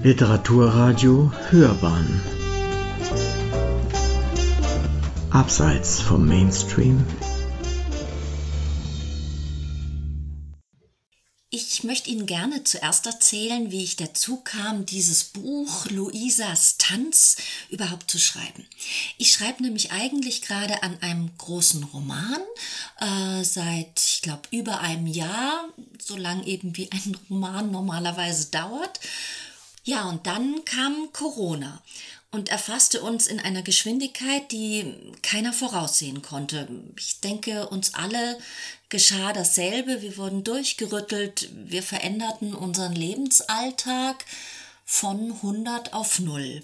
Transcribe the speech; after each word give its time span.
Literaturradio 0.00 1.32
Hörbahn 1.50 2.22
Abseits 5.30 6.00
vom 6.00 6.24
Mainstream 6.24 7.04
Ich 11.50 11.82
möchte 11.82 12.10
Ihnen 12.10 12.26
gerne 12.26 12.62
zuerst 12.62 13.06
erzählen, 13.06 13.72
wie 13.72 13.82
ich 13.82 13.96
dazu 13.96 14.36
kam, 14.36 14.86
dieses 14.86 15.24
Buch 15.24 15.86
Luisas 15.90 16.76
Tanz 16.78 17.36
überhaupt 17.68 18.08
zu 18.08 18.20
schreiben. 18.20 18.66
Ich 19.16 19.32
schreibe 19.32 19.64
nämlich 19.64 19.90
eigentlich 19.90 20.42
gerade 20.42 20.84
an 20.84 20.96
einem 21.00 21.30
großen 21.38 21.82
Roman 21.82 22.40
äh, 23.00 23.42
seit, 23.42 23.98
ich 23.98 24.22
glaube, 24.22 24.42
über 24.52 24.80
einem 24.80 25.08
Jahr, 25.08 25.68
so 26.00 26.16
lang 26.16 26.44
eben 26.44 26.76
wie 26.76 26.88
ein 26.92 27.16
Roman 27.28 27.72
normalerweise 27.72 28.52
dauert. 28.52 29.00
Ja, 29.88 30.06
und 30.06 30.26
dann 30.26 30.66
kam 30.66 31.14
Corona 31.14 31.82
und 32.30 32.50
erfasste 32.50 33.00
uns 33.00 33.26
in 33.26 33.40
einer 33.40 33.62
Geschwindigkeit, 33.62 34.52
die 34.52 34.94
keiner 35.22 35.54
voraussehen 35.54 36.20
konnte. 36.20 36.68
Ich 36.98 37.20
denke, 37.20 37.70
uns 37.70 37.94
alle 37.94 38.38
geschah 38.90 39.32
dasselbe. 39.32 40.02
Wir 40.02 40.18
wurden 40.18 40.44
durchgerüttelt, 40.44 41.48
wir 41.54 41.82
veränderten 41.82 42.52
unseren 42.52 42.92
Lebensalltag 42.92 44.26
von 44.84 45.32
100 45.32 45.94
auf 45.94 46.18
0. 46.18 46.62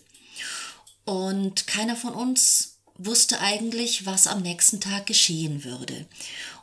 Und 1.07 1.67
keiner 1.67 1.97
von 1.97 2.13
uns 2.13 2.77
wusste 2.99 3.41
eigentlich, 3.41 4.05
was 4.05 4.27
am 4.27 4.43
nächsten 4.43 4.83
Tag 4.83 5.07
geschehen 5.07 5.65
würde. 5.65 6.05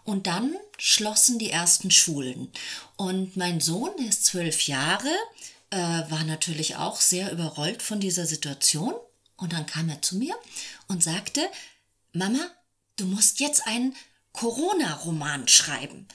Und 0.03 0.27
dann 0.27 0.55
schlossen 0.77 1.39
die 1.39 1.49
ersten 1.49 1.89
Schulen. 1.89 2.51
Und 2.97 3.35
mein 3.35 3.61
Sohn, 3.61 3.97
ist 4.07 4.25
zwölf 4.25 4.67
Jahre, 4.67 5.09
äh, 5.71 5.77
war 5.77 6.23
natürlich 6.23 6.75
auch 6.75 7.01
sehr 7.01 7.31
überrollt 7.31 7.81
von 7.81 7.99
dieser 7.99 8.25
Situation. 8.25 8.93
Und 9.37 9.53
dann 9.53 9.65
kam 9.65 9.89
er 9.89 10.01
zu 10.01 10.17
mir 10.17 10.35
und 10.87 11.03
sagte, 11.03 11.41
Mama, 12.13 12.39
du 12.97 13.05
musst 13.05 13.39
jetzt 13.39 13.65
einen 13.65 13.95
Corona-Roman 14.33 15.47
schreiben. 15.47 16.07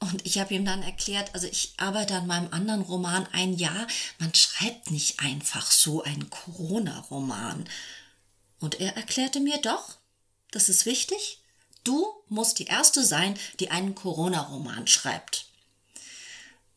Und 0.00 0.24
ich 0.24 0.38
habe 0.38 0.54
ihm 0.54 0.64
dann 0.64 0.82
erklärt, 0.82 1.34
also 1.34 1.46
ich 1.46 1.74
arbeite 1.76 2.14
an 2.14 2.26
meinem 2.26 2.52
anderen 2.52 2.80
Roman 2.80 3.26
ein 3.32 3.54
Jahr, 3.54 3.86
man 4.18 4.34
schreibt 4.34 4.90
nicht 4.90 5.20
einfach 5.20 5.70
so 5.70 6.02
einen 6.02 6.30
Corona-Roman. 6.30 7.68
Und 8.58 8.80
er 8.80 8.96
erklärte 8.96 9.40
mir 9.40 9.58
doch, 9.58 9.96
das 10.50 10.68
ist 10.68 10.86
wichtig, 10.86 11.42
du 11.84 12.06
musst 12.28 12.58
die 12.58 12.64
Erste 12.64 13.04
sein, 13.04 13.38
die 13.60 13.70
einen 13.70 13.94
Corona-Roman 13.94 14.86
schreibt. 14.86 15.49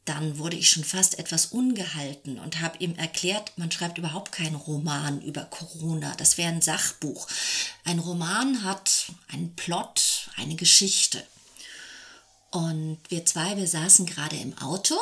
Dann 0.06 0.38
wurde 0.38 0.58
ich 0.58 0.70
schon 0.70 0.84
fast 0.84 1.18
etwas 1.18 1.48
ungehalten 1.48 2.38
und 2.40 2.60
habe 2.60 2.78
ihm 2.80 2.96
erklärt, 2.96 3.58
man 3.58 3.72
schreibt 3.72 3.98
überhaupt 3.98 4.34
keinen 4.34 4.56
Roman 4.56 5.22
über 5.22 5.46
Corona, 5.46 6.14
das 6.16 6.38
wäre 6.38 6.52
ein 6.52 6.62
Sachbuch. 6.62 7.28
Ein 7.86 8.00
Roman 8.00 8.64
hat 8.64 9.14
einen 9.30 9.56
Plot, 9.56 10.30
eine 10.36 10.56
Geschichte. 10.56 11.26
Und 12.52 13.00
wir 13.08 13.26
zwei, 13.26 13.56
wir 13.58 13.68
saßen 13.68 14.06
gerade 14.06 14.36
im 14.36 14.58
Auto 14.58 14.96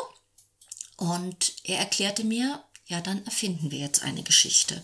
und 0.97 1.53
er 1.63 1.79
erklärte 1.79 2.23
mir, 2.23 2.63
ja, 2.85 3.01
dann 3.01 3.25
erfinden 3.25 3.71
wir 3.71 3.79
jetzt 3.79 4.03
eine 4.03 4.21
Geschichte. 4.21 4.83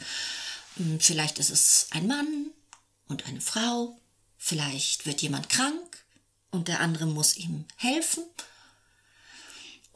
Hm, 0.77 0.99
vielleicht 0.99 1.37
ist 1.37 1.51
es 1.51 1.87
ein 1.91 2.07
Mann 2.07 2.47
und 3.07 3.27
eine 3.27 3.41
Frau, 3.41 3.99
vielleicht 4.37 5.05
wird 5.05 5.21
jemand 5.21 5.49
krank 5.49 6.05
und 6.49 6.67
der 6.67 6.79
andere 6.79 7.05
muss 7.05 7.37
ihm 7.37 7.65
helfen 7.75 8.23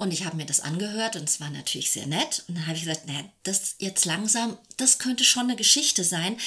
und 0.01 0.11
ich 0.11 0.25
habe 0.25 0.35
mir 0.35 0.47
das 0.47 0.61
angehört 0.61 1.15
und 1.15 1.29
es 1.29 1.39
war 1.39 1.51
natürlich 1.51 1.91
sehr 1.91 2.07
nett. 2.07 2.43
Und 2.47 2.55
dann 2.55 2.65
habe 2.65 2.75
ich 2.75 2.85
gesagt, 2.85 3.05
naja, 3.05 3.23
das 3.43 3.75
jetzt 3.77 4.05
langsam, 4.05 4.57
das 4.77 4.97
könnte 4.97 5.23
schon 5.23 5.43
eine 5.43 5.55
Geschichte 5.55 6.03
sein. 6.03 6.39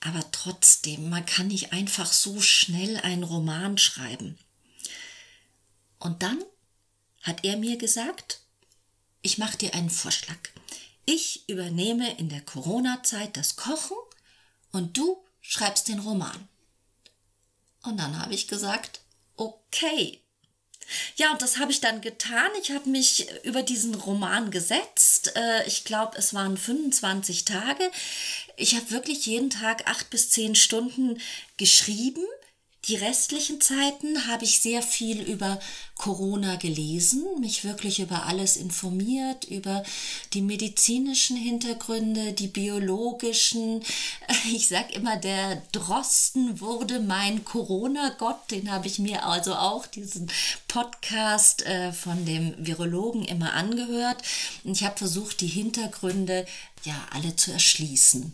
Aber 0.00 0.28
trotzdem, 0.32 1.08
man 1.08 1.24
kann 1.24 1.46
nicht 1.46 1.72
einfach 1.72 2.12
so 2.12 2.40
schnell 2.40 2.96
einen 2.96 3.22
Roman 3.22 3.78
schreiben. 3.78 4.36
Und 6.00 6.24
dann 6.24 6.42
hat 7.22 7.44
er 7.44 7.58
mir 7.58 7.78
gesagt, 7.78 8.40
ich 9.22 9.38
mache 9.38 9.56
dir 9.56 9.72
einen 9.74 9.90
Vorschlag. 9.90 10.38
Ich 11.06 11.48
übernehme 11.48 12.18
in 12.18 12.28
der 12.28 12.40
Corona-Zeit 12.40 13.36
das 13.36 13.54
Kochen 13.54 13.98
und 14.72 14.96
du 14.96 15.24
schreibst 15.40 15.86
den 15.86 16.00
Roman. 16.00 16.48
Und 17.82 17.98
dann 17.98 18.18
habe 18.18 18.34
ich 18.34 18.48
gesagt, 18.48 19.02
okay, 19.36 20.20
ja, 21.16 21.32
und 21.32 21.42
das 21.42 21.58
habe 21.58 21.72
ich 21.72 21.80
dann 21.80 22.00
getan. 22.00 22.50
Ich 22.60 22.70
habe 22.70 22.88
mich 22.88 23.26
über 23.44 23.62
diesen 23.62 23.94
Roman 23.94 24.50
gesetzt. 24.50 25.32
Äh, 25.36 25.66
ich 25.66 25.84
glaube, 25.84 26.16
es 26.18 26.34
waren 26.34 26.56
25 26.56 27.44
Tage. 27.44 27.90
Ich 28.56 28.74
habe 28.74 28.90
wirklich 28.90 29.26
jeden 29.26 29.50
Tag 29.50 29.88
acht 29.88 30.10
bis 30.10 30.30
zehn 30.30 30.54
Stunden 30.54 31.20
geschrieben 31.56 32.24
die 32.88 32.96
restlichen 32.96 33.60
Zeiten 33.60 34.26
habe 34.26 34.44
ich 34.44 34.60
sehr 34.60 34.82
viel 34.82 35.20
über 35.20 35.60
Corona 35.96 36.56
gelesen, 36.56 37.24
mich 37.38 37.62
wirklich 37.62 38.00
über 38.00 38.24
alles 38.24 38.56
informiert, 38.56 39.44
über 39.44 39.82
die 40.32 40.40
medizinischen 40.40 41.36
Hintergründe, 41.36 42.32
die 42.32 42.48
biologischen. 42.48 43.82
Ich 44.52 44.68
sag 44.68 44.94
immer, 44.94 45.16
der 45.18 45.56
Drosten 45.72 46.60
wurde 46.60 47.00
mein 47.00 47.44
Corona-Gott, 47.44 48.50
den 48.50 48.70
habe 48.70 48.86
ich 48.86 48.98
mir 48.98 49.26
also 49.26 49.54
auch 49.54 49.86
diesen 49.86 50.30
Podcast 50.66 51.66
äh, 51.66 51.92
von 51.92 52.24
dem 52.24 52.54
Virologen 52.58 53.24
immer 53.24 53.52
angehört. 53.52 54.22
Und 54.64 54.72
ich 54.72 54.84
habe 54.84 54.96
versucht, 54.96 55.42
die 55.42 55.46
Hintergründe 55.46 56.46
ja 56.84 56.94
alle 57.12 57.36
zu 57.36 57.52
erschließen. 57.52 58.32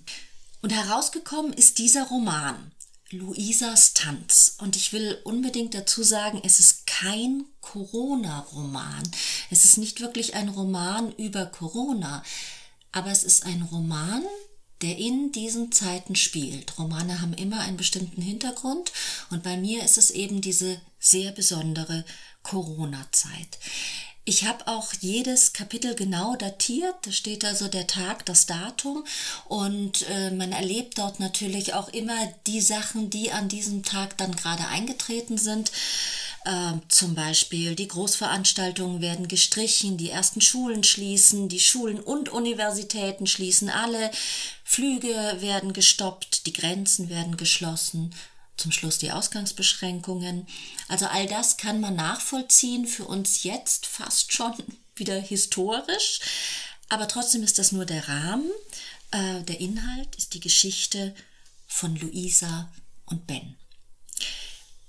Und 0.63 0.71
herausgekommen 0.71 1.53
ist 1.53 1.79
dieser 1.79 2.05
Roman. 2.05 2.73
Luisas 3.11 3.95
Tanz. 3.95 4.57
Und 4.59 4.77
ich 4.77 4.93
will 4.93 5.19
unbedingt 5.25 5.75
dazu 5.75 6.03
sagen, 6.03 6.41
es 6.45 6.61
ist 6.61 6.87
kein 6.87 7.45
Corona-Roman. 7.61 9.03
Es 9.51 9.65
ist 9.65 9.79
nicht 9.79 10.01
wirklich 10.01 10.35
ein 10.35 10.49
Roman 10.49 11.13
über 11.13 11.47
Corona, 11.47 12.25
aber 12.93 13.11
es 13.11 13.25
ist 13.25 13.47
ein 13.47 13.63
Roman, 13.63 14.23
der 14.83 14.99
in 14.99 15.33
diesen 15.33 15.73
Zeiten 15.73 16.17
spielt. 16.17 16.79
Romane 16.79 17.21
haben 17.21 17.33
immer 17.33 17.61
einen 17.61 17.77
bestimmten 17.77 18.21
Hintergrund 18.21 18.93
und 19.31 19.43
bei 19.43 19.57
mir 19.57 19.85
ist 19.85 19.99
es 19.99 20.11
eben 20.11 20.41
diese 20.41 20.81
sehr 20.99 21.33
besondere 21.33 22.05
Corona-Zeit. 22.43 23.59
Ich 24.29 24.45
habe 24.45 24.67
auch 24.67 24.93
jedes 24.99 25.53
Kapitel 25.53 25.95
genau 25.95 26.35
datiert. 26.35 26.97
Da 27.03 27.13
steht 27.13 27.45
also 27.45 27.69
der 27.69 27.87
Tag, 27.87 28.27
das 28.27 28.47
Datum. 28.47 29.05
Und 29.45 30.05
äh, 30.11 30.33
man 30.33 30.51
erlebt 30.51 30.99
dort 30.99 31.21
natürlich 31.21 31.75
auch 31.75 31.89
immer 31.91 32.17
die 32.49 32.61
Sachen, 32.61 33.09
die 33.09 33.31
an 33.31 33.49
diesem 33.49 33.85
Tag 33.85 34.19
dann 34.19 34.35
gerade 34.35 34.67
eingetreten 34.67 35.39
sind. 35.39 35.71
Äh, 36.45 36.73
zum 36.89 37.15
Beispiel 37.15 37.77
die 37.77 37.87
Großveranstaltungen 37.87 39.01
werden 39.01 39.29
gestrichen, 39.29 39.97
die 39.97 40.11
ersten 40.11 40.41
Schulen 40.41 40.83
schließen, 40.83 41.49
die 41.49 41.61
Schulen 41.61 42.01
und 42.01 42.29
Universitäten 42.29 43.29
schließen 43.29 43.71
alle, 43.71 44.11
Flüge 44.65 45.37
werden 45.39 45.73
gestoppt, 45.73 46.47
die 46.47 46.53
Grenzen 46.53 47.11
werden 47.11 47.37
geschlossen 47.37 48.13
zum 48.57 48.73
Schluss 48.73 48.99
die 48.99 49.13
Ausgangsbeschränkungen. 49.13 50.47
Also 50.89 51.07
all 51.07 51.27
das 51.27 51.57
kann 51.57 51.81
man 51.81 51.97
nachvollziehen, 51.97 52.87
für 52.87 53.05
uns 53.05 53.43
jetzt 53.43 53.87
fast 53.87 54.33
schon 54.33 54.55
wieder 54.97 55.21
historisch, 55.21 56.21
aber 56.89 57.09
trotzdem 57.09 57.43
ist 57.43 57.59
das 57.59 57.73
nur 57.73 57.85
der 57.85 58.09
Rahmen. 58.09 58.51
Äh, 59.11 59.43
der 59.43 59.61
Inhalt 59.61 60.15
ist 60.17 60.35
die 60.35 60.41
Geschichte 60.41 61.15
von 61.67 61.97
Luisa 61.97 62.71
und 63.07 63.27
Ben. 63.27 63.57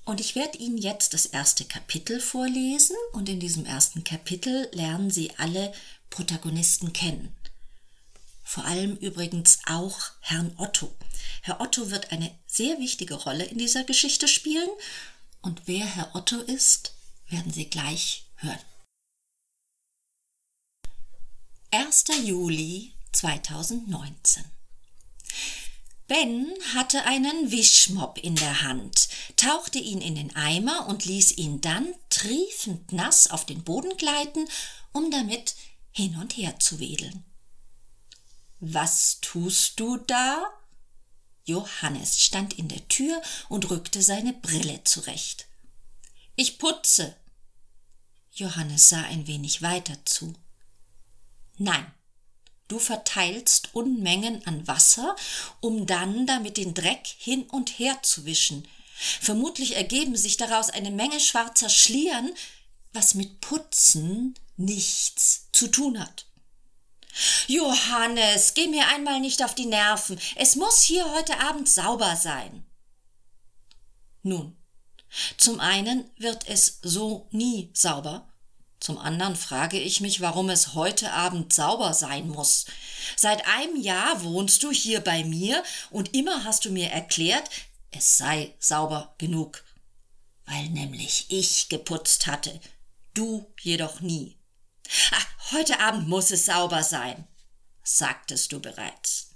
Und 0.06 0.22
ich 0.22 0.36
werde 0.36 0.58
Ihnen 0.58 0.78
jetzt 0.78 1.14
das 1.14 1.26
erste 1.26 1.66
Kapitel 1.66 2.22
vorlesen 2.22 2.96
und 3.12 3.28
in 3.28 3.42
diesem 3.42 3.66
ersten 3.66 4.06
Kapitel 4.06 4.70
lernen 4.72 5.12
Sie 5.12 5.32
alle 5.38 5.74
Protagonisten 6.10 6.94
kennen. 6.94 7.36
Vor 8.48 8.64
allem 8.64 8.96
übrigens 8.96 9.60
auch 9.66 10.00
Herrn 10.22 10.56
Otto. 10.58 10.96
Herr 11.42 11.60
Otto 11.60 11.92
wird 11.92 12.14
eine 12.14 12.34
sehr 12.48 12.80
wichtige 12.80 13.16
Rolle 13.16 13.44
in 13.44 13.58
dieser 13.58 13.84
Geschichte 13.84 14.30
spielen 14.30 14.70
und 15.42 15.64
wer 15.66 15.86
Herr 15.86 16.16
Otto 16.16 16.38
ist, 16.40 16.94
werden 17.28 17.52
Sie 17.52 17.70
gleich 17.70 18.24
hören. 18.38 18.58
1. 21.72 22.06
Juli 22.24 22.94
2019 23.12 24.46
Ben 26.08 26.48
hatte 26.74 27.04
einen 27.04 27.52
Wischmopp 27.52 28.18
in 28.18 28.38
der 28.38 28.62
Hand, 28.62 29.10
tauchte 29.36 29.78
ihn 29.78 30.00
in 30.00 30.16
den 30.16 30.34
Eimer 30.38 30.88
und 30.88 31.04
ließ 31.04 31.34
ihn 31.34 31.60
dann 31.60 31.94
triefend 32.10 32.94
nass 32.94 33.30
auf 33.30 33.46
den 33.46 33.66
Boden 33.66 33.98
gleiten, 33.98 34.48
um 34.94 35.12
damit 35.12 35.56
hin 35.92 36.16
und 36.16 36.38
her 36.38 36.58
zu 36.62 36.80
wedeln. 36.80 37.27
Was 38.60 39.20
tust 39.22 39.80
du 39.80 39.98
da? 39.98 40.46
Johannes 41.46 42.20
stand 42.22 42.54
in 42.54 42.68
der 42.68 42.88
Tür 42.88 43.22
und 43.50 43.70
rückte 43.70 44.02
seine 44.02 44.34
Brille 44.34 44.84
zurecht. 44.84 45.48
Ich 46.36 46.60
putze. 46.60 47.16
Johannes 48.34 48.90
sah 48.90 49.04
ein 49.04 49.28
wenig 49.28 49.62
weiter 49.62 49.98
zu. 50.06 50.34
Nein, 51.58 51.92
Du 52.68 52.80
verteilst 52.80 53.74
Unmengen 53.74 54.46
an 54.46 54.68
Wasser, 54.68 55.16
um 55.62 55.86
dann 55.86 56.28
damit 56.28 56.58
den 56.58 56.74
Dreck 56.74 57.08
hin 57.08 57.44
und 57.44 57.80
her 57.80 58.04
zu 58.04 58.26
wischen. 58.26 58.68
Vermutlich 59.22 59.76
ergeben 59.76 60.18
sich 60.18 60.38
daraus 60.38 60.70
eine 60.70 60.92
Menge 60.92 61.20
schwarzer 61.20 61.70
Schlieren, 61.70 62.34
was 62.92 63.14
mit 63.14 63.40
Putzen 63.42 64.36
nichts 64.58 65.48
zu 65.54 65.70
tun 65.70 66.00
hat. 66.00 66.27
Johannes, 67.48 68.54
geh 68.54 68.68
mir 68.68 68.88
einmal 68.88 69.20
nicht 69.20 69.44
auf 69.44 69.56
die 69.56 69.66
Nerven. 69.66 70.20
Es 70.36 70.56
muss 70.56 70.82
hier 70.82 71.12
heute 71.14 71.40
Abend 71.40 71.70
sauber 71.70 72.16
sein. 72.16 72.66
Nun, 74.24 74.58
zum 75.38 75.60
einen 75.60 76.10
wird 76.18 76.48
es 76.48 76.80
so 76.82 77.28
nie 77.32 77.72
sauber, 77.74 78.28
zum 78.80 79.00
anderen 79.00 79.36
frage 79.36 79.80
ich 79.80 80.02
mich, 80.02 80.22
warum 80.22 80.50
es 80.50 80.74
heute 80.76 81.12
Abend 81.12 81.52
sauber 81.52 81.94
sein 81.94 82.30
muss. 82.30 82.66
Seit 83.16 83.48
einem 83.48 83.76
Jahr 83.76 84.24
wohnst 84.24 84.64
du 84.64 84.72
hier 84.72 85.02
bei 85.02 85.24
mir 85.24 85.64
und 85.90 86.14
immer 86.14 86.44
hast 86.44 86.66
du 86.66 86.72
mir 86.72 86.90
erklärt, 86.92 87.50
es 87.92 88.18
sei 88.18 88.54
sauber 88.60 89.16
genug. 89.18 89.64
Weil 90.46 90.70
nämlich 90.70 91.26
ich 91.30 91.70
geputzt 91.70 92.28
hatte, 92.28 92.60
du 93.14 93.52
jedoch 93.60 94.00
nie. 94.00 94.37
Ach, 95.12 95.28
heute 95.52 95.80
Abend 95.80 96.08
muss 96.08 96.32
es 96.32 96.46
sauber 96.46 96.84
sein, 96.84 97.28
sagtest 97.84 98.52
du 98.52 98.60
bereits. 98.60 99.28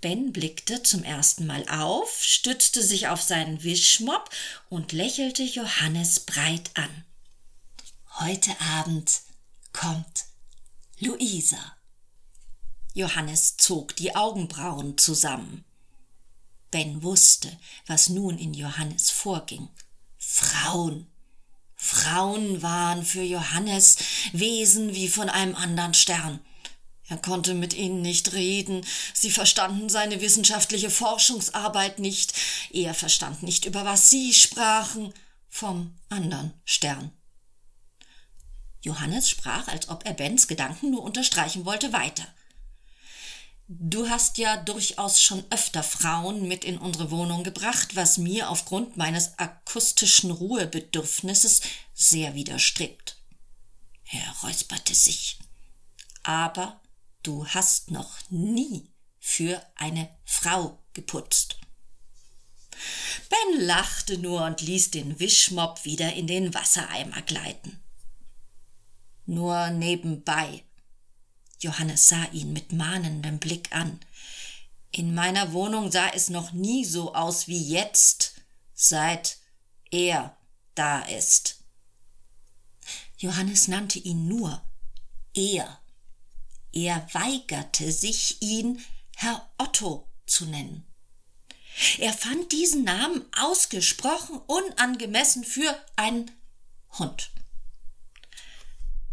Ben 0.00 0.32
blickte 0.32 0.82
zum 0.82 1.02
ersten 1.02 1.46
Mal 1.46 1.68
auf, 1.68 2.22
stützte 2.22 2.82
sich 2.82 3.08
auf 3.08 3.20
seinen 3.20 3.64
Wischmopp 3.64 4.30
und 4.68 4.92
lächelte 4.92 5.42
Johannes 5.42 6.20
breit 6.20 6.70
an. 6.74 7.04
Heute 8.20 8.54
Abend 8.60 9.22
kommt 9.72 10.26
Luisa. 11.00 11.76
Johannes 12.94 13.56
zog 13.56 13.96
die 13.96 14.14
Augenbrauen 14.14 14.98
zusammen. 14.98 15.64
Ben 16.70 17.02
wusste, 17.02 17.56
was 17.86 18.08
nun 18.08 18.38
in 18.38 18.54
Johannes 18.54 19.10
vorging. 19.10 19.68
Frauen. 20.18 21.10
Frauen 21.80 22.60
waren 22.60 23.04
für 23.04 23.22
Johannes 23.22 23.96
Wesen 24.32 24.94
wie 24.94 25.08
von 25.08 25.30
einem 25.30 25.54
anderen 25.54 25.94
Stern. 25.94 26.40
Er 27.08 27.16
konnte 27.16 27.54
mit 27.54 27.72
ihnen 27.72 28.02
nicht 28.02 28.32
reden, 28.32 28.84
sie 29.14 29.30
verstanden 29.30 29.88
seine 29.88 30.20
wissenschaftliche 30.20 30.90
Forschungsarbeit 30.90 32.00
nicht, 32.00 32.34
er 32.70 32.92
verstand 32.92 33.42
nicht, 33.42 33.64
über 33.64 33.86
was 33.86 34.10
sie 34.10 34.34
sprachen, 34.34 35.14
vom 35.48 35.96
anderen 36.10 36.52
Stern. 36.64 37.12
Johannes 38.82 39.30
sprach, 39.30 39.68
als 39.68 39.88
ob 39.88 40.04
er 40.04 40.12
Bens 40.12 40.48
Gedanken 40.48 40.90
nur 40.90 41.02
unterstreichen 41.02 41.64
wollte, 41.64 41.92
weiter. 41.92 42.26
Du 43.68 44.08
hast 44.08 44.38
ja 44.38 44.56
durchaus 44.56 45.20
schon 45.20 45.44
öfter 45.50 45.82
Frauen 45.82 46.48
mit 46.48 46.64
in 46.64 46.78
unsere 46.78 47.10
Wohnung 47.10 47.44
gebracht, 47.44 47.96
was 47.96 48.16
mir 48.16 48.48
aufgrund 48.48 48.96
meines 48.96 49.38
akustischen 49.38 50.30
Ruhebedürfnisses 50.30 51.60
sehr 51.92 52.34
widerstrebt. 52.34 53.18
Er 54.10 54.34
räusperte 54.42 54.94
sich. 54.94 55.38
Aber 56.22 56.80
du 57.22 57.46
hast 57.46 57.90
noch 57.90 58.16
nie 58.30 58.90
für 59.20 59.62
eine 59.76 60.08
Frau 60.24 60.82
geputzt. 60.94 61.58
Ben 63.28 63.66
lachte 63.66 64.16
nur 64.16 64.44
und 64.44 64.62
ließ 64.62 64.92
den 64.92 65.20
Wischmopp 65.20 65.84
wieder 65.84 66.14
in 66.14 66.26
den 66.26 66.54
Wassereimer 66.54 67.20
gleiten 67.22 67.82
nur 69.28 69.70
nebenbei. 69.70 70.64
Johannes 71.58 72.08
sah 72.08 72.24
ihn 72.32 72.52
mit 72.52 72.72
mahnendem 72.72 73.38
Blick 73.38 73.72
an. 73.72 74.00
In 74.90 75.14
meiner 75.14 75.52
Wohnung 75.52 75.90
sah 75.90 76.08
es 76.08 76.30
noch 76.30 76.52
nie 76.52 76.84
so 76.84 77.14
aus 77.14 77.48
wie 77.48 77.62
jetzt, 77.62 78.34
seit 78.74 79.38
er 79.90 80.36
da 80.74 81.00
ist. 81.00 81.58
Johannes 83.18 83.68
nannte 83.68 83.98
ihn 83.98 84.28
nur 84.28 84.62
er. 85.34 85.80
Er 86.72 87.06
weigerte 87.12 87.90
sich, 87.90 88.40
ihn 88.40 88.84
Herr 89.16 89.48
Otto 89.58 90.08
zu 90.26 90.46
nennen. 90.46 90.86
Er 91.98 92.12
fand 92.12 92.52
diesen 92.52 92.84
Namen 92.84 93.24
ausgesprochen 93.36 94.38
unangemessen 94.46 95.44
für 95.44 95.76
einen 95.96 96.30
Hund. 96.98 97.30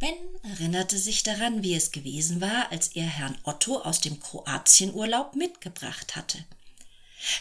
Ben 0.06 0.52
erinnerte 0.52 1.00
sich 1.00 1.24
daran, 1.24 1.64
wie 1.64 1.74
es 1.74 1.92
gewesen 1.92 2.40
war, 2.40 2.72
als 2.72 2.90
er 2.90 3.08
Herrn 3.08 3.40
Otto 3.42 3.80
aus 3.80 4.02
dem 4.02 4.20
Kroatienurlaub 4.20 5.36
mitgebracht 5.36 6.16
hatte. 6.16 6.46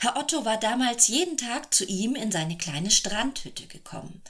Herr 0.01 0.17
Otto 0.17 0.47
war 0.47 0.59
damals 0.59 1.09
jeden 1.09 1.37
Tag 1.37 1.75
zu 1.75 1.85
ihm 1.85 2.15
in 2.15 2.33
seine 2.33 2.57
kleine 2.57 2.91
Strandhütte 2.91 3.67
gekommen. 3.67 4.23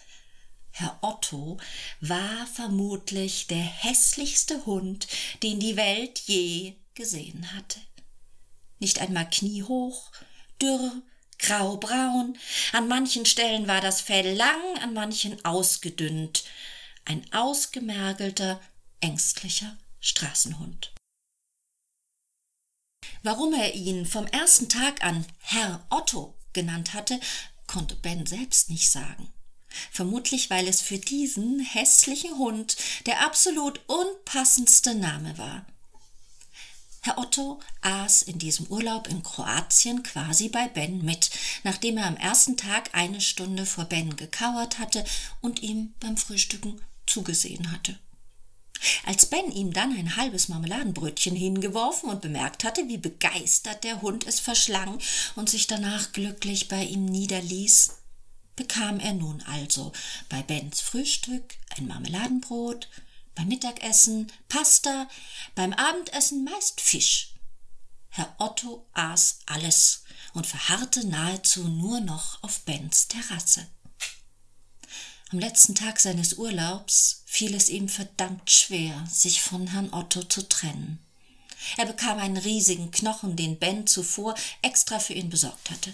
Herr 0.72 0.98
Otto 1.00 1.58
war 2.00 2.48
vermutlich 2.52 3.46
der 3.46 3.62
hässlichste 3.62 4.66
Hund, 4.66 5.06
den 5.44 5.60
die 5.60 5.76
Welt 5.76 6.18
je 6.26 6.74
gesehen 6.94 7.54
hatte. 7.54 7.78
Nicht 8.80 9.00
einmal 9.00 9.30
kniehoch, 9.30 10.10
dürr, 10.60 11.02
graubraun, 11.38 12.36
an 12.72 12.88
manchen 12.88 13.26
Stellen 13.26 13.68
war 13.68 13.80
das 13.80 14.00
Fell 14.00 14.34
lang, 14.34 14.78
an 14.80 14.92
manchen 14.92 15.44
ausgedünnt, 15.44 16.42
ein 17.04 17.24
ausgemergelter, 17.32 18.60
ängstlicher 19.00 19.76
Straßenhund. 20.00 20.92
Warum 23.22 23.54
er 23.54 23.74
ihn 23.74 24.06
vom 24.06 24.26
ersten 24.26 24.68
Tag 24.68 25.04
an 25.04 25.24
Herr 25.38 25.86
Otto 25.90 26.34
genannt 26.52 26.94
hatte, 26.94 27.18
konnte 27.66 27.96
Ben 27.96 28.26
selbst 28.26 28.70
nicht 28.70 28.90
sagen. 28.90 29.32
Vermutlich, 29.90 30.50
weil 30.50 30.68
es 30.68 30.80
für 30.80 30.98
diesen 30.98 31.60
hässlichen 31.60 32.38
Hund 32.38 32.76
der 33.06 33.24
absolut 33.24 33.80
unpassendste 33.88 34.94
Name 34.94 35.36
war. 35.36 35.66
Herr 37.00 37.18
Otto 37.18 37.60
aß 37.82 38.22
in 38.22 38.38
diesem 38.38 38.66
Urlaub 38.68 39.08
in 39.08 39.22
Kroatien 39.22 40.02
quasi 40.02 40.48
bei 40.48 40.68
Ben 40.68 41.04
mit, 41.04 41.30
nachdem 41.62 41.98
er 41.98 42.06
am 42.06 42.16
ersten 42.16 42.56
Tag 42.56 42.94
eine 42.94 43.20
Stunde 43.20 43.66
vor 43.66 43.84
Ben 43.84 44.16
gekauert 44.16 44.78
hatte 44.78 45.04
und 45.42 45.60
ihm 45.60 45.92
beim 46.00 46.16
Frühstücken 46.16 46.80
zugesehen 47.14 47.70
hatte. 47.70 47.96
Als 49.06 49.26
Ben 49.26 49.50
ihm 49.52 49.72
dann 49.72 49.96
ein 49.96 50.16
halbes 50.16 50.48
Marmeladenbrötchen 50.48 51.36
hingeworfen 51.36 52.10
und 52.10 52.20
bemerkt 52.20 52.64
hatte, 52.64 52.88
wie 52.88 52.98
begeistert 52.98 53.84
der 53.84 54.02
Hund 54.02 54.26
es 54.26 54.40
verschlang 54.40 54.98
und 55.36 55.48
sich 55.48 55.66
danach 55.68 56.12
glücklich 56.12 56.68
bei 56.68 56.82
ihm 56.82 57.04
niederließ, 57.06 57.92
bekam 58.56 58.98
er 58.98 59.14
nun 59.14 59.42
also 59.42 59.92
bei 60.28 60.42
Bens 60.42 60.80
Frühstück 60.80 61.54
ein 61.76 61.86
Marmeladenbrot, 61.86 62.88
beim 63.36 63.48
Mittagessen 63.48 64.30
Pasta, 64.48 65.08
beim 65.54 65.72
Abendessen 65.72 66.44
meist 66.44 66.80
Fisch. 66.80 67.34
Herr 68.10 68.34
Otto 68.38 68.86
aß 68.92 69.38
alles 69.46 70.04
und 70.34 70.46
verharrte 70.46 71.06
nahezu 71.06 71.66
nur 71.68 72.00
noch 72.00 72.42
auf 72.42 72.60
Bens 72.60 73.08
Terrasse. 73.08 73.66
Am 75.34 75.40
letzten 75.40 75.74
Tag 75.74 75.98
seines 75.98 76.34
Urlaubs 76.34 77.24
fiel 77.26 77.56
es 77.56 77.68
ihm 77.68 77.88
verdammt 77.88 78.48
schwer, 78.52 79.04
sich 79.10 79.42
von 79.42 79.66
Herrn 79.66 79.92
Otto 79.92 80.22
zu 80.22 80.48
trennen. 80.48 81.00
Er 81.76 81.86
bekam 81.86 82.18
einen 82.20 82.36
riesigen 82.36 82.92
Knochen, 82.92 83.34
den 83.34 83.58
Ben 83.58 83.88
zuvor 83.88 84.36
extra 84.62 85.00
für 85.00 85.14
ihn 85.14 85.30
besorgt 85.30 85.72
hatte. 85.72 85.92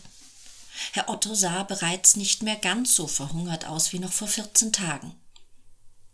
Herr 0.93 1.09
Otto 1.09 1.35
sah 1.35 1.63
bereits 1.63 2.17
nicht 2.17 2.43
mehr 2.43 2.57
ganz 2.57 2.95
so 2.95 3.07
verhungert 3.07 3.65
aus 3.65 3.95
wie 3.95 3.99
noch 3.99 4.13
vor 4.13 4.29
vierzehn 4.29 4.75
Tagen. 4.75 5.15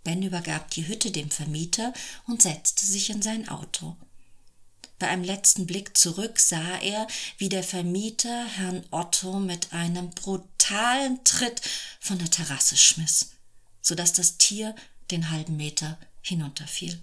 Ben 0.05 0.23
übergab 0.23 0.71
die 0.71 0.87
Hütte 0.87 1.11
dem 1.11 1.33
Vermieter 1.33 1.93
und 2.29 2.43
setzte 2.43 2.87
sich 2.87 3.11
in 3.11 3.23
sein 3.23 3.49
Auto. 3.49 3.97
Bei 5.01 5.09
einem 5.09 5.25
letzten 5.25 5.67
Blick 5.67 5.97
zurück 5.97 6.39
sah 6.39 6.79
er, 6.79 7.09
wie 7.39 7.49
der 7.49 7.65
Vermieter 7.65 8.47
Herrn 8.47 8.87
Otto 8.93 9.41
mit 9.41 9.73
einem 9.73 10.11
brutalen 10.11 10.56
Tritt 11.25 11.63
von 12.01 12.19
der 12.19 12.31
Terrasse 12.31 12.77
schmiss, 12.77 13.31
so 13.81 13.95
dass 13.95 14.13
das 14.13 14.37
Tier 14.37 14.75
den 15.11 15.31
halben 15.31 15.57
Meter 15.57 15.99
hinunterfiel. 16.23 17.01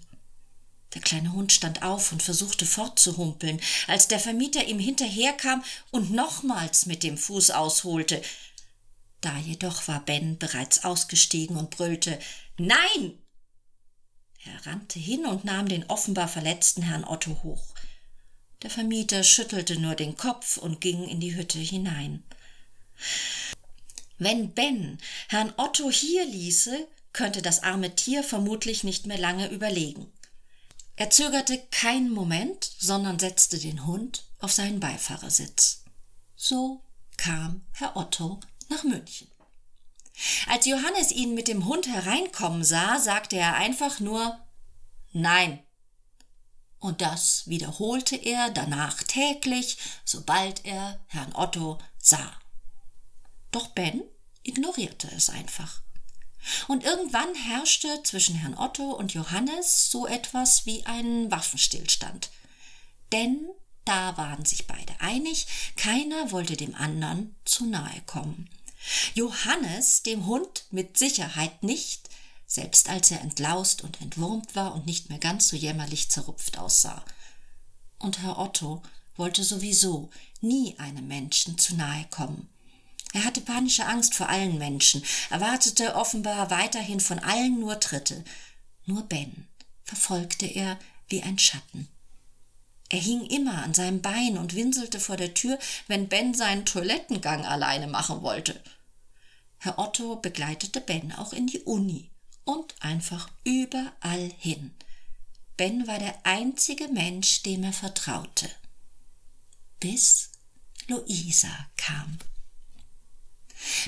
Der 0.92 1.00
kleine 1.00 1.32
Hund 1.32 1.50
stand 1.50 1.82
auf 1.82 2.12
und 2.12 2.22
versuchte 2.22 2.66
fortzuhumpeln, 2.66 3.60
als 3.86 4.06
der 4.06 4.20
Vermieter 4.20 4.66
ihm 4.66 4.78
hinterherkam 4.78 5.64
und 5.90 6.10
nochmals 6.10 6.86
mit 6.86 7.02
dem 7.02 7.16
Fuß 7.16 7.50
ausholte. 7.52 8.22
Da 9.20 9.36
jedoch 9.38 9.88
war 9.88 10.00
Ben 10.04 10.38
bereits 10.38 10.84
ausgestiegen 10.84 11.56
und 11.56 11.70
brüllte 11.70 12.18
Nein. 12.58 13.18
Er 14.44 14.66
rannte 14.66 14.98
hin 14.98 15.24
und 15.24 15.44
nahm 15.44 15.68
den 15.68 15.84
offenbar 15.84 16.28
verletzten 16.28 16.82
Herrn 16.82 17.04
Otto 17.04 17.42
hoch. 17.42 17.74
Der 18.62 18.70
Vermieter 18.70 19.24
schüttelte 19.24 19.80
nur 19.80 19.94
den 19.94 20.16
Kopf 20.16 20.58
und 20.58 20.80
ging 20.80 21.08
in 21.08 21.18
die 21.18 21.34
Hütte 21.34 21.58
hinein. 21.58 22.22
Wenn 24.18 24.54
Ben 24.54 24.98
Herrn 25.28 25.52
Otto 25.56 25.90
hier 25.90 26.24
ließe, 26.24 26.86
könnte 27.12 27.42
das 27.42 27.62
arme 27.62 27.94
Tier 27.94 28.22
vermutlich 28.22 28.84
nicht 28.84 29.06
mehr 29.06 29.18
lange 29.18 29.48
überlegen. 29.50 30.12
Er 30.96 31.10
zögerte 31.10 31.58
keinen 31.70 32.10
Moment, 32.10 32.70
sondern 32.78 33.18
setzte 33.18 33.58
den 33.58 33.86
Hund 33.86 34.24
auf 34.38 34.52
seinen 34.52 34.80
Beifahrersitz. 34.80 35.82
So 36.36 36.82
kam 37.16 37.64
Herr 37.72 37.96
Otto 37.96 38.40
nach 38.68 38.84
München. 38.84 39.28
Als 40.46 40.66
Johannes 40.66 41.10
ihn 41.10 41.34
mit 41.34 41.48
dem 41.48 41.64
Hund 41.64 41.88
hereinkommen 41.88 42.64
sah, 42.64 43.00
sagte 43.00 43.36
er 43.36 43.54
einfach 43.54 43.98
nur 43.98 44.38
Nein. 45.12 45.60
Und 46.78 47.00
das 47.00 47.48
wiederholte 47.48 48.16
er 48.16 48.50
danach 48.50 49.02
täglich, 49.02 49.78
sobald 50.04 50.64
er 50.64 51.00
Herrn 51.06 51.34
Otto 51.34 51.78
sah. 51.98 52.38
Doch 53.54 53.68
Ben 53.68 54.02
ignorierte 54.42 55.08
es 55.14 55.30
einfach. 55.30 55.80
Und 56.66 56.82
irgendwann 56.82 57.32
herrschte 57.36 58.02
zwischen 58.02 58.34
Herrn 58.34 58.58
Otto 58.58 58.90
und 58.90 59.14
Johannes 59.14 59.92
so 59.92 60.08
etwas 60.08 60.66
wie 60.66 60.84
ein 60.86 61.30
Waffenstillstand. 61.30 62.30
Denn 63.12 63.46
da 63.84 64.16
waren 64.16 64.44
sich 64.44 64.66
beide 64.66 65.00
einig, 65.00 65.46
keiner 65.76 66.32
wollte 66.32 66.56
dem 66.56 66.74
anderen 66.74 67.36
zu 67.44 67.66
nahe 67.66 68.02
kommen. 68.06 68.50
Johannes, 69.14 70.02
dem 70.02 70.26
Hund, 70.26 70.64
mit 70.72 70.98
Sicherheit 70.98 71.62
nicht, 71.62 72.10
selbst 72.48 72.88
als 72.88 73.12
er 73.12 73.20
entlaust 73.20 73.84
und 73.84 74.00
entwurmt 74.00 74.56
war 74.56 74.74
und 74.74 74.84
nicht 74.84 75.10
mehr 75.10 75.20
ganz 75.20 75.46
so 75.46 75.54
jämmerlich 75.54 76.10
zerrupft 76.10 76.58
aussah. 76.58 77.04
Und 78.00 78.18
Herr 78.18 78.36
Otto 78.36 78.82
wollte 79.14 79.44
sowieso 79.44 80.10
nie 80.40 80.76
einem 80.80 81.06
Menschen 81.06 81.56
zu 81.56 81.76
nahe 81.76 82.04
kommen. 82.10 82.48
Er 83.14 83.24
hatte 83.24 83.40
panische 83.40 83.86
Angst 83.86 84.16
vor 84.16 84.28
allen 84.28 84.58
Menschen, 84.58 85.04
erwartete 85.30 85.94
offenbar 85.94 86.50
weiterhin 86.50 86.98
von 86.98 87.20
allen 87.20 87.60
nur 87.60 87.78
Tritte. 87.78 88.24
Nur 88.86 89.04
Ben 89.04 89.46
verfolgte 89.84 90.46
er 90.46 90.80
wie 91.08 91.22
ein 91.22 91.38
Schatten. 91.38 91.86
Er 92.88 92.98
hing 92.98 93.24
immer 93.26 93.62
an 93.62 93.72
seinem 93.72 94.02
Bein 94.02 94.36
und 94.36 94.56
winselte 94.56 94.98
vor 94.98 95.16
der 95.16 95.32
Tür, 95.32 95.60
wenn 95.86 96.08
Ben 96.08 96.34
seinen 96.34 96.66
Toilettengang 96.66 97.46
alleine 97.46 97.86
machen 97.86 98.22
wollte. 98.22 98.60
Herr 99.58 99.78
Otto 99.78 100.16
begleitete 100.16 100.80
Ben 100.80 101.12
auch 101.12 101.32
in 101.32 101.46
die 101.46 101.60
Uni 101.60 102.10
und 102.44 102.74
einfach 102.80 103.30
überall 103.44 104.32
hin. 104.38 104.74
Ben 105.56 105.86
war 105.86 106.00
der 106.00 106.26
einzige 106.26 106.88
Mensch, 106.88 107.44
dem 107.44 107.62
er 107.62 107.72
vertraute. 107.72 108.50
Bis 109.78 110.30
Luisa 110.88 111.68
kam. 111.76 112.18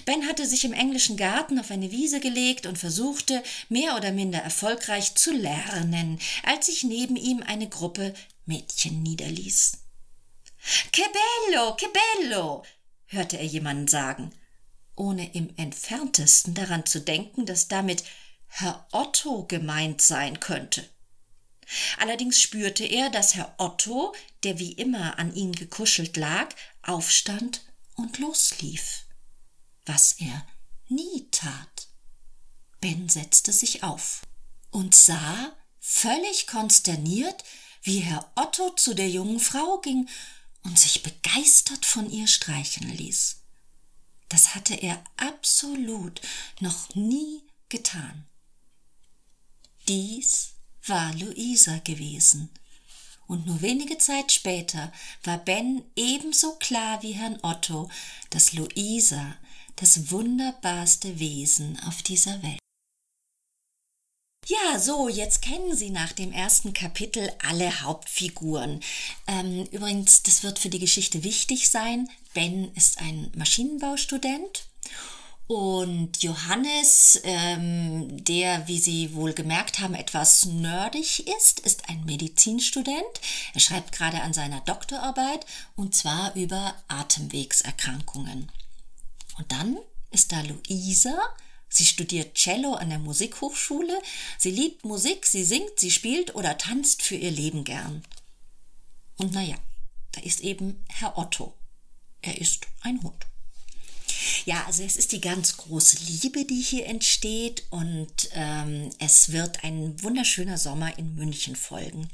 Ben 0.04 0.26
hatte 0.26 0.46
sich 0.46 0.64
im 0.64 0.72
englischen 0.72 1.16
Garten 1.16 1.58
auf 1.58 1.70
eine 1.70 1.90
Wiese 1.90 2.20
gelegt 2.20 2.66
und 2.66 2.78
versuchte, 2.78 3.42
mehr 3.68 3.96
oder 3.96 4.12
minder 4.12 4.38
erfolgreich 4.38 5.14
zu 5.14 5.32
lernen, 5.32 6.18
als 6.42 6.66
sich 6.66 6.84
neben 6.84 7.16
ihm 7.16 7.42
eine 7.42 7.68
Gruppe 7.68 8.14
Mädchen 8.46 9.02
niederließ. 9.02 9.78
Que 10.92 11.04
bello, 11.12 11.76
che 11.76 11.86
bello, 11.92 12.64
hörte 13.06 13.38
er 13.38 13.44
jemanden 13.44 13.88
sagen, 13.88 14.32
ohne 14.96 15.32
im 15.34 15.50
entferntesten 15.56 16.54
daran 16.54 16.86
zu 16.86 17.00
denken, 17.00 17.46
dass 17.46 17.68
damit 17.68 18.02
Herr 18.46 18.86
Otto 18.92 19.44
gemeint 19.46 20.00
sein 20.00 20.40
könnte. 20.40 20.88
Allerdings 21.98 22.40
spürte 22.40 22.84
er, 22.84 23.10
dass 23.10 23.34
Herr 23.34 23.54
Otto, 23.58 24.14
der 24.44 24.58
wie 24.58 24.72
immer 24.72 25.18
an 25.18 25.34
ihn 25.34 25.52
gekuschelt 25.52 26.16
lag, 26.16 26.48
aufstand 26.82 27.62
und 27.96 28.18
loslief 28.18 29.05
was 29.86 30.12
er 30.18 30.46
nie 30.88 31.28
tat. 31.30 31.88
Ben 32.80 33.08
setzte 33.08 33.52
sich 33.52 33.82
auf 33.82 34.22
und 34.70 34.94
sah, 34.94 35.56
völlig 35.80 36.46
konsterniert, 36.46 37.44
wie 37.82 38.00
Herr 38.00 38.30
Otto 38.34 38.70
zu 38.70 38.94
der 38.94 39.08
jungen 39.08 39.40
Frau 39.40 39.78
ging 39.78 40.08
und 40.64 40.78
sich 40.78 41.02
begeistert 41.02 41.86
von 41.86 42.10
ihr 42.10 42.26
streicheln 42.26 42.90
ließ. 42.90 43.36
Das 44.28 44.54
hatte 44.54 44.74
er 44.74 45.02
absolut 45.16 46.20
noch 46.60 46.94
nie 46.94 47.44
getan. 47.68 48.26
Dies 49.88 50.54
war 50.84 51.14
Luisa 51.14 51.78
gewesen, 51.78 52.50
und 53.28 53.46
nur 53.46 53.60
wenige 53.60 53.98
Zeit 53.98 54.30
später 54.30 54.92
war 55.24 55.38
Ben 55.38 55.84
ebenso 55.96 56.56
klar 56.56 57.02
wie 57.02 57.12
Herrn 57.12 57.38
Otto, 57.42 57.90
dass 58.30 58.52
Luisa 58.52 59.36
das 59.76 60.10
wunderbarste 60.10 61.18
Wesen 61.18 61.78
auf 61.86 62.02
dieser 62.02 62.42
Welt. 62.42 62.58
Ja, 64.48 64.78
so, 64.78 65.08
jetzt 65.08 65.42
kennen 65.42 65.74
Sie 65.74 65.90
nach 65.90 66.12
dem 66.12 66.32
ersten 66.32 66.72
Kapitel 66.72 67.32
alle 67.44 67.82
Hauptfiguren. 67.82 68.80
Ähm, 69.26 69.66
übrigens, 69.72 70.22
das 70.22 70.44
wird 70.44 70.60
für 70.60 70.68
die 70.68 70.78
Geschichte 70.78 71.24
wichtig 71.24 71.68
sein. 71.68 72.08
Ben 72.32 72.72
ist 72.74 72.98
ein 73.00 73.32
Maschinenbaustudent 73.36 74.66
und 75.48 76.22
Johannes, 76.24 77.20
ähm, 77.22 78.24
der, 78.24 78.66
wie 78.66 78.78
Sie 78.78 79.14
wohl 79.14 79.32
gemerkt 79.32 79.78
haben, 79.78 79.94
etwas 79.94 80.44
nerdig 80.44 81.26
ist, 81.38 81.60
ist 81.60 81.88
ein 81.88 82.04
Medizinstudent. 82.04 83.20
Er 83.54 83.60
schreibt 83.60 83.92
gerade 83.92 84.22
an 84.22 84.32
seiner 84.32 84.60
Doktorarbeit 84.60 85.46
und 85.76 85.94
zwar 85.94 86.34
über 86.34 86.74
Atemwegserkrankungen. 86.88 88.50
Und 89.38 89.52
dann 89.52 89.78
ist 90.10 90.32
da 90.32 90.40
Luisa. 90.40 91.18
Sie 91.68 91.84
studiert 91.84 92.34
Cello 92.34 92.74
an 92.74 92.90
der 92.90 92.98
Musikhochschule. 92.98 94.00
Sie 94.38 94.50
liebt 94.50 94.84
Musik, 94.84 95.26
sie 95.26 95.44
singt, 95.44 95.78
sie 95.78 95.90
spielt 95.90 96.34
oder 96.34 96.56
tanzt 96.58 97.02
für 97.02 97.16
ihr 97.16 97.30
Leben 97.30 97.64
gern. 97.64 98.02
Und 99.16 99.32
naja, 99.32 99.56
da 100.12 100.20
ist 100.22 100.40
eben 100.40 100.84
Herr 100.88 101.18
Otto. 101.18 101.54
Er 102.22 102.40
ist 102.40 102.66
ein 102.82 103.02
Hund. 103.02 103.26
Ja, 104.44 104.64
also 104.66 104.82
es 104.82 104.96
ist 104.96 105.12
die 105.12 105.20
ganz 105.20 105.56
große 105.56 105.98
Liebe, 106.04 106.44
die 106.44 106.60
hier 106.60 106.86
entsteht 106.86 107.64
und 107.70 108.30
ähm, 108.32 108.90
es 108.98 109.32
wird 109.32 109.64
ein 109.64 110.00
wunderschöner 110.02 110.58
Sommer 110.58 110.96
in 110.98 111.14
München 111.14 111.56
folgen. 111.56 112.08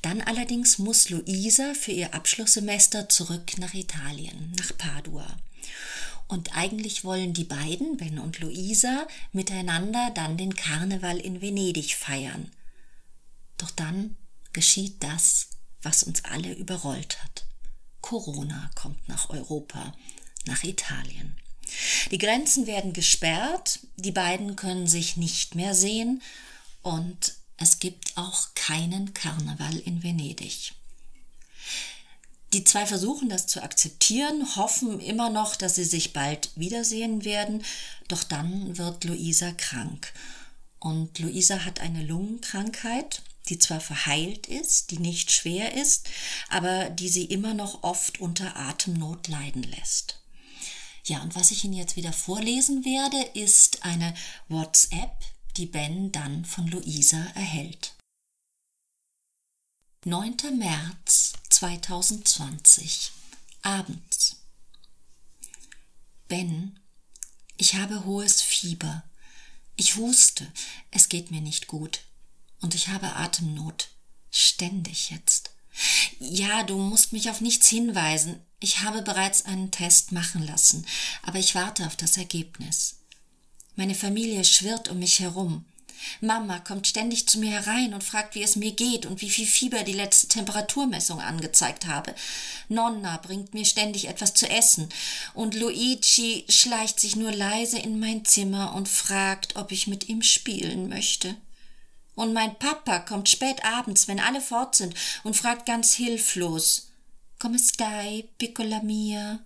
Dann 0.00 0.20
allerdings 0.20 0.78
muss 0.78 1.10
Luisa 1.10 1.74
für 1.74 1.92
ihr 1.92 2.14
Abschlusssemester 2.14 3.08
zurück 3.08 3.58
nach 3.58 3.74
Italien, 3.74 4.52
nach 4.58 4.76
Padua. 4.78 5.36
Und 6.32 6.56
eigentlich 6.56 7.04
wollen 7.04 7.34
die 7.34 7.44
beiden, 7.44 7.98
Ben 7.98 8.18
und 8.18 8.40
Luisa, 8.40 9.06
miteinander 9.32 10.10
dann 10.14 10.38
den 10.38 10.56
Karneval 10.56 11.18
in 11.18 11.42
Venedig 11.42 11.94
feiern. 11.94 12.50
Doch 13.58 13.70
dann 13.70 14.16
geschieht 14.54 15.02
das, 15.02 15.48
was 15.82 16.02
uns 16.04 16.24
alle 16.24 16.54
überrollt 16.54 17.22
hat. 17.22 17.44
Corona 18.00 18.70
kommt 18.74 19.06
nach 19.10 19.28
Europa, 19.28 19.94
nach 20.46 20.64
Italien. 20.64 21.36
Die 22.10 22.18
Grenzen 22.18 22.66
werden 22.66 22.94
gesperrt, 22.94 23.80
die 23.96 24.12
beiden 24.12 24.56
können 24.56 24.86
sich 24.86 25.18
nicht 25.18 25.54
mehr 25.54 25.74
sehen 25.74 26.22
und 26.80 27.34
es 27.58 27.78
gibt 27.78 28.16
auch 28.16 28.54
keinen 28.54 29.12
Karneval 29.12 29.76
in 29.80 30.02
Venedig. 30.02 30.72
Die 32.52 32.64
zwei 32.64 32.86
versuchen 32.86 33.30
das 33.30 33.46
zu 33.46 33.62
akzeptieren, 33.62 34.56
hoffen 34.56 35.00
immer 35.00 35.30
noch, 35.30 35.56
dass 35.56 35.76
sie 35.76 35.84
sich 35.84 36.12
bald 36.12 36.50
wiedersehen 36.54 37.24
werden, 37.24 37.64
doch 38.08 38.24
dann 38.24 38.76
wird 38.76 39.04
Luisa 39.04 39.52
krank. 39.52 40.12
Und 40.78 41.18
Luisa 41.18 41.64
hat 41.64 41.80
eine 41.80 42.02
Lungenkrankheit, 42.02 43.22
die 43.48 43.58
zwar 43.58 43.80
verheilt 43.80 44.48
ist, 44.48 44.90
die 44.90 44.98
nicht 44.98 45.32
schwer 45.32 45.74
ist, 45.74 46.08
aber 46.48 46.90
die 46.90 47.08
sie 47.08 47.24
immer 47.24 47.54
noch 47.54 47.82
oft 47.82 48.20
unter 48.20 48.56
Atemnot 48.56 49.28
leiden 49.28 49.62
lässt. 49.62 50.20
Ja, 51.04 51.22
und 51.22 51.34
was 51.34 51.50
ich 51.50 51.64
Ihnen 51.64 51.74
jetzt 51.74 51.96
wieder 51.96 52.12
vorlesen 52.12 52.84
werde, 52.84 53.20
ist 53.34 53.84
eine 53.84 54.14
WhatsApp, 54.48 55.10
die 55.56 55.66
Ben 55.66 56.12
dann 56.12 56.44
von 56.44 56.68
Luisa 56.68 57.26
erhält. 57.34 57.94
9. 60.04 60.58
März 60.58 61.34
2020 61.50 63.12
abends. 63.62 64.42
Ben, 66.26 66.80
ich 67.56 67.76
habe 67.76 68.04
hohes 68.04 68.42
Fieber. 68.42 69.04
Ich 69.76 69.94
huste, 69.94 70.52
es 70.90 71.08
geht 71.08 71.30
mir 71.30 71.40
nicht 71.40 71.68
gut. 71.68 72.00
Und 72.60 72.74
ich 72.74 72.88
habe 72.88 73.14
Atemnot. 73.14 73.90
Ständig 74.32 75.10
jetzt. 75.10 75.52
Ja, 76.18 76.64
du 76.64 76.78
musst 76.78 77.12
mich 77.12 77.30
auf 77.30 77.40
nichts 77.40 77.68
hinweisen. 77.68 78.44
Ich 78.58 78.80
habe 78.80 79.02
bereits 79.02 79.44
einen 79.44 79.70
Test 79.70 80.10
machen 80.10 80.44
lassen, 80.44 80.84
aber 81.22 81.38
ich 81.38 81.54
warte 81.54 81.86
auf 81.86 81.94
das 81.94 82.16
Ergebnis. 82.16 82.96
Meine 83.76 83.94
Familie 83.94 84.44
schwirrt 84.44 84.88
um 84.88 84.98
mich 84.98 85.20
herum. 85.20 85.64
Mama 86.20 86.58
kommt 86.60 86.86
ständig 86.86 87.28
zu 87.28 87.38
mir 87.38 87.50
herein 87.50 87.94
und 87.94 88.04
fragt, 88.04 88.34
wie 88.34 88.42
es 88.42 88.56
mir 88.56 88.72
geht 88.72 89.06
und 89.06 89.20
wie 89.20 89.30
viel 89.30 89.46
Fieber 89.46 89.82
die 89.82 89.92
letzte 89.92 90.28
Temperaturmessung 90.28 91.20
angezeigt 91.20 91.86
habe. 91.86 92.14
Nonna 92.68 93.16
bringt 93.18 93.54
mir 93.54 93.64
ständig 93.64 94.08
etwas 94.08 94.34
zu 94.34 94.48
essen 94.48 94.88
und 95.34 95.54
Luigi 95.54 96.44
schleicht 96.48 97.00
sich 97.00 97.16
nur 97.16 97.32
leise 97.32 97.78
in 97.78 98.00
mein 98.00 98.24
Zimmer 98.24 98.74
und 98.74 98.88
fragt, 98.88 99.56
ob 99.56 99.72
ich 99.72 99.86
mit 99.86 100.08
ihm 100.08 100.22
spielen 100.22 100.88
möchte. 100.88 101.36
Und 102.14 102.32
mein 102.32 102.58
Papa 102.58 102.98
kommt 102.98 103.28
spät 103.28 103.64
abends, 103.64 104.06
wenn 104.06 104.20
alle 104.20 104.40
fort 104.40 104.76
sind, 104.76 104.94
und 105.22 105.36
fragt 105.36 105.66
ganz 105.66 105.94
hilflos: 105.94 106.90
Come 107.38 107.58
stai, 107.58 108.28
piccola 108.38 108.80
mia? 108.82 109.40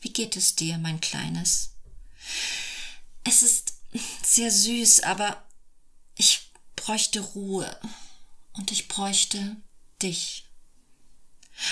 Wie 0.00 0.12
geht 0.12 0.36
es 0.36 0.54
dir, 0.54 0.78
mein 0.78 1.00
Kleines? 1.00 1.70
Es 3.24 3.42
ist 3.42 3.74
sehr 4.22 4.50
süß, 4.50 5.04
aber 5.04 5.42
ich 6.16 6.50
bräuchte 6.76 7.20
Ruhe 7.20 7.78
und 8.52 8.72
ich 8.72 8.88
bräuchte 8.88 9.56
dich. 10.02 10.46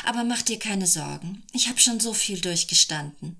Aber 0.04 0.24
mach 0.24 0.42
dir 0.42 0.58
keine 0.58 0.86
Sorgen, 0.86 1.44
ich 1.52 1.68
habe 1.68 1.78
schon 1.78 2.00
so 2.00 2.14
viel 2.14 2.40
durchgestanden. 2.40 3.36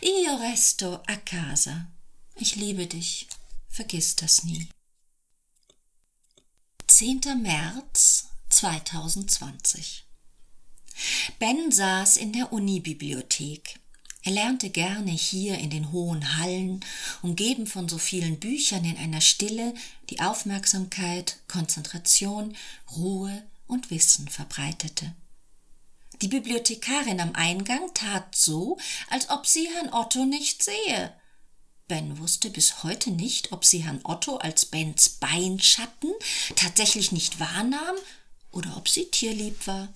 Io 0.00 0.36
resto 0.36 1.02
a 1.06 1.16
casa. 1.16 1.86
Ich 2.36 2.56
liebe 2.56 2.86
dich, 2.86 3.28
vergiss 3.68 4.16
das 4.16 4.44
nie. 4.44 4.68
10. 6.86 7.20
März 7.42 8.28
2020 8.48 10.04
Ben 11.38 11.70
saß 11.70 12.16
in 12.16 12.32
der 12.32 12.52
Unibibliothek. 12.52 13.78
Er 14.22 14.32
lernte 14.32 14.70
gerne 14.70 15.10
hier 15.10 15.58
in 15.58 15.70
den 15.70 15.92
hohen 15.92 16.36
Hallen, 16.36 16.84
umgeben 17.22 17.66
von 17.66 17.88
so 17.88 17.98
vielen 17.98 18.40
Büchern 18.40 18.84
in 18.84 18.96
einer 18.96 19.20
Stille, 19.20 19.74
die 20.10 20.20
Aufmerksamkeit, 20.20 21.36
Konzentration, 21.46 22.56
Ruhe 22.96 23.42
und 23.66 23.90
Wissen 23.90 24.28
verbreitete. 24.28 25.14
Die 26.20 26.28
Bibliothekarin 26.28 27.20
am 27.20 27.34
Eingang 27.34 27.94
tat 27.94 28.34
so, 28.34 28.76
als 29.08 29.30
ob 29.30 29.46
sie 29.46 29.68
Herrn 29.68 29.92
Otto 29.92 30.24
nicht 30.24 30.64
sehe. 30.64 31.14
Ben 31.86 32.18
wusste 32.18 32.50
bis 32.50 32.82
heute 32.82 33.10
nicht, 33.10 33.52
ob 33.52 33.64
sie 33.64 33.84
Herrn 33.84 34.00
Otto 34.02 34.36
als 34.36 34.66
Bens 34.66 35.08
Beinschatten 35.08 36.12
tatsächlich 36.56 37.12
nicht 37.12 37.38
wahrnahm 37.38 37.96
oder 38.50 38.76
ob 38.76 38.88
sie 38.88 39.06
tierlieb 39.06 39.66
war. 39.66 39.88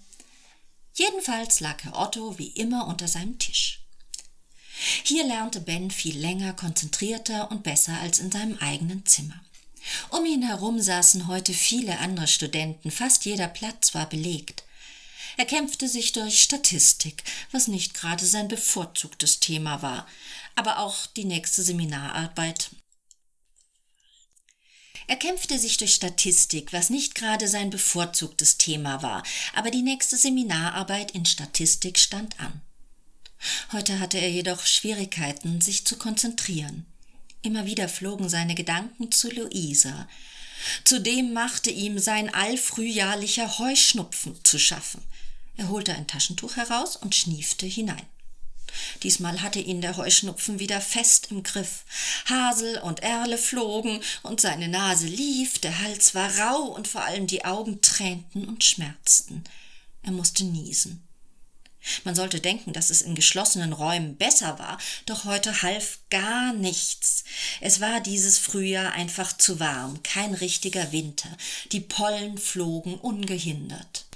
Jedenfalls 0.95 1.61
lag 1.61 1.83
Herr 1.85 1.99
Otto 1.99 2.39
wie 2.39 2.49
immer 2.49 2.87
unter 2.87 3.09
seinem 3.09 3.39
Tisch. 3.39 3.82
Hier 5.05 5.25
lernte 5.25 5.61
Ben 5.61 5.91
viel 5.91 6.19
länger, 6.19 6.55
konzentrierter 6.55 7.51
und 7.51 7.63
besser 7.63 7.99
als 8.01 8.19
in 8.19 8.33
seinem 8.33 8.59
eigenen 8.59 9.05
Zimmer. 9.07 9.41
Um 10.11 10.25
ihn 10.25 10.43
herum 10.43 10.81
saßen 10.81 11.27
heute 11.27 11.53
viele 11.55 11.99
andere 11.99 12.29
Studenten, 12.29 12.91
fast 12.91 13.25
jeder 13.25 13.49
Platz 13.49 13.95
war 13.95 14.09
belegt. 14.09 14.65
Er 15.37 15.47
kämpfte 15.47 15.89
sich 15.89 16.13
durch 16.13 16.43
Statistik, 16.43 17.25
was 17.51 17.67
nicht 17.69 17.95
gerade 17.95 18.27
sein 18.27 18.49
bevorzugtes 18.49 19.41
Thema 19.41 19.83
war, 19.83 20.07
aber 20.55 20.79
auch 20.79 21.07
die 21.07 21.25
nächste 21.25 21.63
Seminararbeit. 21.63 22.71
Er 25.07 25.17
kämpfte 25.17 25.59
sich 25.59 25.79
durch 25.79 25.95
Statistik, 25.95 26.73
was 26.73 26.91
nicht 26.91 27.15
gerade 27.15 27.49
sein 27.49 27.71
bevorzugtes 27.71 28.57
Thema 28.57 29.03
war, 29.03 29.23
aber 29.55 29.71
die 29.71 29.83
nächste 29.83 30.17
Seminararbeit 30.17 31.11
in 31.13 31.27
Statistik 31.27 31.99
stand 31.99 32.39
an. 32.39 32.63
Heute 33.73 33.99
hatte 33.99 34.19
er 34.19 34.31
jedoch 34.31 34.67
Schwierigkeiten, 34.67 35.61
sich 35.61 35.85
zu 35.85 35.97
konzentrieren. 35.97 36.87
Immer 37.43 37.67
wieder 37.67 37.89
flogen 37.89 38.29
seine 38.29 38.55
Gedanken 38.55 39.11
zu 39.11 39.31
Luisa. 39.31 40.09
Zudem 40.85 41.33
machte 41.33 41.71
ihm 41.71 41.99
sein 41.99 42.33
allfrühjahrlicher 42.33 43.59
Heuschnupfen 43.59 44.39
zu 44.45 44.59
schaffen. 44.59 45.03
Er 45.57 45.69
holte 45.69 45.95
ein 45.95 46.07
Taschentuch 46.07 46.57
heraus 46.57 46.97
und 46.97 47.15
schniefte 47.15 47.67
hinein. 47.67 48.07
Diesmal 49.03 49.43
hatte 49.43 49.59
ihn 49.59 49.81
der 49.81 49.97
Heuschnupfen 49.97 50.59
wieder 50.59 50.81
fest 50.81 51.29
im 51.31 51.43
Griff. 51.43 51.85
Hasel 52.27 52.79
und 52.79 53.01
Erle 53.01 53.37
flogen 53.37 54.01
und 54.23 54.41
seine 54.41 54.69
Nase 54.69 55.07
lief, 55.07 55.59
der 55.59 55.81
Hals 55.81 56.15
war 56.15 56.31
rau 56.39 56.63
und 56.63 56.89
vor 56.89 57.03
allem 57.03 57.27
die 57.27 57.45
Augen 57.45 57.83
tränten 57.83 58.47
und 58.49 58.65
schmerzten. 58.65 59.45
Er 60.03 60.13
musste 60.13 60.45
niesen. 60.45 61.07
Man 62.05 62.15
sollte 62.15 62.41
denken, 62.41 62.73
dass 62.73 62.91
es 62.91 63.03
in 63.03 63.15
geschlossenen 63.15 63.73
Räumen 63.73 64.17
besser 64.17 64.59
war, 64.59 64.79
doch 65.07 65.25
heute 65.25 65.63
half 65.63 65.99
gar 66.11 66.53
nichts. 66.53 67.25
Es 67.61 67.81
war 67.81 68.01
dieses 68.01 68.39
Frühjahr 68.39 68.93
einfach 68.93 69.37
zu 69.37 69.61
warm, 69.61 70.03
kein 70.03 70.35
richtiger 70.35 70.93
Winter. 70.93 71.29
Die 71.73 71.81
Pollen 71.81 72.39
flogen 72.39 72.95
ungehindert. 72.95 74.07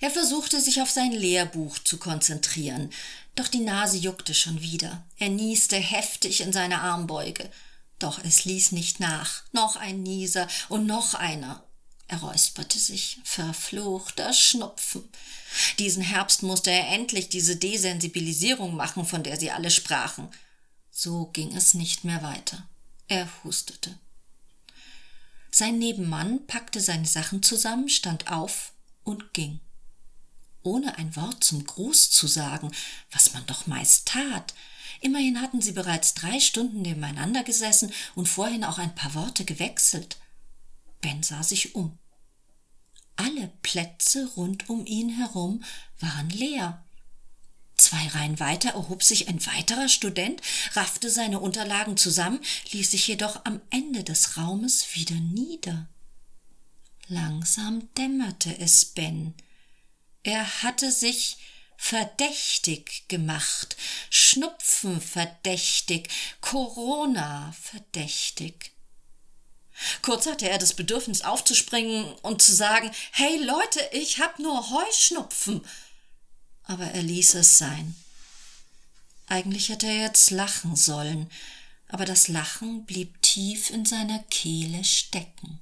Er 0.00 0.10
versuchte 0.10 0.60
sich 0.60 0.80
auf 0.80 0.90
sein 0.90 1.12
Lehrbuch 1.12 1.78
zu 1.80 1.98
konzentrieren, 1.98 2.90
doch 3.36 3.48
die 3.48 3.60
Nase 3.60 3.96
juckte 3.96 4.34
schon 4.34 4.60
wieder. 4.60 5.04
Er 5.18 5.28
nieste 5.28 5.76
heftig 5.76 6.40
in 6.40 6.52
seine 6.52 6.80
Armbeuge. 6.80 7.50
Doch 7.98 8.18
es 8.24 8.44
ließ 8.44 8.72
nicht 8.72 8.98
nach. 8.98 9.42
Noch 9.52 9.76
ein 9.76 10.02
Nieser 10.02 10.48
und 10.68 10.86
noch 10.86 11.14
einer. 11.14 11.62
Er 12.10 12.18
räusperte 12.22 12.76
sich. 12.76 13.20
Verfluchter 13.22 14.32
Schnupfen. 14.32 15.08
Diesen 15.78 16.02
Herbst 16.02 16.42
musste 16.42 16.72
er 16.72 16.88
endlich 16.88 17.28
diese 17.28 17.54
Desensibilisierung 17.54 18.74
machen, 18.74 19.06
von 19.06 19.22
der 19.22 19.36
sie 19.38 19.52
alle 19.52 19.70
sprachen. 19.70 20.28
So 20.90 21.26
ging 21.26 21.54
es 21.56 21.74
nicht 21.74 22.02
mehr 22.02 22.20
weiter. 22.20 22.66
Er 23.06 23.28
hustete. 23.44 23.96
Sein 25.52 25.78
Nebenmann 25.78 26.44
packte 26.48 26.80
seine 26.80 27.06
Sachen 27.06 27.44
zusammen, 27.44 27.88
stand 27.88 28.26
auf 28.26 28.72
und 29.04 29.32
ging. 29.32 29.60
Ohne 30.64 30.98
ein 30.98 31.14
Wort 31.14 31.44
zum 31.44 31.64
Gruß 31.64 32.10
zu 32.10 32.26
sagen, 32.26 32.72
was 33.12 33.34
man 33.34 33.46
doch 33.46 33.68
meist 33.68 34.08
tat. 34.08 34.52
Immerhin 35.00 35.40
hatten 35.40 35.62
sie 35.62 35.72
bereits 35.72 36.14
drei 36.14 36.40
Stunden 36.40 36.82
nebeneinander 36.82 37.44
gesessen 37.44 37.92
und 38.16 38.28
vorhin 38.28 38.64
auch 38.64 38.78
ein 38.78 38.96
paar 38.96 39.14
Worte 39.14 39.44
gewechselt. 39.44 40.16
Ben 41.00 41.22
sah 41.22 41.44
sich 41.44 41.76
um. 41.76 41.99
Alle 43.20 43.52
Plätze 43.60 44.30
rund 44.34 44.70
um 44.70 44.86
ihn 44.86 45.10
herum 45.10 45.62
waren 45.98 46.30
leer. 46.30 46.82
Zwei 47.76 48.06
Reihen 48.08 48.40
weiter 48.40 48.70
erhob 48.70 49.02
sich 49.02 49.28
ein 49.28 49.44
weiterer 49.44 49.90
Student, 49.90 50.40
raffte 50.72 51.10
seine 51.10 51.38
Unterlagen 51.38 51.98
zusammen, 51.98 52.40
ließ 52.70 52.90
sich 52.90 53.08
jedoch 53.08 53.44
am 53.44 53.60
Ende 53.68 54.04
des 54.04 54.38
Raumes 54.38 54.94
wieder 54.94 55.16
nieder. 55.16 55.86
Langsam 57.08 57.92
dämmerte 57.94 58.58
es 58.58 58.86
Ben. 58.86 59.34
Er 60.22 60.62
hatte 60.62 60.90
sich 60.90 61.36
verdächtig 61.76 63.04
gemacht, 63.08 63.76
Schnupfen 64.08 64.98
verdächtig, 64.98 66.08
Corona 66.40 67.52
verdächtig. 67.60 68.72
Kurz 70.02 70.26
hatte 70.26 70.48
er 70.48 70.58
das 70.58 70.74
Bedürfnis 70.74 71.22
aufzuspringen 71.22 72.04
und 72.22 72.42
zu 72.42 72.54
sagen, 72.54 72.90
hey 73.12 73.42
Leute, 73.42 73.80
ich 73.92 74.18
hab 74.18 74.38
nur 74.38 74.70
Heuschnupfen. 74.70 75.64
Aber 76.64 76.84
er 76.84 77.02
ließ 77.02 77.34
es 77.34 77.58
sein. 77.58 77.94
Eigentlich 79.26 79.68
hätte 79.68 79.86
er 79.86 80.02
jetzt 80.02 80.30
lachen 80.30 80.76
sollen, 80.76 81.30
aber 81.88 82.04
das 82.04 82.28
Lachen 82.28 82.84
blieb 82.84 83.22
tief 83.22 83.70
in 83.70 83.84
seiner 83.84 84.18
Kehle 84.30 84.84
stecken. 84.84 85.60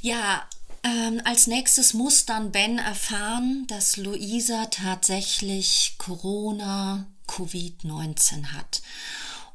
Ja, 0.00 0.48
ähm, 0.84 1.22
als 1.24 1.46
nächstes 1.46 1.94
muss 1.94 2.26
dann 2.26 2.52
Ben 2.52 2.78
erfahren, 2.78 3.66
dass 3.68 3.96
Luisa 3.96 4.66
tatsächlich 4.66 5.94
Corona 5.98 7.06
Covid-19 7.26 8.52
hat. 8.52 8.82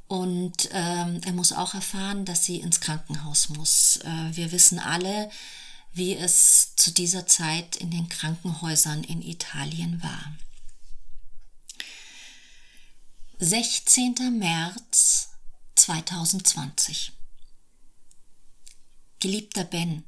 Und 0.09 0.69
ähm, 0.71 1.21
er 1.23 1.33
muss 1.33 1.53
auch 1.53 1.75
erfahren, 1.75 2.25
dass 2.25 2.43
sie 2.43 2.57
ins 2.57 2.81
Krankenhaus 2.81 3.49
muss. 3.49 3.97
Äh, 3.97 4.35
wir 4.35 4.51
wissen 4.51 4.79
alle, 4.79 5.29
wie 5.93 6.15
es 6.15 6.75
zu 6.75 6.91
dieser 6.91 7.27
Zeit 7.27 7.75
in 7.75 7.91
den 7.91 8.09
Krankenhäusern 8.09 9.03
in 9.03 9.21
Italien 9.21 10.01
war. 10.01 10.35
16. 13.37 14.15
März 14.39 15.29
2020 15.75 17.11
Geliebter 19.19 19.63
Ben, 19.63 20.03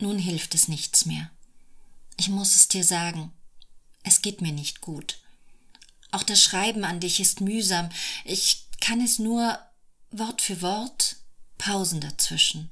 nun 0.00 0.18
hilft 0.18 0.56
es 0.56 0.66
nichts 0.66 1.06
mehr. 1.06 1.30
Ich 2.16 2.30
muss 2.30 2.56
es 2.56 2.66
dir 2.66 2.82
sagen, 2.82 3.32
es 4.02 4.22
geht 4.22 4.40
mir 4.40 4.52
nicht 4.52 4.80
gut. 4.80 5.20
Auch 6.10 6.24
das 6.24 6.42
Schreiben 6.42 6.84
an 6.84 6.98
dich 6.98 7.20
ist 7.20 7.40
mühsam. 7.40 7.90
Ich 8.24 8.67
kann 8.80 9.00
es 9.00 9.18
nur 9.18 9.58
Wort 10.10 10.42
für 10.42 10.62
Wort, 10.62 11.16
Pausen 11.58 12.00
dazwischen. 12.00 12.70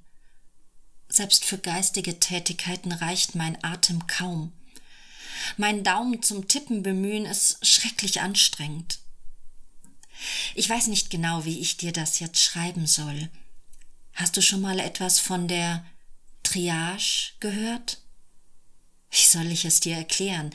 Selbst 1.09 1.45
für 1.45 1.59
geistige 1.59 2.19
Tätigkeiten 2.19 2.92
reicht 2.92 3.35
mein 3.35 3.62
Atem 3.62 4.07
kaum. 4.07 4.53
Mein 5.57 5.85
Daumen 5.85 6.23
zum 6.23 6.49
Tippen 6.49 6.83
bemühen 6.83 7.27
ist 7.27 7.64
schrecklich 7.64 8.21
anstrengend. 8.21 8.99
Ich 10.55 10.69
weiß 10.69 10.87
nicht 10.87 11.11
genau, 11.11 11.45
wie 11.45 11.61
ich 11.61 11.77
dir 11.77 11.92
das 11.92 12.19
jetzt 12.21 12.42
schreiben 12.42 12.87
soll. 12.87 13.29
Hast 14.14 14.37
du 14.37 14.42
schon 14.42 14.62
mal 14.62 14.81
etwas 14.81 15.19
von 15.21 15.47
der 15.47 15.85
Triage 16.42 17.33
gehört? 17.40 17.99
Wie 19.11 19.27
soll 19.27 19.47
ich 19.53 19.64
es 19.64 19.81
dir 19.81 19.97
erklären? 19.97 20.51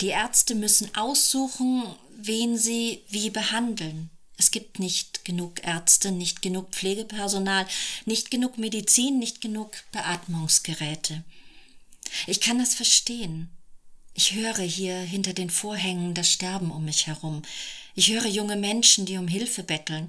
Die 0.00 0.08
Ärzte 0.08 0.54
müssen 0.54 0.94
aussuchen, 0.96 1.84
wen 2.16 2.58
sie 2.58 3.04
wie 3.08 3.30
behandeln. 3.30 4.10
Es 4.36 4.50
gibt 4.50 4.78
nicht 4.78 5.24
genug 5.24 5.64
Ärzte, 5.64 6.10
nicht 6.10 6.42
genug 6.42 6.70
Pflegepersonal, 6.70 7.66
nicht 8.04 8.30
genug 8.30 8.58
Medizin, 8.58 9.18
nicht 9.18 9.40
genug 9.40 9.70
Beatmungsgeräte. 9.92 11.22
Ich 12.26 12.40
kann 12.40 12.58
das 12.58 12.74
verstehen. 12.74 13.48
Ich 14.12 14.34
höre 14.34 14.62
hier 14.62 14.98
hinter 14.98 15.32
den 15.32 15.50
Vorhängen 15.50 16.14
das 16.14 16.30
Sterben 16.30 16.70
um 16.70 16.84
mich 16.84 17.06
herum. 17.06 17.42
Ich 17.94 18.10
höre 18.10 18.26
junge 18.26 18.56
Menschen, 18.56 19.06
die 19.06 19.18
um 19.18 19.28
Hilfe 19.28 19.62
betteln. 19.62 20.08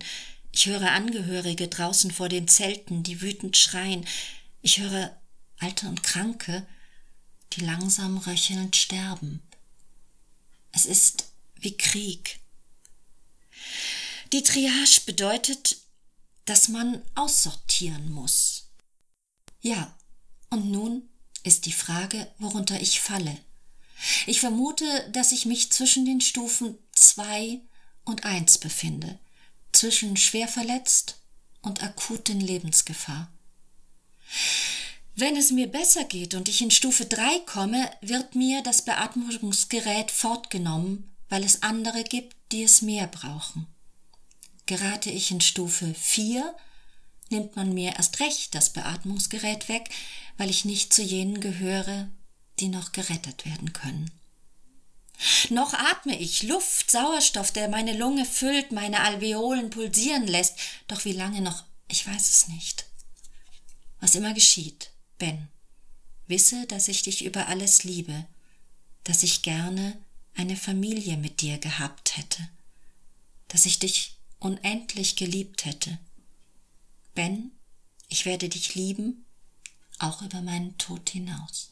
Ich 0.51 0.67
höre 0.67 0.91
Angehörige 0.91 1.67
draußen 1.67 2.11
vor 2.11 2.29
den 2.29 2.47
Zelten, 2.47 3.03
die 3.03 3.21
wütend 3.21 3.57
schreien. 3.57 4.05
Ich 4.61 4.79
höre 4.79 5.15
Alte 5.59 5.87
und 5.87 6.03
Kranke, 6.03 6.65
die 7.53 7.61
langsam 7.61 8.17
röchelnd 8.17 8.75
sterben. 8.75 9.41
Es 10.71 10.85
ist 10.85 11.31
wie 11.55 11.75
Krieg. 11.75 12.39
Die 14.35 14.43
Triage 14.43 14.99
bedeutet, 15.05 15.77
dass 16.43 16.67
man 16.67 17.01
aussortieren 17.15 18.11
muss. 18.11 18.67
Ja, 19.61 19.97
und 20.49 20.69
nun 20.69 21.07
ist 21.43 21.65
die 21.65 21.71
Frage, 21.71 22.29
worunter 22.37 22.81
ich 22.81 22.99
falle. 22.99 23.37
Ich 24.27 24.41
vermute, 24.41 25.09
dass 25.13 25.31
ich 25.31 25.45
mich 25.45 25.71
zwischen 25.71 26.03
den 26.03 26.19
Stufen 26.19 26.77
zwei 26.91 27.61
und 28.03 28.25
eins 28.25 28.57
befinde, 28.57 29.17
zwischen 29.71 30.17
schwer 30.17 30.49
verletzt 30.49 31.21
und 31.61 31.81
akuten 31.81 32.41
Lebensgefahr. 32.41 33.31
Wenn 35.15 35.37
es 35.37 35.51
mir 35.51 35.67
besser 35.67 36.03
geht 36.03 36.33
und 36.33 36.49
ich 36.49 36.61
in 36.61 36.71
Stufe 36.71 37.05
drei 37.05 37.39
komme, 37.45 37.89
wird 38.01 38.35
mir 38.35 38.61
das 38.63 38.83
Beatmungsgerät 38.83 40.11
fortgenommen, 40.11 41.15
weil 41.29 41.45
es 41.45 41.63
andere 41.63 42.03
gibt, 42.03 42.35
die 42.51 42.63
es 42.63 42.81
mehr 42.81 43.07
brauchen. 43.07 43.73
Gerate 44.65 45.11
ich 45.11 45.31
in 45.31 45.41
Stufe 45.41 45.93
4, 45.93 46.55
nimmt 47.29 47.55
man 47.55 47.73
mir 47.73 47.95
erst 47.95 48.19
recht 48.19 48.55
das 48.55 48.71
Beatmungsgerät 48.71 49.69
weg, 49.69 49.89
weil 50.37 50.49
ich 50.49 50.65
nicht 50.65 50.93
zu 50.93 51.01
jenen 51.01 51.39
gehöre, 51.39 52.09
die 52.59 52.69
noch 52.69 52.91
gerettet 52.91 53.45
werden 53.45 53.73
können. 53.73 54.11
Noch 55.49 55.73
atme 55.73 56.19
ich 56.19 56.43
Luft, 56.43 56.91
Sauerstoff, 56.91 57.51
der 57.51 57.69
meine 57.69 57.97
Lunge 57.97 58.25
füllt, 58.25 58.71
meine 58.71 59.01
Alveolen 59.01 59.69
pulsieren 59.69 60.27
lässt, 60.27 60.57
doch 60.87 61.05
wie 61.05 61.13
lange 61.13 61.41
noch, 61.41 61.63
ich 61.87 62.05
weiß 62.05 62.29
es 62.29 62.47
nicht. 62.47 62.85
Was 63.99 64.15
immer 64.15 64.33
geschieht, 64.33 64.91
Ben, 65.17 65.47
wisse, 66.27 66.65
dass 66.67 66.87
ich 66.87 67.03
dich 67.03 67.23
über 67.23 67.47
alles 67.47 67.83
liebe, 67.83 68.25
dass 69.03 69.23
ich 69.23 69.41
gerne 69.41 69.97
eine 70.35 70.57
Familie 70.57 71.17
mit 71.17 71.41
dir 71.41 71.59
gehabt 71.59 72.17
hätte, 72.17 72.49
dass 73.47 73.65
ich 73.65 73.79
dich 73.79 74.14
unendlich 74.45 75.15
geliebt 75.15 75.65
hätte. 75.65 75.97
Ben, 77.15 77.51
ich 78.09 78.25
werde 78.25 78.47
dich 78.47 78.75
lieben, 78.75 79.25
auch 79.97 80.21
über 80.21 80.41
meinen 80.41 80.77
Tod 80.77 81.09
hinaus. 81.09 81.71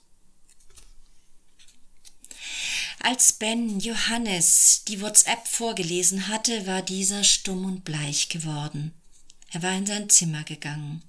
Als 2.99 3.33
Ben 3.33 3.79
Johannes 3.79 4.85
die 4.87 5.01
WhatsApp 5.01 5.47
vorgelesen 5.47 6.29
hatte, 6.29 6.65
war 6.65 6.81
dieser 6.81 7.23
stumm 7.23 7.65
und 7.65 7.83
bleich 7.83 8.29
geworden. 8.29 8.93
Er 9.51 9.61
war 9.61 9.73
in 9.73 9.85
sein 9.85 10.09
Zimmer 10.09 10.43
gegangen. 10.43 11.03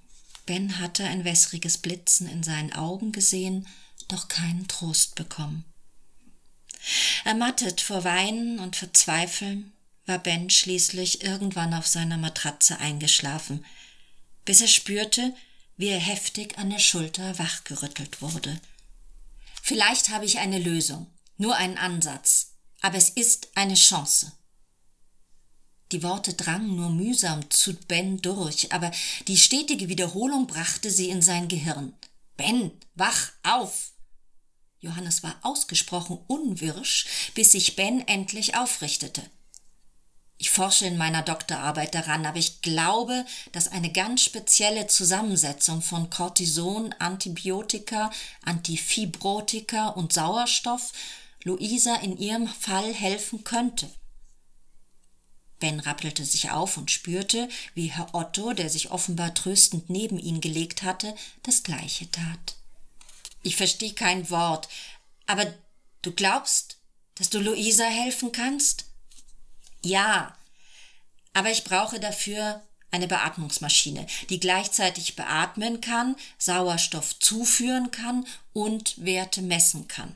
Ben 0.45 0.79
hatte 0.79 1.05
ein 1.05 1.23
wässriges 1.23 1.79
Blitzen 1.79 2.27
in 2.29 2.43
seinen 2.43 2.73
Augen 2.73 3.11
gesehen, 3.11 3.67
doch 4.07 4.27
keinen 4.27 4.67
Trost 4.67 5.15
bekommen. 5.15 5.65
Ermattet 7.23 7.81
vor 7.81 8.03
Weinen 8.03 8.59
und 8.59 8.75
Verzweifeln 8.75 9.71
war 10.05 10.19
Ben 10.19 10.49
schließlich 10.49 11.23
irgendwann 11.23 11.73
auf 11.73 11.87
seiner 11.87 12.17
Matratze 12.17 12.79
eingeschlafen, 12.79 13.65
bis 14.45 14.61
er 14.61 14.67
spürte, 14.67 15.33
wie 15.77 15.87
er 15.87 15.99
heftig 15.99 16.57
an 16.57 16.69
der 16.69 16.79
Schulter 16.79 17.37
wachgerüttelt 17.39 18.21
wurde. 18.21 18.59
Vielleicht 19.61 20.09
habe 20.09 20.25
ich 20.25 20.37
eine 20.39 20.59
Lösung, 20.59 21.07
nur 21.37 21.55
einen 21.55 21.77
Ansatz, 21.77 22.51
aber 22.81 22.97
es 22.97 23.09
ist 23.09 23.49
eine 23.55 23.73
Chance. 23.73 24.31
Die 25.91 26.03
Worte 26.03 26.33
drangen 26.33 26.75
nur 26.75 26.89
mühsam 26.89 27.49
zu 27.49 27.73
Ben 27.73 28.21
durch, 28.21 28.71
aber 28.73 28.91
die 29.27 29.37
stetige 29.37 29.87
Wiederholung 29.89 30.47
brachte 30.47 30.89
sie 30.89 31.09
in 31.09 31.21
sein 31.21 31.47
Gehirn. 31.47 31.93
Ben, 32.37 32.71
wach 32.95 33.31
auf! 33.43 33.91
Johannes 34.79 35.23
war 35.23 35.35
ausgesprochen 35.41 36.19
unwirsch, 36.27 37.07
bis 37.33 37.53
sich 37.53 37.75
Ben 37.75 38.07
endlich 38.07 38.55
aufrichtete. 38.55 39.23
Ich 40.37 40.49
forsche 40.51 40.85
in 40.85 40.97
meiner 40.97 41.21
Doktorarbeit 41.21 41.95
daran, 41.95 42.25
aber 42.25 42.37
ich 42.37 42.61
glaube, 42.61 43.25
dass 43.53 43.69
eine 43.69 43.91
ganz 43.91 44.21
spezielle 44.21 44.87
Zusammensetzung 44.87 45.81
von 45.81 46.09
Cortison, 46.09 46.93
Antibiotika, 46.99 48.11
Antifibrotika 48.43 49.89
und 49.89 50.11
Sauerstoff 50.11 50.91
Luisa 51.43 51.95
in 51.97 52.17
ihrem 52.17 52.47
Fall 52.47 52.93
helfen 52.93 53.43
könnte. 53.43 53.89
Ben 55.59 55.79
rappelte 55.79 56.25
sich 56.25 56.51
auf 56.51 56.75
und 56.75 56.91
spürte, 56.91 57.47
wie 57.75 57.87
Herr 57.87 58.13
Otto, 58.13 58.53
der 58.53 58.69
sich 58.69 58.91
offenbar 58.91 59.33
tröstend 59.33 59.89
neben 59.89 60.19
ihn 60.19 60.41
gelegt 60.41 60.83
hatte, 60.83 61.15
das 61.43 61.63
gleiche 61.63 62.09
tat. 62.11 62.55
Ich 63.41 63.55
verstehe 63.55 63.93
kein 63.93 64.29
Wort, 64.29 64.67
aber 65.27 65.45
du 66.01 66.11
glaubst, 66.11 66.77
dass 67.13 67.29
du 67.29 67.39
Luisa 67.39 67.85
helfen 67.85 68.31
kannst? 68.31 68.85
Ja, 69.85 70.35
aber 71.33 71.51
ich 71.51 71.63
brauche 71.63 71.99
dafür 71.99 72.59
eine 72.89 73.07
Beatmungsmaschine, 73.07 74.07
die 74.29 74.39
gleichzeitig 74.39 75.15
beatmen 75.15 75.79
kann, 75.79 76.15
Sauerstoff 76.39 77.19
zuführen 77.19 77.91
kann 77.91 78.25
und 78.51 79.05
Werte 79.05 79.43
messen 79.43 79.87
kann. 79.87 80.15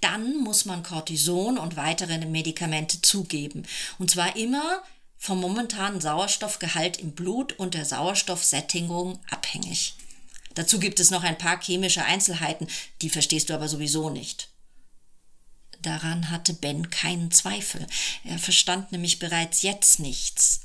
Dann 0.00 0.36
muss 0.36 0.64
man 0.64 0.84
Cortison 0.84 1.58
und 1.58 1.74
weitere 1.74 2.24
Medikamente 2.24 3.02
zugeben, 3.02 3.66
und 3.98 4.12
zwar 4.12 4.36
immer 4.36 4.80
vom 5.18 5.40
momentanen 5.40 6.00
Sauerstoffgehalt 6.00 6.98
im 6.98 7.16
Blut 7.16 7.58
und 7.58 7.74
der 7.74 7.84
Sauerstoffsättigung 7.84 9.18
abhängig. 9.28 9.94
Dazu 10.54 10.78
gibt 10.78 11.00
es 11.00 11.10
noch 11.10 11.24
ein 11.24 11.38
paar 11.38 11.60
chemische 11.60 12.04
Einzelheiten, 12.04 12.68
die 13.00 13.10
verstehst 13.10 13.50
du 13.50 13.54
aber 13.54 13.66
sowieso 13.66 14.08
nicht. 14.08 14.51
Daran 15.82 16.30
hatte 16.30 16.54
Ben 16.54 16.90
keinen 16.90 17.32
Zweifel. 17.32 17.86
Er 18.24 18.38
verstand 18.38 18.92
nämlich 18.92 19.18
bereits 19.18 19.62
jetzt 19.62 19.98
nichts. 19.98 20.60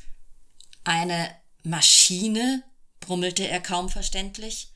Eine 0.84 1.36
Maschine? 1.64 2.64
brummelte 3.00 3.48
er 3.48 3.60
kaum 3.60 3.90
verständlich. 3.90 4.70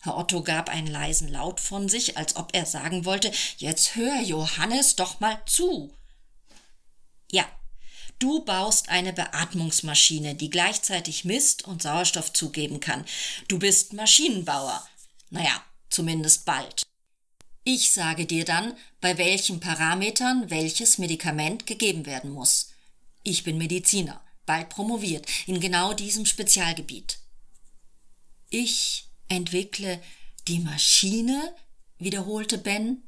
Herr 0.00 0.16
Otto 0.16 0.42
gab 0.42 0.68
einen 0.68 0.86
leisen 0.86 1.28
Laut 1.28 1.60
von 1.60 1.88
sich, 1.88 2.16
als 2.16 2.36
ob 2.36 2.54
er 2.54 2.64
sagen 2.64 3.04
wollte, 3.04 3.30
jetzt 3.58 3.96
hör 3.96 4.20
Johannes 4.22 4.96
doch 4.96 5.20
mal 5.20 5.40
zu. 5.46 5.92
Ja, 7.30 7.44
du 8.18 8.44
baust 8.44 8.88
eine 8.88 9.12
Beatmungsmaschine, 9.12 10.34
die 10.34 10.50
gleichzeitig 10.50 11.24
misst 11.24 11.64
und 11.64 11.82
Sauerstoff 11.82 12.32
zugeben 12.32 12.80
kann. 12.80 13.04
Du 13.48 13.58
bist 13.58 13.92
Maschinenbauer. 13.92 14.86
Naja, 15.30 15.62
zumindest 15.90 16.44
bald. 16.44 16.85
Ich 17.68 17.90
sage 17.90 18.26
dir 18.26 18.44
dann, 18.44 18.76
bei 19.00 19.18
welchen 19.18 19.58
Parametern 19.58 20.50
welches 20.50 20.98
Medikament 20.98 21.66
gegeben 21.66 22.06
werden 22.06 22.30
muss. 22.30 22.70
Ich 23.24 23.42
bin 23.42 23.58
Mediziner, 23.58 24.24
bald 24.46 24.68
promoviert, 24.68 25.26
in 25.48 25.58
genau 25.58 25.92
diesem 25.92 26.26
Spezialgebiet. 26.26 27.18
Ich 28.50 29.08
entwickle 29.26 30.00
die 30.46 30.60
Maschine, 30.60 31.56
wiederholte 31.98 32.56
Ben, 32.56 33.02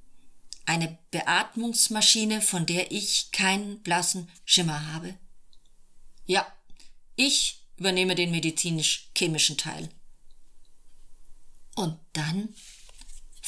eine 0.67 0.99
Beatmungsmaschine, 1.13 2.43
von 2.43 2.67
der 2.67 2.91
ich 2.91 3.31
keinen 3.31 3.81
blassen 3.85 4.29
Schimmer 4.45 4.93
habe. 4.93 5.17
Ja, 6.27 6.45
ich 7.15 7.63
übernehme 7.77 8.17
den 8.17 8.33
medizinisch-chemischen 8.33 9.57
Teil. 9.57 9.89
Und 11.77 11.97
dann 12.13 12.57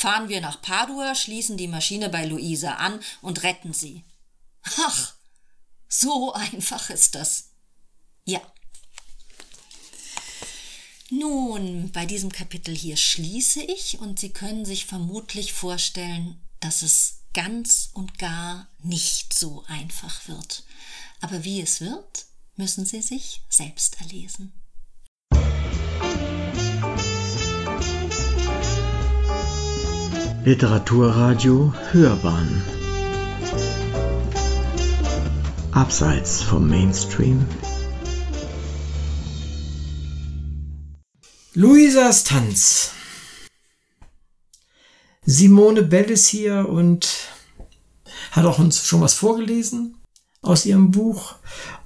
Fahren 0.00 0.30
wir 0.30 0.40
nach 0.40 0.62
Padua, 0.62 1.14
schließen 1.14 1.58
die 1.58 1.68
Maschine 1.68 2.08
bei 2.08 2.24
Luisa 2.24 2.76
an 2.76 3.00
und 3.20 3.42
retten 3.42 3.74
sie. 3.74 4.02
Ach, 4.62 5.14
so 5.88 6.32
einfach 6.32 6.88
ist 6.88 7.16
das. 7.16 7.50
Ja. 8.24 8.40
Nun, 11.10 11.92
bei 11.92 12.06
diesem 12.06 12.32
Kapitel 12.32 12.74
hier 12.74 12.96
schließe 12.96 13.60
ich 13.60 13.98
und 13.98 14.18
Sie 14.18 14.32
können 14.32 14.64
sich 14.64 14.86
vermutlich 14.86 15.52
vorstellen, 15.52 16.40
dass 16.60 16.80
es 16.80 17.24
ganz 17.34 17.90
und 17.92 18.18
gar 18.18 18.68
nicht 18.78 19.38
so 19.38 19.64
einfach 19.66 20.26
wird. 20.28 20.64
Aber 21.20 21.44
wie 21.44 21.60
es 21.60 21.82
wird, 21.82 22.24
müssen 22.56 22.86
Sie 22.86 23.02
sich 23.02 23.42
selbst 23.50 24.00
erlesen. 24.00 24.59
Literaturradio 30.42 31.74
Hörbahn 31.90 32.62
Abseits 35.72 36.40
vom 36.42 36.66
Mainstream. 36.66 37.44
Luisas 41.52 42.24
Tanz. 42.24 42.92
Simone 45.26 45.82
Bell 45.82 46.10
ist 46.10 46.28
hier 46.28 46.66
und 46.70 47.06
hat 48.30 48.46
auch 48.46 48.58
uns 48.58 48.86
schon 48.86 49.02
was 49.02 49.12
vorgelesen 49.12 49.96
aus 50.40 50.64
ihrem 50.64 50.90
Buch. 50.90 51.34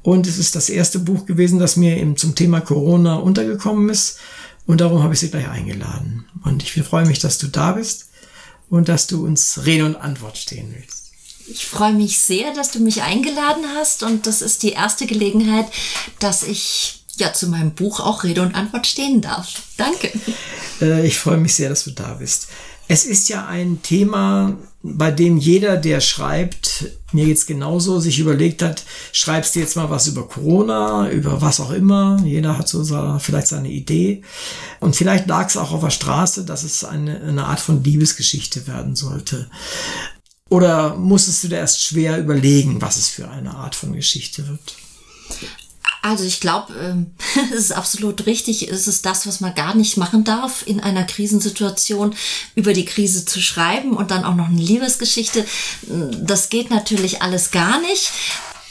Und 0.03 0.29
es 0.29 0.39
ist 0.39 0.55
das 0.55 0.69
erste 0.69 1.01
Buch 1.01 1.27
gewesen, 1.27 1.59
das 1.59 1.75
mir 1.75 1.97
eben 1.97 2.17
zum 2.17 2.37
Thema 2.37 2.61
Corona 2.61 3.17
untergekommen 3.17 3.89
ist. 3.89 4.21
Und 4.65 4.81
darum 4.81 5.03
habe 5.03 5.15
ich 5.15 5.19
sie 5.21 5.31
gleich 5.31 5.49
eingeladen. 5.49 6.27
Und 6.45 6.63
ich 6.63 6.81
freue 6.85 7.05
mich, 7.05 7.19
dass 7.19 7.39
du 7.39 7.49
da 7.49 7.73
bist 7.73 8.14
und 8.71 8.89
dass 8.89 9.07
du 9.07 9.25
uns 9.25 9.65
Rede 9.65 9.85
und 9.85 9.97
Antwort 9.97 10.39
stehen 10.39 10.75
willst. 10.77 11.13
Ich 11.47 11.67
freue 11.67 11.93
mich 11.93 12.21
sehr, 12.21 12.55
dass 12.55 12.71
du 12.71 12.81
mich 12.81 13.03
eingeladen 13.03 13.65
hast 13.77 14.03
und 14.03 14.27
das 14.27 14.41
ist 14.41 14.63
die 14.63 14.73
erste 14.73 15.07
Gelegenheit, 15.07 15.67
dass 16.19 16.43
ich 16.43 17.05
ja 17.17 17.33
zu 17.33 17.49
meinem 17.49 17.75
Buch 17.75 18.01
auch 18.01 18.25
Rede 18.25 18.43
und 18.43 18.55
Antwort 18.55 18.87
stehen 18.87 19.21
darf. 19.21 19.63
Danke. 19.77 20.11
Äh, 20.81 21.07
ich 21.07 21.19
freue 21.19 21.37
mich 21.37 21.55
sehr, 21.55 21.69
dass 21.69 21.85
du 21.85 21.93
da 21.93 22.15
bist. 22.15 22.49
Es 22.89 23.07
ist 23.07 23.29
ja 23.29 23.47
ein 23.47 23.81
Thema, 23.83 24.57
bei 24.83 25.11
dem 25.11 25.39
jeder, 25.39 25.79
der 25.79 26.01
schreibt, 26.01 26.85
mir 27.13 27.27
jetzt 27.27 27.47
genauso, 27.47 28.01
sich 28.01 28.19
überlegt 28.19 28.61
hat, 28.61 28.85
schreibst 29.13 29.55
du 29.55 29.61
jetzt 29.61 29.77
mal 29.77 29.89
was 29.89 30.07
über 30.09 30.29
Corona, 30.29 31.11
über 31.11 31.41
was 31.41 31.61
auch 31.61 31.71
immer. 31.71 32.21
Jeder 32.25 32.59
hat 32.59 32.69
so 32.69 32.85
vielleicht 33.19 33.47
seine 33.47 33.71
Idee. 33.71 34.23
Und 34.81 34.95
vielleicht 34.95 35.27
lag 35.27 35.49
es 35.49 35.57
auch 35.57 35.73
auf 35.73 35.81
der 35.81 35.91
Straße, 35.91 36.45
dass 36.45 36.65
es 36.65 36.85
eine, 36.85 37.21
eine 37.23 37.47
Art 37.47 37.61
von 37.61 37.83
Liebesgeschichte 37.83 38.67
werden 38.67 38.95
sollte. 38.95 39.49
Oder 40.51 40.97
musstest 40.97 41.45
du 41.45 41.49
da 41.49 41.57
erst 41.57 41.83
schwer 41.83 42.19
überlegen, 42.19 42.83
was 42.83 42.99
es 42.99 43.09
für 43.09 43.31
eine 43.31 43.55
Art 43.55 43.75
von 43.75 43.95
Geschichte 43.95 44.47
wird? 44.47 44.77
Also 46.05 46.25
ich 46.25 46.41
glaube, 46.41 46.75
ähm, 46.79 47.13
es 47.55 47.61
ist 47.61 47.73
absolut 47.73 48.27
richtig. 48.27 48.69
Es 48.69 48.87
ist 48.87 49.07
das, 49.07 49.27
was 49.27 49.41
man 49.41 49.55
gar 49.55 49.75
nicht 49.75 49.97
machen 49.97 50.23
darf, 50.23 50.63
in 50.67 50.81
einer 50.81 51.05
Krisensituation 51.05 52.15
über 52.55 52.75
die 52.75 52.85
Krise 52.85 53.25
zu 53.25 53.41
schreiben 53.41 53.97
und 53.97 54.11
dann 54.11 54.25
auch 54.25 54.35
noch 54.35 54.49
eine 54.49 54.61
Liebesgeschichte. 54.61 55.47
Das 56.21 56.51
geht 56.51 56.69
natürlich 56.69 57.23
alles 57.23 57.53
gar 57.53 57.81
nicht. 57.81 58.11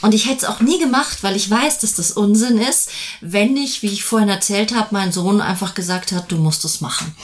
Und 0.03 0.13
ich 0.13 0.27
hätte 0.27 0.45
es 0.45 0.51
auch 0.51 0.59
nie 0.59 0.77
gemacht, 0.77 1.23
weil 1.23 1.35
ich 1.35 1.49
weiß, 1.49 1.79
dass 1.79 1.95
das 1.95 2.11
Unsinn 2.11 2.59
ist, 2.59 2.89
wenn 3.21 3.53
nicht, 3.53 3.81
wie 3.81 3.87
ich 3.87 4.03
vorhin 4.03 4.29
erzählt 4.29 4.75
habe, 4.75 4.89
mein 4.91 5.11
Sohn 5.11 5.41
einfach 5.41 5.73
gesagt 5.73 6.11
hat, 6.11 6.31
du 6.31 6.37
musst 6.37 6.63
es 6.65 6.81
machen. 6.81 7.15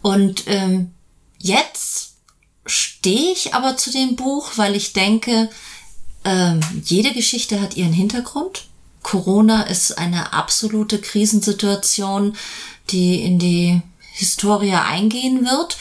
Und 0.00 0.44
ähm, 0.46 0.92
jetzt 1.38 2.12
stehe 2.66 3.32
ich 3.32 3.54
aber 3.54 3.76
zu 3.76 3.90
dem 3.90 4.14
Buch, 4.14 4.52
weil 4.56 4.76
ich 4.76 4.92
denke, 4.92 5.50
ähm, 6.24 6.60
jede 6.84 7.12
Geschichte 7.12 7.60
hat 7.60 7.76
ihren 7.76 7.92
Hintergrund 7.92 8.69
Corona 9.02 9.62
ist 9.62 9.98
eine 9.98 10.32
absolute 10.32 11.00
Krisensituation, 11.00 12.36
die 12.90 13.22
in 13.22 13.38
die 13.38 13.80
Historie 14.12 14.74
eingehen 14.74 15.44
wird. 15.44 15.78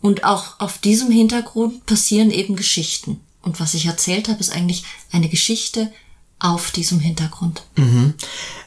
Und 0.00 0.24
auch 0.24 0.58
auf 0.58 0.78
diesem 0.78 1.10
Hintergrund 1.10 1.86
passieren 1.86 2.30
eben 2.30 2.56
Geschichten. 2.56 3.20
Und 3.42 3.60
was 3.60 3.74
ich 3.74 3.86
erzählt 3.86 4.28
habe, 4.28 4.40
ist 4.40 4.52
eigentlich 4.52 4.84
eine 5.12 5.28
Geschichte 5.28 5.92
auf 6.38 6.72
diesem 6.72 6.98
Hintergrund. 6.98 7.62
Mhm. 7.76 8.14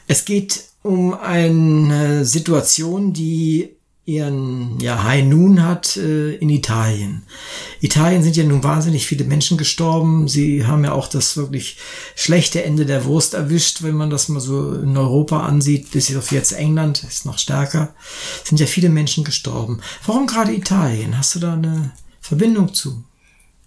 Es 0.06 0.24
geht 0.24 0.64
um 0.82 1.14
eine 1.14 2.24
Situation, 2.24 3.12
die 3.12 3.75
ihren 4.06 4.78
ja, 4.78 5.02
High 5.02 5.24
Noon 5.24 5.64
hat 5.64 5.96
äh, 5.96 6.36
in 6.36 6.48
Italien. 6.48 7.24
Italien 7.80 8.22
sind 8.22 8.36
ja 8.36 8.44
nun 8.44 8.62
wahnsinnig 8.62 9.04
viele 9.04 9.24
Menschen 9.24 9.58
gestorben. 9.58 10.28
Sie 10.28 10.64
haben 10.64 10.84
ja 10.84 10.92
auch 10.92 11.08
das 11.08 11.36
wirklich 11.36 11.76
schlechte 12.14 12.62
Ende 12.62 12.86
der 12.86 13.04
Wurst 13.04 13.34
erwischt, 13.34 13.82
wenn 13.82 13.96
man 13.96 14.08
das 14.08 14.28
mal 14.28 14.40
so 14.40 14.74
in 14.74 14.96
Europa 14.96 15.40
ansieht, 15.40 15.90
bis 15.90 16.08
jetzt 16.30 16.52
England 16.52 17.02
ist 17.02 17.26
noch 17.26 17.38
stärker. 17.38 17.94
Sind 18.44 18.60
ja 18.60 18.66
viele 18.66 18.90
Menschen 18.90 19.24
gestorben. 19.24 19.80
Warum 20.06 20.28
gerade 20.28 20.54
Italien? 20.54 21.18
Hast 21.18 21.34
du 21.34 21.40
da 21.40 21.54
eine 21.54 21.90
Verbindung 22.20 22.72
zu? 22.72 23.02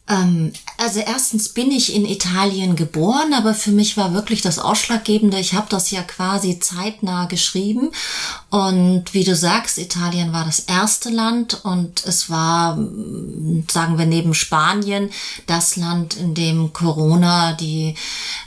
Ähm, 0.10 0.52
also 0.78 1.00
erstens 1.00 1.50
bin 1.50 1.72
ich 1.72 1.94
in 1.94 2.06
Italien 2.06 2.76
geboren, 2.76 3.34
aber 3.34 3.54
für 3.54 3.72
mich 3.72 3.96
war 3.96 4.14
wirklich 4.14 4.42
das 4.42 4.58
Ausschlaggebende, 4.58 5.40
ich 5.40 5.54
habe 5.54 5.68
das 5.70 5.92
ja 5.92 6.02
quasi 6.02 6.60
zeitnah 6.60 7.26
geschrieben 7.26 7.92
und 8.50 9.14
wie 9.14 9.24
du 9.24 9.36
sagst, 9.36 9.78
Italien 9.78 10.34
war 10.34 10.46
das 10.46 10.62
erste 10.62 11.10
Land 11.10 11.64
und 11.64 12.04
es 12.06 12.30
war, 12.30 12.78
sagen 13.70 13.98
wir 13.98 14.06
neben 14.08 14.34
Spanien, 14.34 15.12
das 15.46 15.76
Land, 15.76 16.18
in 16.18 16.34
dem 16.34 16.74
Corona 16.74 17.54
die 17.54 17.94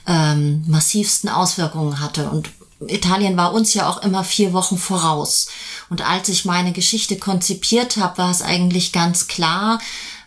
ähm, 0.06 0.64
massivsten 0.66 1.30
Auswirkungen 1.30 2.00
hatte 2.00 2.28
und 2.28 2.50
Italien 2.88 3.36
war 3.36 3.52
uns 3.52 3.74
ja 3.74 3.88
auch 3.88 4.02
immer 4.02 4.24
vier 4.24 4.52
Wochen 4.52 4.76
voraus. 4.76 5.46
Und 5.88 6.02
als 6.08 6.28
ich 6.28 6.44
meine 6.44 6.72
Geschichte 6.72 7.16
konzipiert 7.16 7.96
habe, 7.96 8.18
war 8.18 8.30
es 8.32 8.42
eigentlich 8.42 8.92
ganz 8.92 9.28
klar, 9.28 9.78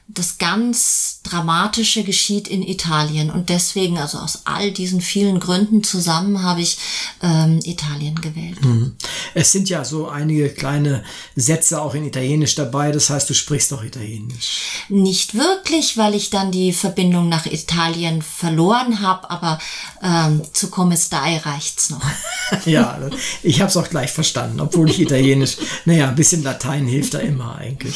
das 0.07 0.37
ganz 0.37 1.21
Dramatische 1.23 2.03
geschieht 2.03 2.47
in 2.47 2.61
Italien. 2.61 3.31
Und 3.31 3.49
deswegen, 3.49 3.97
also 3.97 4.19
aus 4.19 4.41
all 4.45 4.71
diesen 4.71 5.01
vielen 5.01 5.39
Gründen 5.39 5.83
zusammen, 5.83 6.43
habe 6.43 6.61
ich 6.61 6.77
ähm, 7.23 7.59
Italien 7.63 8.21
gewählt. 8.21 8.63
Mhm. 8.63 8.95
Es 9.33 9.51
sind 9.51 9.67
ja 9.67 9.83
so 9.83 10.07
einige 10.07 10.49
kleine 10.49 11.03
Sätze 11.35 11.81
auch 11.81 11.95
in 11.95 12.05
Italienisch 12.05 12.53
dabei. 12.53 12.91
Das 12.91 13.09
heißt, 13.09 13.27
du 13.27 13.33
sprichst 13.33 13.73
auch 13.73 13.83
Italienisch. 13.83 14.61
Nicht 14.89 15.33
wirklich, 15.33 15.97
weil 15.97 16.13
ich 16.13 16.29
dann 16.29 16.51
die 16.51 16.71
Verbindung 16.71 17.27
nach 17.27 17.47
Italien 17.47 18.21
verloren 18.21 19.01
habe, 19.01 19.31
aber 19.31 19.57
ähm, 20.03 20.43
zu 20.53 20.69
Come 20.69 20.95
stai 20.95 21.37
reicht's 21.37 21.89
noch. 21.89 22.05
ja, 22.67 22.99
ich 23.41 23.59
habe 23.59 23.69
es 23.69 23.77
auch 23.77 23.89
gleich 23.89 24.11
verstanden, 24.11 24.59
obwohl 24.59 24.91
ich 24.91 24.99
Italienisch, 24.99 25.57
naja, 25.85 26.09
ein 26.09 26.15
bisschen 26.15 26.43
Latein 26.43 26.85
hilft 26.85 27.15
da 27.15 27.19
immer 27.19 27.55
eigentlich. 27.55 27.95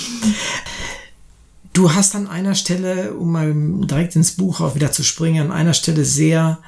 Du 1.80 1.94
hast 1.94 2.14
an 2.14 2.28
einer 2.28 2.56
Stelle, 2.56 3.14
um 3.14 3.32
mal 3.32 3.54
direkt 3.56 4.18
ins 4.18 4.34
Buch 4.34 4.60
auch 4.60 4.76
wieder 4.76 4.92
zu 4.92 5.02
springen, 5.02 5.44
an 5.44 5.54
einer 5.54 5.74
Stelle 5.74 6.04
sehr, 6.04 6.60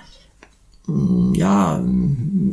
mm, 0.88 1.34
ja, 1.34 1.80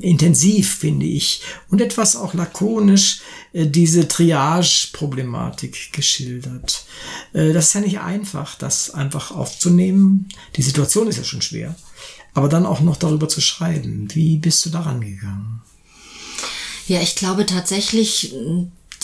intensiv, 0.00 0.74
finde 0.74 1.06
ich, 1.06 1.42
und 1.70 1.80
etwas 1.80 2.16
auch 2.16 2.34
lakonisch 2.34 3.20
äh, 3.52 3.68
diese 3.68 4.08
Triage-Problematik 4.08 5.92
geschildert. 5.92 6.84
Äh, 7.32 7.52
das 7.52 7.66
ist 7.66 7.74
ja 7.74 7.80
nicht 7.80 8.00
einfach, 8.00 8.56
das 8.56 8.90
einfach 8.90 9.30
aufzunehmen. 9.30 10.28
Die 10.56 10.62
Situation 10.62 11.06
ist 11.06 11.18
ja 11.18 11.24
schon 11.24 11.42
schwer. 11.42 11.76
Aber 12.34 12.48
dann 12.48 12.66
auch 12.66 12.80
noch 12.80 12.96
darüber 12.96 13.28
zu 13.28 13.40
schreiben. 13.40 14.08
Wie 14.14 14.36
bist 14.36 14.66
du 14.66 14.70
daran 14.70 15.00
gegangen? 15.00 15.62
Ja, 16.88 17.00
ich 17.02 17.14
glaube 17.14 17.46
tatsächlich, 17.46 18.34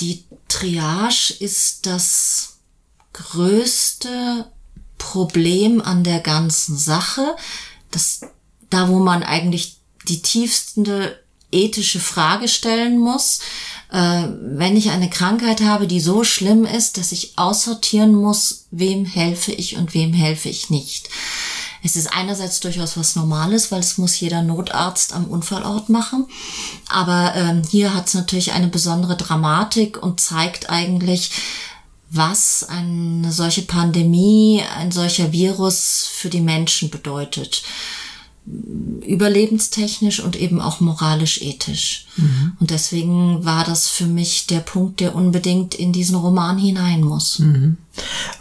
die 0.01 0.25
Triage 0.49 1.35
ist 1.39 1.87
das 1.87 2.54
größte 3.15 4.47
Problem 4.99 5.81
an 5.81 6.05
der 6.05 6.21
ganzen 6.21 6.77
Sache, 6.77 7.37
dass 7.91 8.21
da, 8.69 8.89
wo 8.89 8.99
man 8.99 9.23
eigentlich 9.23 9.79
die 10.09 10.21
tiefste 10.21 11.19
ethische 11.51 12.01
Frage 12.01 12.49
stellen 12.49 12.99
muss, 12.99 13.39
äh, 13.93 14.25
wenn 14.41 14.77
ich 14.77 14.91
eine 14.91 15.09
Krankheit 15.09 15.63
habe, 15.63 15.87
die 15.87 16.01
so 16.01 16.25
schlimm 16.25 16.65
ist, 16.65 16.99
dass 16.99 17.13
ich 17.13 17.39
aussortieren 17.39 18.15
muss, 18.15 18.67
wem 18.71 19.05
helfe 19.05 19.53
ich 19.53 19.77
und 19.77 19.95
wem 19.95 20.13
helfe 20.13 20.49
ich 20.49 20.69
nicht. 20.69 21.09
Es 21.85 21.97
ist 21.97 22.13
einerseits 22.13 22.61
durchaus 22.61 22.97
was 22.97 23.15
Normales, 23.15 23.71
weil 23.71 23.81
es 23.81 23.99
muss 23.99 24.19
jeder 24.19 24.43
Notarzt 24.43 25.13
am 25.13 25.27
Unfallort 25.27 25.91
machen. 25.91 26.27
Aber 26.89 27.35
ähm, 27.37 27.63
hier 27.71 27.95
hat 27.95 28.07
es 28.07 28.15
natürlich 28.15 28.53
eine 28.53 28.69
besondere 28.69 29.17
Dramatik 29.19 30.03
und 30.03 30.19
zeigt 30.19 30.71
eigentlich, 30.71 31.31
was 32.17 32.65
eine 32.69 33.33
solche 33.33 33.63
Pandemie, 33.63 34.63
ein 34.77 34.93
solcher 34.93 35.33
Virus 35.33 36.09
für 36.13 36.31
die 36.31 36.41
Menschen 36.41 36.91
bedeutet. 36.91 37.63
Überlebenstechnisch 38.47 40.21
und 40.21 40.37
eben 40.37 40.61
auch 40.61 40.81
moralisch-ethisch. 40.81 42.07
Mhm. 42.17 42.53
Und 42.61 42.71
deswegen 42.71 43.45
war 43.45 43.65
das 43.65 43.89
für 43.89 44.07
mich 44.07 44.47
der 44.47 44.61
Punkt, 44.61 45.01
der 45.01 45.15
unbedingt 45.15 45.75
in 45.75 45.93
diesen 45.93 46.17
Roman 46.17 46.59
hinein 46.59 47.03
muss. 47.03 47.39
Mhm. 47.39 47.79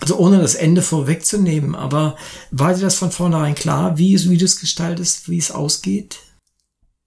Also 0.02 0.18
ohne 0.18 0.40
das 0.40 0.56
Ende 0.56 0.82
vorwegzunehmen, 0.82 1.74
aber 1.74 2.18
war 2.52 2.74
dir 2.74 2.82
das 2.82 2.96
von 2.96 3.12
vornherein 3.12 3.56
klar, 3.56 3.98
wie, 3.98 4.30
wie 4.30 4.38
du 4.38 4.46
es 4.46 4.60
gestaltest, 4.60 5.30
wie 5.30 5.38
es 5.38 5.52
ausgeht? 5.52 6.18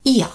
Ja, 0.03 0.33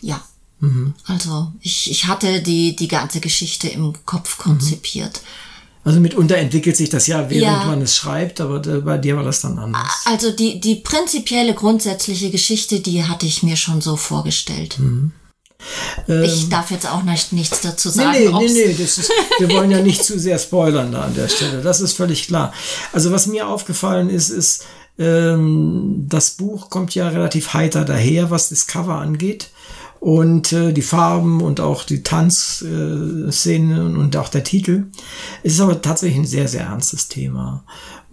ja. 0.00 0.22
Mhm. 0.60 0.94
Also 1.06 1.52
ich, 1.60 1.90
ich 1.90 2.06
hatte 2.06 2.42
die, 2.42 2.76
die 2.76 2.88
ganze 2.88 3.20
Geschichte 3.20 3.68
im 3.68 3.92
Kopf 4.06 4.38
konzipiert. 4.38 5.20
Mhm. 5.22 5.53
Also 5.84 6.00
mitunter 6.00 6.36
entwickelt 6.38 6.76
sich 6.76 6.88
das 6.88 7.06
ja, 7.06 7.28
während 7.30 7.42
ja. 7.42 7.64
man 7.66 7.82
es 7.82 7.94
schreibt, 7.94 8.40
aber 8.40 8.60
bei 8.60 8.98
dir 8.98 9.16
war 9.16 9.24
das 9.24 9.42
dann 9.42 9.58
anders. 9.58 10.02
Also 10.06 10.30
die, 10.30 10.58
die 10.58 10.76
prinzipielle 10.76 11.54
grundsätzliche 11.54 12.30
Geschichte, 12.30 12.80
die 12.80 13.04
hatte 13.04 13.26
ich 13.26 13.42
mir 13.42 13.56
schon 13.56 13.80
so 13.80 13.96
vorgestellt. 13.96 14.78
Mhm. 14.78 15.12
Ich 16.06 16.42
ähm, 16.42 16.50
darf 16.50 16.70
jetzt 16.70 16.88
auch 16.90 17.02
nicht, 17.04 17.32
nichts 17.32 17.60
dazu 17.60 17.88
sagen. 17.88 18.12
Nee, 18.12 18.28
nee, 18.28 18.52
nee, 18.52 18.66
nee 18.68 18.76
das 18.78 18.98
ist, 18.98 19.10
wir 19.38 19.48
wollen 19.50 19.70
ja 19.70 19.80
nicht 19.80 20.04
zu 20.04 20.18
sehr 20.18 20.38
spoilern 20.38 20.92
da 20.92 21.02
an 21.02 21.14
der 21.14 21.28
Stelle. 21.28 21.62
Das 21.62 21.80
ist 21.80 21.92
völlig 21.94 22.26
klar. 22.26 22.52
Also 22.92 23.12
was 23.12 23.26
mir 23.26 23.48
aufgefallen 23.48 24.10
ist, 24.10 24.30
ist, 24.30 24.64
Ähm, 24.96 26.06
das 26.08 26.30
Buch 26.30 26.70
kommt 26.70 26.94
ja 26.94 27.08
relativ 27.08 27.52
heiter 27.52 27.84
daher, 27.84 28.30
was 28.30 28.50
das 28.50 28.68
Cover 28.68 28.94
angeht. 28.94 29.50
Und 30.04 30.52
äh, 30.52 30.74
die 30.74 30.82
Farben 30.82 31.40
und 31.40 31.60
auch 31.60 31.82
die 31.82 32.02
Tanzszenen 32.02 33.96
und 33.96 34.18
auch 34.18 34.28
der 34.28 34.44
Titel. 34.44 34.88
Es 35.42 35.54
ist 35.54 35.60
aber 35.62 35.80
tatsächlich 35.80 36.18
ein 36.18 36.26
sehr, 36.26 36.46
sehr 36.46 36.64
ernstes 36.64 37.08
Thema. 37.08 37.64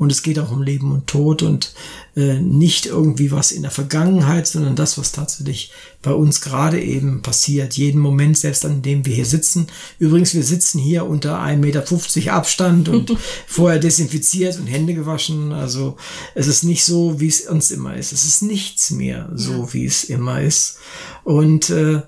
Und 0.01 0.11
es 0.11 0.23
geht 0.23 0.39
auch 0.39 0.51
um 0.51 0.63
Leben 0.63 0.91
und 0.91 1.05
Tod 1.05 1.43
und 1.43 1.75
äh, 2.15 2.39
nicht 2.39 2.87
irgendwie 2.87 3.29
was 3.29 3.51
in 3.51 3.61
der 3.61 3.69
Vergangenheit, 3.69 4.47
sondern 4.47 4.75
das, 4.75 4.97
was 4.97 5.11
tatsächlich 5.11 5.71
bei 6.01 6.11
uns 6.11 6.41
gerade 6.41 6.81
eben 6.81 7.21
passiert. 7.21 7.77
Jeden 7.77 8.01
Moment, 8.01 8.35
selbst 8.35 8.65
an 8.65 8.81
dem 8.81 9.05
wir 9.05 9.13
hier 9.13 9.27
sitzen. 9.27 9.67
Übrigens, 9.99 10.33
wir 10.33 10.41
sitzen 10.41 10.79
hier 10.79 11.05
unter 11.05 11.39
1,50 11.39 11.57
Meter 11.57 12.33
Abstand 12.33 12.89
und 12.89 13.15
vorher 13.45 13.77
desinfiziert 13.77 14.57
und 14.57 14.65
Hände 14.65 14.95
gewaschen. 14.95 15.51
Also 15.51 15.97
es 16.33 16.47
ist 16.47 16.63
nicht 16.63 16.83
so, 16.83 17.19
wie 17.19 17.27
es 17.27 17.41
uns 17.41 17.69
immer 17.69 17.95
ist. 17.95 18.11
Es 18.11 18.25
ist 18.25 18.41
nichts 18.41 18.89
mehr 18.89 19.31
so, 19.35 19.51
ja. 19.51 19.73
wie 19.73 19.85
es 19.85 20.03
immer 20.05 20.41
ist. 20.41 20.79
Und 21.23 21.69
äh, 21.69 22.01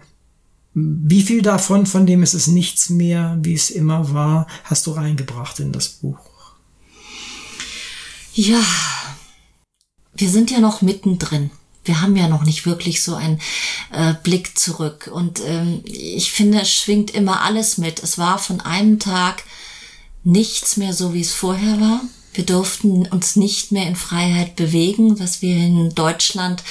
wie 0.73 1.21
viel 1.21 1.43
davon, 1.43 1.86
von 1.86 2.08
dem 2.08 2.23
ist 2.23 2.34
es 2.34 2.47
nichts 2.47 2.89
mehr, 2.89 3.38
wie 3.43 3.53
es 3.53 3.69
immer 3.69 4.15
war, 4.15 4.47
hast 4.63 4.88
du 4.88 4.91
reingebracht 4.93 5.60
in 5.60 5.71
das 5.71 5.89
Buch? 5.89 6.33
Ja, 8.36 8.63
wir 10.15 10.30
sind 10.30 10.50
ja 10.50 10.60
noch 10.60 10.82
mittendrin. 10.82 11.52
Wir 11.86 12.02
haben 12.02 12.15
ja 12.15 12.28
noch 12.28 12.43
nicht 12.43 12.65
wirklich 12.65 13.04
so 13.04 13.15
einen 13.15 13.39
äh, 13.91 14.13
Blick 14.24 14.58
zurück. 14.58 15.10
Und 15.13 15.41
ähm, 15.46 15.82
ich 15.86 16.32
finde, 16.32 16.62
es 16.62 16.74
schwingt 16.74 17.12
immer 17.12 17.41
alles 17.41 17.78
mit. 17.78 18.02
Es 18.02 18.17
war 18.17 18.39
von 18.39 18.62
einem 18.62 19.00
Tag 19.00 19.43
nichts 20.24 20.78
mehr 20.78 20.93
so, 20.93 21.13
wie 21.13 21.22
es 21.22 21.34
vorher 21.34 21.80
war. 21.80 22.02
Wir 22.34 22.46
durften 22.46 23.06
uns 23.08 23.36
nicht 23.36 23.72
mehr 23.72 23.86
in 23.86 23.96
Freiheit 23.96 24.56
bewegen, 24.56 25.19
was 25.19 25.43
wir 25.43 25.56
in 25.56 25.93
Deutschland 25.93 26.63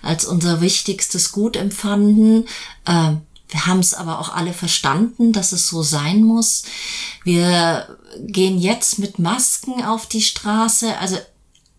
als 0.00 0.24
unser 0.24 0.62
wichtigstes 0.62 1.32
Gut 1.32 1.56
empfanden. 1.56 2.46
Äh, 2.86 3.16
wir 3.50 3.66
haben 3.66 3.80
es 3.80 3.94
aber 3.94 4.20
auch 4.20 4.30
alle 4.30 4.52
verstanden, 4.52 5.32
dass 5.32 5.52
es 5.52 5.66
so 5.66 5.82
sein 5.82 6.22
muss. 6.22 6.62
Wir 7.24 7.98
gehen 8.18 8.58
jetzt 8.58 8.98
mit 8.98 9.18
Masken 9.18 9.84
auf 9.84 10.06
die 10.06 10.22
Straße. 10.22 10.96
Also 10.98 11.16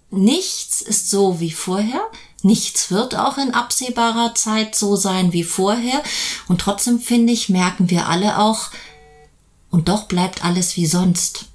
nichts 0.10 0.82
ist 0.82 1.10
so 1.10 1.40
wie 1.40 1.52
vorher. 1.52 2.02
Nichts 2.44 2.92
wird 2.92 3.16
auch 3.16 3.38
in 3.38 3.54
absehbarer 3.54 4.34
Zeit 4.36 4.76
so 4.76 4.96
sein 4.96 5.32
wie 5.32 5.44
vorher. 5.44 6.02
Und 6.48 6.62
trotzdem 6.62 7.00
finde 7.00 7.34
ich, 7.34 7.50
merken 7.50 7.90
wir 7.90 8.08
alle 8.08 8.40
auch, 8.40 8.72
und 9.70 9.88
doch 9.88 10.04
bleibt 10.04 10.44
alles 10.44 10.76
wie 10.76 10.86
sonst. 10.86 11.46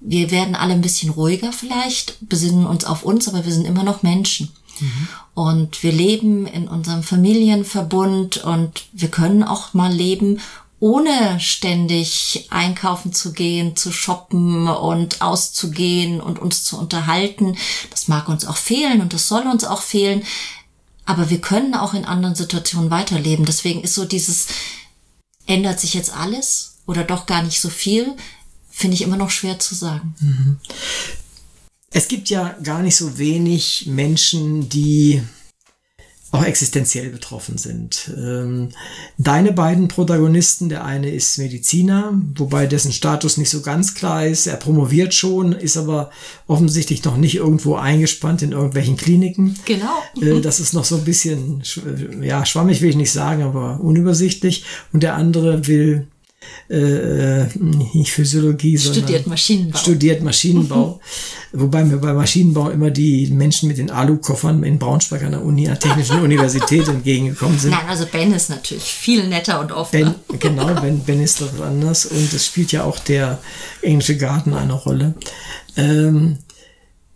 Wir 0.00 0.30
werden 0.30 0.54
alle 0.54 0.74
ein 0.74 0.82
bisschen 0.82 1.10
ruhiger 1.10 1.50
vielleicht, 1.50 2.28
besinnen 2.28 2.66
uns 2.66 2.84
auf 2.84 3.04
uns, 3.04 3.26
aber 3.26 3.46
wir 3.46 3.52
sind 3.52 3.64
immer 3.64 3.82
noch 3.84 4.02
Menschen. 4.02 4.52
Mhm. 4.80 5.08
Und 5.34 5.82
wir 5.82 5.92
leben 5.92 6.46
in 6.46 6.68
unserem 6.68 7.02
Familienverbund 7.02 8.38
und 8.38 8.84
wir 8.92 9.08
können 9.08 9.42
auch 9.42 9.74
mal 9.74 9.92
leben, 9.92 10.40
ohne 10.80 11.40
ständig 11.40 12.46
einkaufen 12.50 13.12
zu 13.12 13.32
gehen, 13.32 13.74
zu 13.74 13.90
shoppen 13.90 14.68
und 14.68 15.22
auszugehen 15.22 16.20
und 16.20 16.38
uns 16.38 16.64
zu 16.64 16.78
unterhalten. 16.78 17.56
Das 17.90 18.08
mag 18.08 18.28
uns 18.28 18.46
auch 18.46 18.56
fehlen 18.58 19.00
und 19.00 19.14
das 19.14 19.28
soll 19.28 19.46
uns 19.46 19.64
auch 19.64 19.80
fehlen. 19.80 20.24
Aber 21.06 21.30
wir 21.30 21.40
können 21.40 21.74
auch 21.74 21.94
in 21.94 22.04
anderen 22.04 22.34
Situationen 22.34 22.90
weiterleben. 22.90 23.44
Deswegen 23.44 23.82
ist 23.82 23.94
so 23.94 24.04
dieses, 24.04 24.48
ändert 25.46 25.80
sich 25.80 25.94
jetzt 25.94 26.14
alles 26.14 26.76
oder 26.86 27.04
doch 27.04 27.26
gar 27.26 27.42
nicht 27.42 27.60
so 27.60 27.70
viel, 27.70 28.14
finde 28.70 28.94
ich 28.94 29.02
immer 29.02 29.16
noch 29.16 29.30
schwer 29.30 29.58
zu 29.58 29.74
sagen. 29.74 30.14
Mhm. 30.20 30.58
Es 31.96 32.08
gibt 32.08 32.28
ja 32.28 32.56
gar 32.64 32.82
nicht 32.82 32.96
so 32.96 33.18
wenig 33.18 33.86
Menschen, 33.86 34.68
die 34.68 35.22
auch 36.32 36.42
existenziell 36.44 37.08
betroffen 37.10 37.56
sind. 37.56 38.10
Ähm, 38.16 38.70
deine 39.16 39.52
beiden 39.52 39.86
Protagonisten, 39.86 40.68
der 40.68 40.84
eine 40.84 41.08
ist 41.10 41.38
Mediziner, 41.38 42.20
wobei 42.34 42.66
dessen 42.66 42.90
Status 42.92 43.36
nicht 43.36 43.50
so 43.50 43.60
ganz 43.60 43.94
klar 43.94 44.26
ist. 44.26 44.48
Er 44.48 44.56
promoviert 44.56 45.14
schon, 45.14 45.52
ist 45.52 45.76
aber 45.76 46.10
offensichtlich 46.48 47.04
noch 47.04 47.16
nicht 47.16 47.36
irgendwo 47.36 47.76
eingespannt 47.76 48.42
in 48.42 48.50
irgendwelchen 48.50 48.96
Kliniken. 48.96 49.56
Genau. 49.64 50.02
Äh, 50.20 50.40
das 50.40 50.58
ist 50.58 50.72
noch 50.72 50.84
so 50.84 50.96
ein 50.96 51.04
bisschen, 51.04 51.62
ja, 52.20 52.44
schwammig 52.44 52.82
will 52.82 52.90
ich 52.90 52.96
nicht 52.96 53.12
sagen, 53.12 53.44
aber 53.44 53.78
unübersichtlich. 53.80 54.64
Und 54.92 55.04
der 55.04 55.14
andere 55.14 55.68
will 55.68 56.08
äh, 56.70 57.42
äh, 57.42 57.46
nicht 57.58 58.12
Physiologie, 58.12 58.78
sondern 58.78 59.02
studiert 59.02 59.26
Maschinenbau. 59.26 59.78
Studiert 59.78 60.22
Maschinenbau. 60.22 61.00
Wobei 61.52 61.84
mir 61.84 61.98
bei 61.98 62.14
Maschinenbau 62.14 62.70
immer 62.70 62.90
die 62.90 63.26
Menschen 63.26 63.68
mit 63.68 63.76
den 63.76 63.90
Alu-Koffern 63.90 64.62
in 64.62 64.78
Braunschweig 64.78 65.22
an 65.22 65.32
der 65.32 65.44
Uni, 65.44 65.68
an 65.68 65.74
der 65.74 65.80
Technischen 65.80 66.20
Universität 66.20 66.88
entgegengekommen 66.88 67.58
sind. 67.58 67.72
Nein, 67.72 67.86
also 67.86 68.06
Ben 68.10 68.32
ist 68.32 68.48
natürlich 68.48 68.84
viel 68.84 69.28
netter 69.28 69.60
und 69.60 69.72
offener. 69.72 70.14
Ben, 70.28 70.38
genau, 70.38 70.66
Ben, 70.80 71.00
ben 71.00 71.20
ist 71.20 71.42
doch 71.42 71.60
anders 71.60 72.06
und 72.06 72.32
es 72.32 72.46
spielt 72.46 72.72
ja 72.72 72.84
auch 72.84 72.98
der 72.98 73.40
englische 73.82 74.16
Garten 74.16 74.54
eine 74.54 74.72
Rolle. 74.72 75.14
Ähm, 75.76 76.38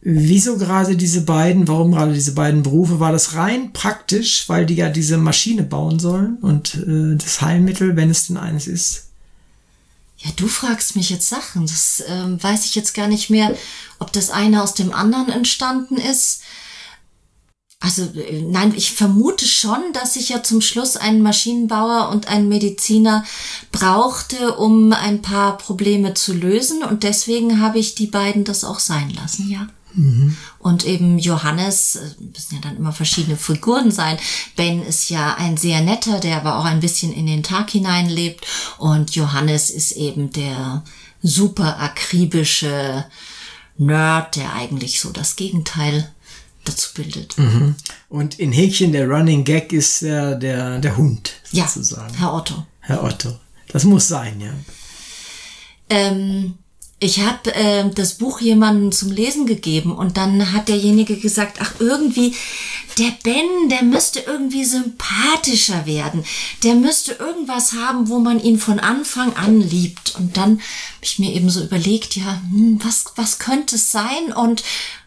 wieso 0.02 0.58
gerade 0.58 0.94
diese 0.94 1.22
beiden, 1.22 1.66
warum 1.68 1.92
gerade 1.92 2.12
diese 2.12 2.32
beiden 2.32 2.62
Berufe? 2.62 3.00
War 3.00 3.12
das 3.12 3.34
rein 3.34 3.72
praktisch, 3.72 4.48
weil 4.48 4.66
die 4.66 4.76
ja 4.76 4.90
diese 4.90 5.16
Maschine 5.16 5.62
bauen 5.62 5.98
sollen 5.98 6.36
und 6.42 6.74
äh, 6.74 7.16
das 7.16 7.40
Heilmittel, 7.40 7.96
wenn 7.96 8.10
es 8.10 8.26
denn 8.26 8.36
eines 8.36 8.66
ist? 8.66 9.08
Ja, 10.18 10.31
du 10.37 10.48
fragst 10.48 10.96
mich 10.96 11.11
jetzt 11.11 11.28
Sachen. 11.28 11.62
Das 11.62 12.02
ähm, 12.07 12.42
weiß 12.42 12.64
ich 12.64 12.74
jetzt 12.74 12.94
gar 12.94 13.07
nicht 13.07 13.31
mehr, 13.31 13.57
ob 13.98 14.12
das 14.12 14.31
eine 14.31 14.62
aus 14.62 14.74
dem 14.74 14.92
anderen 14.92 15.28
entstanden 15.28 15.96
ist. 15.96 16.42
Also 17.81 18.02
äh, 18.02 18.42
nein, 18.42 18.74
ich 18.76 18.92
vermute 18.92 19.46
schon, 19.46 19.92
dass 19.92 20.16
ich 20.16 20.31
ja 20.31 20.42
zum 20.42 20.61
Schluss 20.61 20.96
einen 20.96 21.22
Maschinenbauer 21.22 22.09
und 22.11 22.26
einen 22.26 22.48
Mediziner 22.48 23.24
brauchte, 23.70 24.57
um 24.57 24.92
ein 24.92 25.22
paar 25.22 25.57
Probleme 25.57 26.14
zu 26.14 26.35
lösen. 26.35 26.83
Und 26.83 27.04
deswegen 27.04 27.61
habe 27.61 27.78
ich 27.78 27.94
die 27.94 28.09
beiden 28.09 28.44
das 28.44 28.64
auch 28.64 28.81
sein 28.81 29.11
lassen, 29.11 29.48
ja. 29.48 29.68
Mhm. 29.98 30.37
Und 30.61 30.87
eben 30.87 31.18
Johannes, 31.18 31.96
äh, 31.96 32.22
müssen 32.22 32.54
ja 32.54 32.61
dann 32.62 32.76
immer 32.76 32.92
verschiedene 32.92 33.37
Figuren 33.37 33.90
sein. 33.90 34.16
Ben 34.56 34.82
ist 34.82 35.11
ja 35.11 35.34
ein 35.34 35.56
sehr 35.56 35.80
netter, 35.80 36.20
der 36.20 36.37
aber 36.37 36.58
auch 36.58 36.64
ein 36.64 36.80
bisschen 36.80 37.12
in 37.12 37.26
den 37.26 37.42
Tag 37.42 37.70
hineinlebt. 37.70 38.46
Und 38.78 39.14
Johannes 39.16 39.70
ist 39.70 39.92
eben 39.92 40.32
der 40.32 40.84
super 41.20 41.80
akribische 41.80 43.04
Nerd, 43.76 44.37
der 44.37 44.54
eigentlich 44.54 45.00
so 45.00 45.11
das 45.11 45.37
Gegenteil 45.37 46.12
dazu 46.64 46.90
bildet. 46.94 47.37
Mhm. 47.38 47.74
Und 48.08 48.38
in 48.38 48.52
Häkchen 48.52 48.92
der 48.92 49.08
Running 49.08 49.44
Gag 49.44 49.72
ist 49.72 50.02
der, 50.02 50.37
der, 50.37 50.78
der 50.78 50.96
Hund 50.96 51.32
sozusagen. 51.50 52.14
Ja, 52.14 52.20
Herr 52.20 52.34
Otto. 52.34 52.66
Herr 52.80 53.02
Otto. 53.02 53.37
Das 53.68 53.84
muss 53.84 54.08
sein, 54.08 54.40
ja. 54.40 54.52
Ähm, 55.90 56.54
ich 57.00 57.20
habe 57.20 57.54
äh, 57.54 57.88
das 57.90 58.14
Buch 58.14 58.40
jemandem 58.40 58.90
zum 58.90 59.12
Lesen 59.12 59.46
gegeben 59.46 59.92
und 59.92 60.16
dann 60.16 60.52
hat 60.52 60.68
derjenige 60.68 61.16
gesagt, 61.16 61.58
ach 61.61 61.74
irgendwie, 61.78 62.34
der 62.98 63.12
Ben, 63.22 63.68
der 63.68 63.84
müsste 63.84 64.18
irgendwie 64.20 64.64
sympathischer 64.64 65.87
werden. 65.87 66.24
Der 66.64 66.74
müsste 66.74 67.12
irgendwas 67.12 67.72
haben, 67.72 68.08
wo 68.08 68.18
man 68.18 68.40
ihn 68.42 68.58
von 68.58 68.80
Anfang 68.80 69.37
an 69.37 69.61
liebt. 69.61 70.16
Und 70.16 70.37
dann 70.37 70.52
habe 70.52 71.02
ich 71.02 71.20
mir 71.20 71.32
eben 71.32 71.50
so 71.50 71.62
überlegt, 71.62 72.16
ja, 72.16 72.40
hm, 72.50 72.80
was, 72.82 73.04
was 73.14 73.38
könnte 73.38 73.76
es 73.76 73.92
sein? 73.92 74.32
Und 74.34 74.64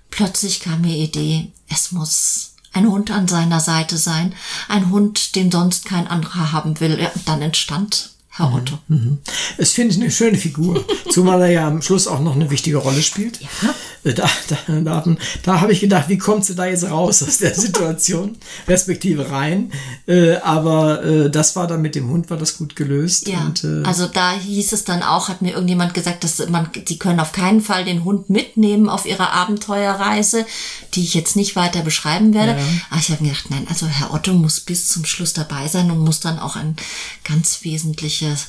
plötzlich 0.09 0.61
kam 0.61 0.81
mir 0.81 0.95
Idee, 0.95 1.51
es 1.67 1.91
muss 1.91 2.53
ein 2.71 2.89
Hund 2.89 3.11
an 3.11 3.27
seiner 3.27 3.59
Seite 3.59 3.97
sein. 3.97 4.33
Ein 4.69 4.91
Hund, 4.91 5.35
den 5.35 5.51
sonst 5.51 5.83
kein 5.83 6.07
anderer 6.07 6.53
haben 6.53 6.79
will. 6.79 6.97
Ja, 7.01 7.11
und 7.13 7.27
dann 7.27 7.41
entstand 7.41 8.11
Herr 8.29 8.49
mhm. 8.49 8.55
Otto. 8.55 8.79
Mhm. 8.87 9.17
Es 9.57 9.73
finde 9.73 9.93
ich 9.93 10.01
eine 10.01 10.11
schöne 10.11 10.37
Figur, 10.37 10.85
zumal 11.09 11.41
er 11.41 11.51
ja 11.51 11.67
am 11.67 11.81
Schluss 11.81 12.07
auch 12.07 12.19
noch 12.19 12.35
eine 12.35 12.49
wichtige 12.49 12.77
Rolle 12.77 13.01
spielt. 13.01 13.39
Ja. 13.41 13.73
Äh, 14.03 14.13
da, 14.13 14.29
da, 14.47 14.79
da, 14.81 15.15
da 15.43 15.61
habe 15.61 15.73
ich 15.73 15.79
gedacht, 15.79 16.09
wie 16.09 16.17
kommt 16.17 16.45
sie 16.45 16.55
da 16.55 16.65
jetzt 16.65 16.89
raus 16.89 17.21
aus 17.23 17.37
der 17.37 17.53
Situation, 17.53 18.37
respektive 18.67 19.29
rein. 19.29 19.71
Äh, 20.07 20.35
aber 20.37 21.03
äh, 21.03 21.29
das 21.29 21.55
war 21.55 21.67
dann 21.67 21.81
mit 21.81 21.95
dem 21.95 22.09
Hund, 22.09 22.29
war 22.29 22.37
das 22.37 22.57
gut 22.57 22.75
gelöst. 22.75 23.27
Ja, 23.27 23.45
und, 23.45 23.63
äh, 23.63 23.83
also 23.83 24.07
da 24.07 24.33
hieß 24.33 24.73
es 24.73 24.83
dann 24.83 25.03
auch, 25.03 25.29
hat 25.29 25.41
mir 25.41 25.53
irgendjemand 25.53 25.93
gesagt, 25.93 26.23
dass 26.23 26.47
man, 26.49 26.69
die 26.73 26.97
können 26.97 27.19
auf 27.19 27.31
keinen 27.31 27.61
Fall 27.61 27.85
den 27.85 28.03
Hund 28.03 28.29
mitnehmen 28.29 28.89
auf 28.89 29.05
ihrer 29.05 29.31
Abenteuerreise, 29.31 30.45
die 30.93 31.03
ich 31.03 31.13
jetzt 31.13 31.35
nicht 31.35 31.55
weiter 31.55 31.81
beschreiben 31.81 32.33
werde. 32.33 32.53
Ja. 32.53 32.65
Aber 32.89 32.99
ich 32.99 33.09
habe 33.09 33.23
mir 33.23 33.29
gedacht, 33.29 33.49
nein, 33.49 33.67
also 33.69 33.85
Herr 33.87 34.13
Otto 34.13 34.33
muss 34.33 34.59
bis 34.59 34.87
zum 34.87 35.05
Schluss 35.05 35.33
dabei 35.33 35.67
sein 35.67 35.91
und 35.91 35.99
muss 35.99 36.19
dann 36.19 36.39
auch 36.39 36.55
ein 36.55 36.75
ganz 37.23 37.63
wesentliches 37.63 38.47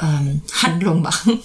ähm, 0.00 0.42
Handlung 0.52 1.02
machen. 1.02 1.40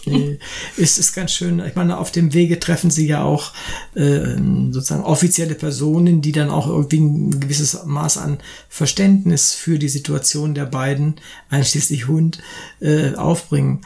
Es 0.78 0.98
ist 0.98 1.14
ganz 1.14 1.34
schön. 1.34 1.60
Ich 1.60 1.76
meine, 1.76 1.98
auf 1.98 2.12
dem 2.12 2.34
Wege 2.34 2.60
treffen 2.60 2.92
sie 2.92 3.08
ja 3.08 3.24
auch 3.24 3.52
äh, 3.96 4.36
sozusagen 4.72 5.04
offizielle 5.04 5.56
Personen, 5.56 6.22
die 6.22 6.32
dann 6.32 6.50
auch 6.50 6.68
irgendwie 6.68 7.00
ein 7.00 7.40
gewisses 7.40 7.78
Maß 7.86 8.18
an 8.18 8.40
Verständnis 8.70 9.54
für 9.54 9.80
die 9.80 9.90
Situation 9.90 10.54
der 10.54 10.66
beiden, 10.66 11.16
einschließlich 11.50 12.08
Hund, 12.08 12.40
äh, 12.80 13.16
aufbringen. 13.16 13.82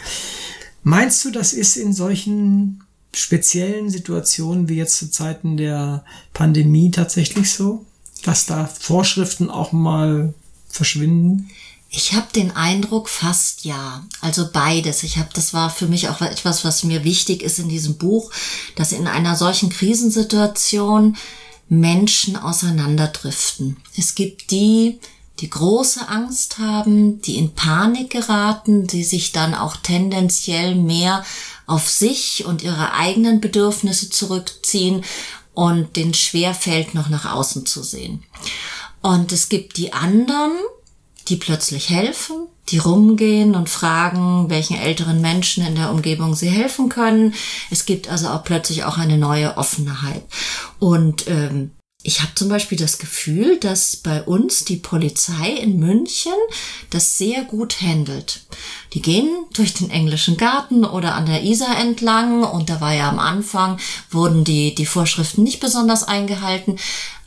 Meinst 0.83 1.23
du, 1.25 1.31
das 1.31 1.53
ist 1.53 1.77
in 1.77 1.93
solchen 1.93 2.83
speziellen 3.13 3.89
Situationen 3.89 4.69
wie 4.69 4.75
jetzt 4.75 4.97
zu 4.97 5.11
Zeiten 5.11 5.57
der 5.57 6.05
Pandemie 6.33 6.91
tatsächlich 6.91 7.51
so, 7.51 7.85
dass 8.23 8.45
da 8.45 8.67
Vorschriften 8.67 9.49
auch 9.49 9.71
mal 9.71 10.33
verschwinden? 10.69 11.49
Ich 11.93 12.13
habe 12.13 12.27
den 12.33 12.55
Eindruck, 12.55 13.09
fast 13.09 13.65
ja. 13.65 14.05
Also 14.21 14.47
beides. 14.51 15.03
Ich 15.03 15.17
habe, 15.17 15.29
das 15.33 15.53
war 15.53 15.69
für 15.69 15.87
mich 15.87 16.07
auch 16.07 16.21
etwas, 16.21 16.63
was 16.63 16.85
mir 16.85 17.03
wichtig 17.03 17.43
ist 17.43 17.59
in 17.59 17.67
diesem 17.67 17.97
Buch, 17.97 18.31
dass 18.77 18.93
in 18.93 19.07
einer 19.07 19.35
solchen 19.35 19.69
Krisensituation 19.69 21.17
Menschen 21.67 22.37
auseinanderdriften. 22.37 23.75
Es 23.97 24.15
gibt 24.15 24.51
die, 24.51 24.99
die 25.39 25.49
große 25.49 26.07
Angst 26.07 26.59
haben, 26.59 27.21
die 27.23 27.35
in 27.35 27.55
Panik 27.55 28.11
geraten, 28.11 28.87
die 28.87 29.03
sich 29.03 29.33
dann 29.33 29.53
auch 29.53 29.75
tendenziell 29.75 30.75
mehr 30.75 31.25
auf 31.67 31.89
sich 31.89 32.45
und 32.45 32.63
ihre 32.63 32.93
eigenen 32.93 33.41
Bedürfnisse 33.41 34.09
zurückziehen 34.09 35.03
und 35.53 35.97
den 35.97 36.13
schwer 36.13 36.53
fällt, 36.53 36.93
noch 36.93 37.09
nach 37.09 37.33
außen 37.33 37.65
zu 37.65 37.83
sehen. 37.83 38.23
Und 39.01 39.33
es 39.33 39.49
gibt 39.49 39.75
die 39.75 39.91
anderen, 39.91 40.53
die 41.31 41.37
plötzlich 41.37 41.89
helfen, 41.89 42.47
die 42.69 42.77
rumgehen 42.77 43.55
und 43.55 43.69
fragen, 43.69 44.49
welchen 44.49 44.77
älteren 44.77 45.21
Menschen 45.21 45.65
in 45.65 45.75
der 45.75 45.89
Umgebung 45.89 46.35
sie 46.35 46.49
helfen 46.49 46.89
können. 46.89 47.33
Es 47.71 47.85
gibt 47.85 48.09
also 48.09 48.27
auch 48.27 48.43
plötzlich 48.43 48.83
auch 48.83 48.97
eine 48.97 49.17
neue 49.17 49.57
Offenheit. 49.57 50.23
Und 50.79 51.27
ähm, 51.27 51.71
ich 52.03 52.21
habe 52.21 52.33
zum 52.35 52.49
Beispiel 52.49 52.77
das 52.77 52.97
Gefühl, 52.97 53.59
dass 53.59 53.95
bei 53.95 54.23
uns 54.23 54.65
die 54.65 54.77
Polizei 54.77 55.51
in 55.51 55.79
München 55.79 56.33
das 56.89 57.17
sehr 57.17 57.43
gut 57.43 57.81
handelt. 57.81 58.41
Die 58.93 59.01
gehen 59.01 59.29
durch 59.53 59.73
den 59.73 59.91
englischen 59.91 60.35
Garten 60.35 60.83
oder 60.83 61.13
an 61.13 61.27
der 61.27 61.43
Isar 61.43 61.79
entlang 61.79 62.43
und 62.43 62.69
da 62.69 62.81
war 62.81 62.93
ja 62.93 63.07
am 63.07 63.19
Anfang, 63.19 63.79
wurden 64.09 64.43
die, 64.43 64.73
die 64.73 64.87
Vorschriften 64.87 65.43
nicht 65.43 65.59
besonders 65.59 66.03
eingehalten. 66.03 66.77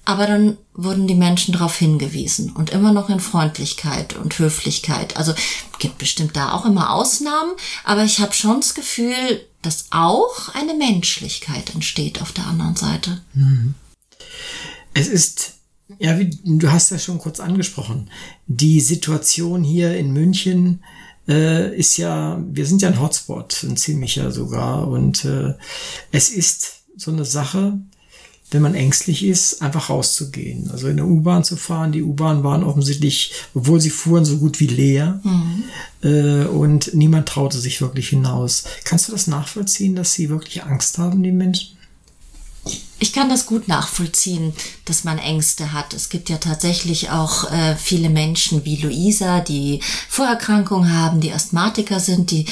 Aber 0.04 0.26
dann 0.26 0.58
wurden 0.74 1.06
die 1.06 1.14
Menschen 1.14 1.52
darauf 1.52 1.76
hingewiesen 1.76 2.52
und 2.52 2.70
immer 2.70 2.92
noch 2.92 3.08
in 3.08 3.20
Freundlichkeit 3.20 4.16
und 4.16 4.38
Höflichkeit. 4.38 5.16
Also 5.16 5.32
gibt 5.78 5.98
bestimmt 5.98 6.36
da 6.36 6.52
auch 6.52 6.66
immer 6.66 6.92
Ausnahmen, 6.92 7.52
aber 7.84 8.04
ich 8.04 8.20
habe 8.20 8.34
schon 8.34 8.60
das 8.60 8.74
Gefühl, 8.74 9.14
dass 9.62 9.86
auch 9.90 10.54
eine 10.54 10.74
Menschlichkeit 10.74 11.74
entsteht 11.74 12.20
auf 12.20 12.32
der 12.32 12.46
anderen 12.46 12.76
Seite. 12.76 13.22
Mhm. 13.32 13.74
Es 14.92 15.08
ist, 15.08 15.54
ja, 15.98 16.18
wie 16.18 16.38
du 16.44 16.70
hast 16.70 16.90
ja 16.90 16.98
schon 16.98 17.18
kurz 17.18 17.40
angesprochen, 17.40 18.10
die 18.46 18.80
Situation 18.80 19.64
hier 19.64 19.96
in 19.96 20.12
München 20.12 20.84
äh, 21.28 21.74
ist 21.76 21.96
ja, 21.96 22.42
wir 22.46 22.66
sind 22.66 22.82
ja 22.82 22.88
ein 22.88 23.00
Hotspot, 23.00 23.62
ein 23.62 23.76
ziemlicher 23.76 24.30
sogar, 24.30 24.86
und 24.88 25.24
äh, 25.24 25.54
es 26.12 26.28
ist 26.30 26.82
so 26.96 27.10
eine 27.10 27.24
Sache, 27.24 27.78
wenn 28.54 28.62
man 28.62 28.74
ängstlich 28.74 29.24
ist, 29.24 29.60
einfach 29.62 29.90
rauszugehen. 29.90 30.70
Also 30.70 30.86
in 30.86 30.96
der 30.96 31.06
U-Bahn 31.06 31.42
zu 31.42 31.56
fahren. 31.56 31.90
Die 31.90 32.04
U-Bahn 32.04 32.44
waren 32.44 32.62
offensichtlich, 32.62 33.32
obwohl 33.52 33.80
sie 33.80 33.90
fuhren, 33.90 34.24
so 34.24 34.38
gut 34.38 34.60
wie 34.60 34.68
leer. 34.68 35.20
Mhm. 35.24 35.64
Äh, 36.02 36.44
und 36.46 36.94
niemand 36.94 37.28
traute 37.28 37.58
sich 37.58 37.80
wirklich 37.80 38.10
hinaus. 38.10 38.64
Kannst 38.84 39.08
du 39.08 39.12
das 39.12 39.26
nachvollziehen, 39.26 39.96
dass 39.96 40.12
sie 40.12 40.30
wirklich 40.30 40.62
Angst 40.62 40.98
haben, 40.98 41.22
die 41.24 41.32
Menschen? 41.32 41.76
Ich 43.00 43.12
kann 43.12 43.28
das 43.28 43.46
gut 43.46 43.66
nachvollziehen, 43.66 44.54
dass 44.84 45.04
man 45.04 45.18
Ängste 45.18 45.72
hat. 45.72 45.94
Es 45.94 46.08
gibt 46.08 46.30
ja 46.30 46.38
tatsächlich 46.38 47.10
auch 47.10 47.50
äh, 47.50 47.74
viele 47.76 48.08
Menschen 48.08 48.64
wie 48.64 48.76
Luisa, 48.76 49.40
die 49.40 49.80
Vorerkrankungen 50.08 50.92
haben, 50.92 51.20
die 51.20 51.32
Asthmatiker 51.32 51.98
sind, 51.98 52.30
die 52.30 52.46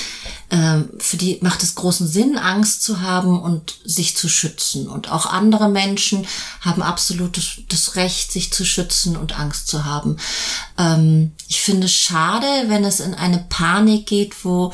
äh, 0.50 0.80
für 0.98 1.16
die 1.16 1.38
macht 1.42 1.62
es 1.62 1.76
großen 1.76 2.08
Sinn, 2.08 2.36
Angst 2.36 2.82
zu 2.82 3.00
haben 3.00 3.40
und 3.40 3.78
sich 3.84 4.16
zu 4.16 4.28
schützen. 4.28 4.88
Und 4.88 5.10
auch 5.10 5.26
andere 5.26 5.68
Menschen 5.68 6.26
haben 6.60 6.82
absolut 6.82 7.38
das, 7.68 7.96
Recht, 7.96 8.32
sich 8.32 8.52
zu 8.52 8.64
schützen 8.64 9.16
und 9.16 9.38
Angst 9.38 9.68
zu 9.68 9.84
haben. 9.84 10.16
Ähm, 10.76 11.32
ich 11.48 11.60
finde 11.60 11.86
es 11.86 11.94
schade, 11.94 12.46
wenn 12.66 12.84
es 12.84 13.00
in 13.00 13.14
eine 13.14 13.46
Panik 13.48 14.06
geht, 14.06 14.44
wo 14.44 14.72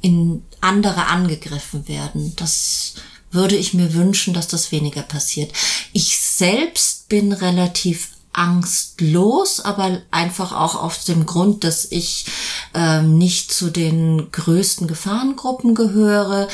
in 0.00 0.44
andere 0.60 1.06
angegriffen 1.06 1.88
werden. 1.88 2.34
Das 2.36 2.94
würde 3.30 3.56
ich 3.56 3.74
mir 3.74 3.94
wünschen, 3.94 4.34
dass 4.34 4.48
das 4.48 4.72
weniger 4.72 5.02
passiert. 5.02 5.52
Ich 5.92 6.18
selbst 6.18 7.08
bin 7.08 7.32
relativ 7.32 8.08
angstlos, 8.38 9.60
aber 9.60 10.00
einfach 10.12 10.52
auch 10.52 10.80
aus 10.80 11.04
dem 11.04 11.26
Grund, 11.26 11.64
dass 11.64 11.90
ich 11.90 12.26
ähm, 12.72 13.18
nicht 13.18 13.52
zu 13.52 13.68
den 13.68 14.30
größten 14.30 14.86
Gefahrengruppen 14.86 15.74
gehöre, 15.74 16.46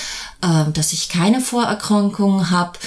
ähm, 0.42 0.72
dass 0.72 0.94
ich 0.94 1.10
keine 1.10 1.42
Vorerkrankungen 1.42 2.50
habe, 2.50 2.78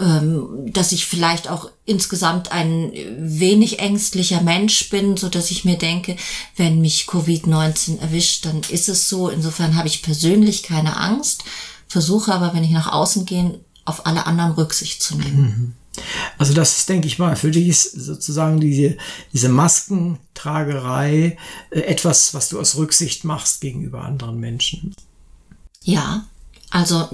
ähm, 0.00 0.48
dass 0.72 0.92
ich 0.92 1.04
vielleicht 1.04 1.48
auch 1.48 1.70
insgesamt 1.84 2.50
ein 2.50 2.92
wenig 3.18 3.78
ängstlicher 3.80 4.40
Mensch 4.40 4.88
bin, 4.88 5.18
so 5.18 5.28
dass 5.28 5.50
ich 5.50 5.66
mir 5.66 5.76
denke, 5.76 6.16
wenn 6.56 6.80
mich 6.80 7.06
Covid-19 7.08 8.00
erwischt, 8.00 8.46
dann 8.46 8.62
ist 8.70 8.88
es 8.88 9.08
so. 9.10 9.28
Insofern 9.28 9.76
habe 9.76 9.88
ich 9.88 10.02
persönlich 10.02 10.62
keine 10.62 10.96
Angst 10.96 11.44
versuche 11.96 12.34
aber, 12.34 12.52
wenn 12.52 12.62
ich 12.62 12.72
nach 12.72 12.92
außen 12.92 13.24
gehe, 13.24 13.58
auf 13.86 14.04
alle 14.04 14.26
anderen 14.26 14.52
Rücksicht 14.52 15.02
zu 15.02 15.16
nehmen. 15.16 15.40
Mhm. 15.40 15.72
Also 16.36 16.52
das 16.52 16.76
ist, 16.76 16.90
denke 16.90 17.06
ich 17.06 17.18
mal, 17.18 17.36
für 17.36 17.50
dich 17.50 17.68
ist 17.68 17.90
sozusagen 17.92 18.60
diese, 18.60 18.98
diese 19.32 19.48
Maskentragerei 19.48 21.38
äh, 21.70 21.80
etwas, 21.80 22.34
was 22.34 22.50
du 22.50 22.60
aus 22.60 22.76
Rücksicht 22.76 23.24
machst 23.24 23.62
gegenüber 23.62 24.02
anderen 24.04 24.38
Menschen. 24.38 24.94
Ja, 25.84 26.26
also 26.70 27.08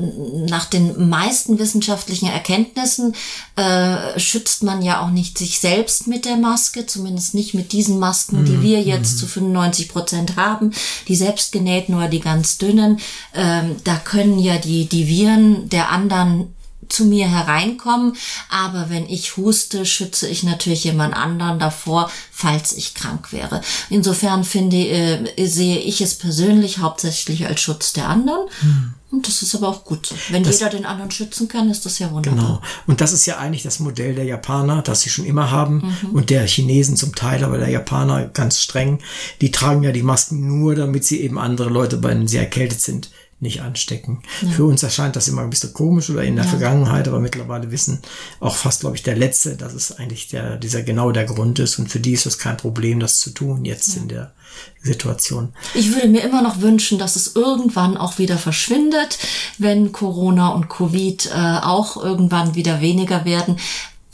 nach 0.49 0.65
den 0.65 1.11
meisten 1.11 1.59
wissenschaftlichen 1.59 2.27
Erkenntnissen 2.27 3.15
äh, 3.57 4.19
schützt 4.19 4.63
man 4.63 4.81
ja 4.81 5.03
auch 5.03 5.11
nicht 5.11 5.37
sich 5.37 5.61
selbst 5.61 6.07
mit 6.07 6.25
der 6.25 6.37
Maske, 6.37 6.87
zumindest 6.87 7.35
nicht 7.35 7.53
mit 7.53 7.73
diesen 7.73 7.99
Masken, 7.99 8.47
die 8.47 8.53
mhm. 8.53 8.63
wir 8.63 8.81
jetzt 8.81 9.15
mhm. 9.15 9.19
zu 9.19 9.27
95 9.27 9.89
Prozent 9.91 10.37
haben, 10.37 10.73
die 11.07 11.17
selbstgenähten 11.17 11.95
oder 11.95 12.09
die 12.09 12.21
ganz 12.21 12.57
dünnen. 12.57 12.99
Ähm, 13.35 13.77
da 13.85 13.97
können 13.97 14.39
ja 14.39 14.57
die, 14.57 14.87
die 14.87 15.07
Viren 15.07 15.69
der 15.69 15.91
anderen 15.91 16.55
zu 16.89 17.05
mir 17.05 17.29
hereinkommen. 17.29 18.17
Aber 18.51 18.91
wenn 18.91 19.09
ich 19.09 19.37
huste, 19.37 19.85
schütze 19.87 20.29
ich 20.29 20.43
natürlich 20.43 20.85
jemand 20.85 21.15
anderen 21.15 21.59
davor, 21.59 22.11
falls 22.31 22.73
ich 22.73 22.95
krank 22.95 23.33
wäre. 23.33 23.61
Insofern 23.91 24.45
finde, 24.45 24.77
äh, 24.77 25.47
sehe 25.47 25.79
ich 25.79 26.01
es 26.01 26.15
persönlich 26.15 26.79
hauptsächlich 26.79 27.47
als 27.47 27.61
Schutz 27.61 27.93
der 27.93 28.09
anderen. 28.09 28.49
Hm. 28.61 28.95
Und 29.13 29.29
das 29.29 29.43
ist 29.43 29.55
aber 29.55 29.69
auch 29.69 29.85
gut 29.85 30.07
so. 30.07 30.15
Wenn 30.31 30.43
das, 30.43 30.59
jeder 30.59 30.71
den 30.71 30.87
anderen 30.87 31.11
schützen 31.11 31.47
kann, 31.47 31.71
ist 31.71 31.85
das 31.85 31.99
ja 31.99 32.11
wunderbar. 32.11 32.45
Genau. 32.45 32.61
Und 32.87 33.03
das 33.03 33.13
ist 33.13 33.27
ja 33.27 33.37
eigentlich 33.37 33.63
das 33.63 33.79
Modell 33.79 34.15
der 34.15 34.25
Japaner, 34.25 34.81
das 34.81 35.03
sie 35.03 35.11
schon 35.11 35.27
immer 35.27 35.51
haben. 35.51 35.95
Mhm. 36.03 36.11
Und 36.13 36.31
der 36.31 36.47
Chinesen 36.47 36.97
zum 36.97 37.15
Teil, 37.15 37.45
aber 37.45 37.59
der 37.59 37.69
Japaner 37.69 38.25
ganz 38.29 38.61
streng. 38.61 39.01
Die 39.43 39.51
tragen 39.51 39.83
ja 39.83 39.93
die 39.93 40.03
Masken 40.03 40.47
nur, 40.47 40.75
damit 40.75 41.05
sie 41.05 41.21
eben 41.21 41.39
andere 41.39 41.69
Leute, 41.69 42.03
wenn 42.03 42.27
sie 42.27 42.39
erkältet 42.39 42.81
sind, 42.81 43.11
nicht 43.43 43.61
anstecken. 43.61 44.23
Ja. 44.41 44.49
Für 44.51 44.65
uns 44.65 44.83
erscheint 44.83 45.17
das 45.17 45.29
immer 45.29 45.43
ein 45.43 45.51
bisschen 45.51 45.75
komisch 45.75 46.09
oder 46.11 46.23
in 46.23 46.37
der 46.37 46.45
ja. 46.45 46.51
Vergangenheit, 46.51 47.09
aber 47.09 47.19
mittlerweile 47.19 47.71
wissen 47.71 48.01
auch 48.41 48.55
fast, 48.55 48.81
glaube 48.81 48.97
ich, 48.97 49.03
der 49.03 49.17
Letzte, 49.17 49.57
dass 49.57 49.75
es 49.75 49.93
eigentlich 49.99 50.29
der, 50.29 50.57
dieser 50.57 50.83
genau 50.83 51.11
der 51.11 51.25
Grund 51.25 51.59
ist 51.59 51.79
und 51.79 51.89
für 51.89 52.01
die 52.01 52.13
ist 52.13 52.25
es 52.25 52.39
kein 52.39 52.57
Problem, 52.57 53.01
das 53.01 53.19
zu 53.19 53.31
tun 53.31 53.65
jetzt 53.65 53.97
ja. 53.97 54.03
in 54.03 54.09
der 54.09 54.33
Situation. 54.81 55.53
Ich 55.75 55.93
würde 55.93 56.09
mir 56.09 56.23
immer 56.23 56.43
noch 56.43 56.61
wünschen, 56.61 56.99
dass 56.99 57.17
es 57.17 57.35
irgendwann 57.35 57.97
auch 57.97 58.19
wieder 58.19 58.39
verschwindet, 58.39 59.19
wenn 59.59 59.91
Corona 59.91 60.51
und 60.51 60.69
Covid 60.69 61.27
äh, 61.27 61.59
auch 61.63 61.97
irgendwann 61.97 62.55
wieder 62.55 62.81
weniger 62.81 63.25
werden, 63.25 63.59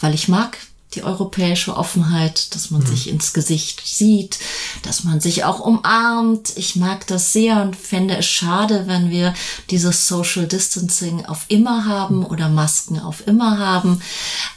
weil 0.00 0.14
ich 0.14 0.28
mag 0.28 0.56
die 0.94 1.02
europäische 1.02 1.76
Offenheit, 1.76 2.54
dass 2.54 2.70
man 2.70 2.80
mhm. 2.80 2.86
sich 2.86 3.08
ins 3.08 3.32
Gesicht 3.32 3.82
sieht, 3.84 4.38
dass 4.82 5.04
man 5.04 5.20
sich 5.20 5.44
auch 5.44 5.60
umarmt. 5.60 6.56
Ich 6.56 6.76
mag 6.76 7.06
das 7.06 7.32
sehr 7.32 7.62
und 7.62 7.76
fände 7.76 8.16
es 8.16 8.26
schade, 8.26 8.84
wenn 8.86 9.10
wir 9.10 9.34
dieses 9.70 10.08
Social 10.08 10.46
Distancing 10.46 11.26
auf 11.26 11.44
immer 11.48 11.84
haben 11.84 12.24
oder 12.24 12.48
Masken 12.48 12.98
auf 13.00 13.26
immer 13.26 13.58
haben. 13.58 14.00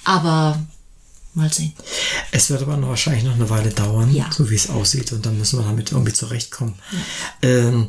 Aber 0.05 0.59
mal 1.33 1.51
sehen. 1.51 1.73
Es 2.31 2.49
wird 2.49 2.61
aber 2.61 2.77
noch 2.77 2.89
wahrscheinlich 2.89 3.23
noch 3.23 3.35
eine 3.35 3.49
Weile 3.49 3.69
dauern, 3.69 4.13
ja. 4.13 4.29
so 4.31 4.49
wie 4.49 4.55
es 4.55 4.69
aussieht. 4.69 5.11
Und 5.11 5.25
dann 5.25 5.37
müssen 5.37 5.59
wir 5.59 5.65
damit 5.65 5.91
irgendwie 5.91 6.13
zurechtkommen. 6.13 6.75
Ja. 6.91 7.49
Ähm, 7.49 7.87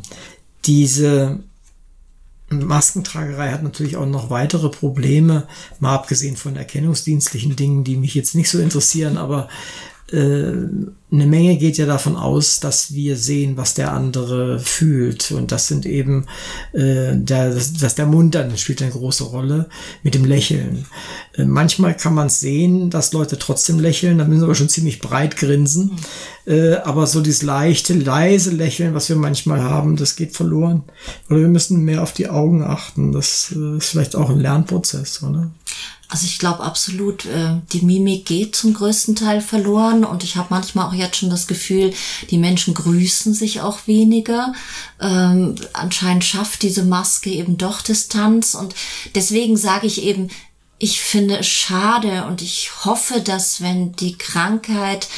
diese 0.65 1.41
Maskentragerei 2.61 3.51
hat 3.51 3.63
natürlich 3.63 3.97
auch 3.97 4.07
noch 4.07 4.31
weitere 4.31 4.69
Probleme, 4.69 5.47
mal 5.81 5.95
abgesehen 5.95 6.37
von 6.37 6.57
erkennungsdienstlichen 6.57 7.57
Dingen, 7.57 7.85
die 7.85 7.97
mich 7.97 8.15
jetzt 8.15 8.35
nicht 8.35 8.51
so 8.51 8.59
interessieren, 8.59 9.17
aber 9.17 9.49
eine 11.13 11.27
Menge 11.27 11.59
geht 11.59 11.77
ja 11.77 11.85
davon 11.85 12.17
aus, 12.17 12.59
dass 12.61 12.95
wir 12.95 13.17
sehen, 13.17 13.57
was 13.57 13.75
der 13.75 13.93
andere 13.93 14.59
fühlt. 14.59 15.31
Und 15.31 15.53
das 15.53 15.69
sind 15.69 15.85
eben, 15.85 16.27
äh, 16.73 17.15
der, 17.15 17.55
das, 17.55 17.75
das 17.75 17.95
der 17.95 18.07
Mund 18.07 18.35
dann 18.35 18.57
spielt 18.57 18.81
eine 18.81 18.91
große 18.91 19.25
Rolle 19.25 19.69
mit 20.03 20.15
dem 20.15 20.25
Lächeln. 20.25 20.87
Äh, 21.37 21.45
manchmal 21.45 21.95
kann 21.97 22.15
man 22.15 22.31
sehen, 22.31 22.89
dass 22.89 23.13
Leute 23.13 23.39
trotzdem 23.39 23.79
lächeln, 23.79 24.19
dann 24.19 24.29
müssen 24.29 24.41
sie 24.41 24.47
aber 24.47 24.55
schon 24.55 24.71
ziemlich 24.71 25.01
breit 25.01 25.37
grinsen. 25.37 25.99
Mhm. 26.47 26.53
Äh, 26.53 26.75
aber 26.77 27.07
so 27.07 27.21
dieses 27.21 27.43
leichte, 27.43 27.95
leise 27.95 28.51
Lächeln, 28.51 28.95
was 28.95 29.09
wir 29.09 29.17
manchmal 29.17 29.63
haben, 29.63 29.97
das 29.97 30.17
geht 30.17 30.35
verloren. 30.35 30.83
Oder 31.29 31.41
wir 31.41 31.49
müssen 31.49 31.85
mehr 31.85 32.03
auf 32.03 32.13
die 32.13 32.29
Augen 32.29 32.63
achten. 32.63 33.13
Das 33.13 33.55
äh, 33.55 33.77
ist 33.77 33.91
vielleicht 33.91 34.17
auch 34.17 34.31
ein 34.31 34.41
Lernprozess, 34.41 35.23
oder? 35.23 35.51
Also 36.13 36.27
ich 36.27 36.39
glaube 36.39 36.63
absolut, 36.63 37.25
äh, 37.25 37.55
die 37.73 37.81
Mimik 37.81 38.27
geht 38.27 38.55
zum 38.55 38.75
größten 38.75 39.17
Teil 39.17 39.41
verloren 39.41 40.05
und 40.05 40.23
ich 40.23 40.37
habe 40.37 40.49
manchmal 40.51 40.87
auch 40.87 40.93
jetzt 40.93 41.17
schon 41.17 41.31
das 41.31 41.47
Gefühl, 41.47 41.95
die 42.31 42.37
Menschen 42.37 42.75
grüßen 42.75 43.33
sich 43.33 43.63
auch 43.63 43.87
weniger. 43.87 44.53
Ähm, 45.01 45.55
anscheinend 45.73 46.23
schafft 46.23 46.65
diese 46.65 46.85
Maske 46.85 47.31
eben 47.31 47.57
doch 47.57 47.81
Distanz 47.81 48.55
und 48.55 48.75
deswegen 49.15 49.57
sage 49.57 49.87
ich 49.87 50.03
eben, 50.03 50.29
ich 50.77 51.01
finde 51.01 51.39
es 51.39 51.47
schade 51.47 52.27
und 52.27 52.43
ich 52.43 52.85
hoffe, 52.85 53.23
dass 53.23 53.63
wenn 53.63 53.93
die 53.93 54.19
Krankheit 54.19 55.09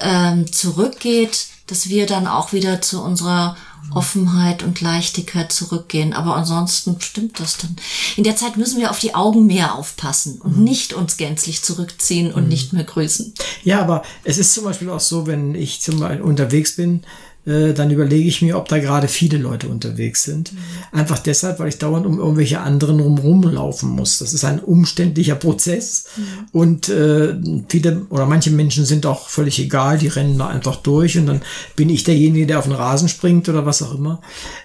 ähm, 0.00 0.50
zurückgeht, 0.50 1.48
dass 1.68 1.88
wir 1.88 2.06
dann 2.06 2.26
auch 2.26 2.52
wieder 2.52 2.82
zu 2.82 3.02
unserer 3.02 3.56
Offenheit 3.94 4.62
und 4.62 4.80
Leichtigkeit 4.80 5.50
zurückgehen. 5.52 6.12
Aber 6.12 6.36
ansonsten 6.36 7.00
stimmt 7.00 7.40
das 7.40 7.56
dann. 7.56 7.76
In 8.16 8.24
der 8.24 8.36
Zeit 8.36 8.56
müssen 8.56 8.80
wir 8.80 8.90
auf 8.90 8.98
die 8.98 9.14
Augen 9.14 9.46
mehr 9.46 9.74
aufpassen 9.74 10.40
und 10.42 10.58
mhm. 10.58 10.64
nicht 10.64 10.92
uns 10.92 11.16
gänzlich 11.16 11.62
zurückziehen 11.62 12.32
und 12.32 12.44
mhm. 12.44 12.48
nicht 12.48 12.72
mehr 12.72 12.84
grüßen. 12.84 13.32
Ja, 13.64 13.80
aber 13.80 14.02
es 14.24 14.38
ist 14.38 14.52
zum 14.52 14.64
Beispiel 14.64 14.90
auch 14.90 15.00
so, 15.00 15.26
wenn 15.26 15.54
ich 15.54 15.80
zum 15.80 16.00
Beispiel 16.00 16.20
unterwegs 16.20 16.76
bin, 16.76 17.02
äh, 17.48 17.72
dann 17.72 17.90
überlege 17.90 18.28
ich 18.28 18.42
mir, 18.42 18.58
ob 18.58 18.68
da 18.68 18.78
gerade 18.78 19.08
viele 19.08 19.38
Leute 19.38 19.68
unterwegs 19.68 20.22
sind. 20.22 20.52
Mhm. 20.52 20.58
Einfach 20.92 21.18
deshalb, 21.18 21.58
weil 21.58 21.68
ich 21.68 21.78
dauernd 21.78 22.04
um 22.04 22.18
irgendwelche 22.18 22.60
anderen 22.60 23.00
rumlaufen 23.00 23.88
muss. 23.88 24.18
Das 24.18 24.34
ist 24.34 24.44
ein 24.44 24.60
umständlicher 24.60 25.34
Prozess 25.34 26.04
mhm. 26.16 26.22
und 26.52 26.88
äh, 26.90 27.34
viele 27.68 28.06
oder 28.10 28.26
manche 28.26 28.50
Menschen 28.50 28.84
sind 28.84 29.06
auch 29.06 29.30
völlig 29.30 29.58
egal, 29.60 29.96
die 29.96 30.08
rennen 30.08 30.36
da 30.36 30.48
einfach 30.48 30.76
durch 30.76 31.16
und 31.16 31.24
dann 31.24 31.40
bin 31.74 31.88
ich 31.88 32.04
derjenige, 32.04 32.46
der 32.46 32.58
auf 32.58 32.66
den 32.66 32.74
Rasen 32.74 33.08
springt 33.08 33.48
oder 33.48 33.64
was 33.64 33.80
auch 33.80 33.94
immer. 33.94 34.20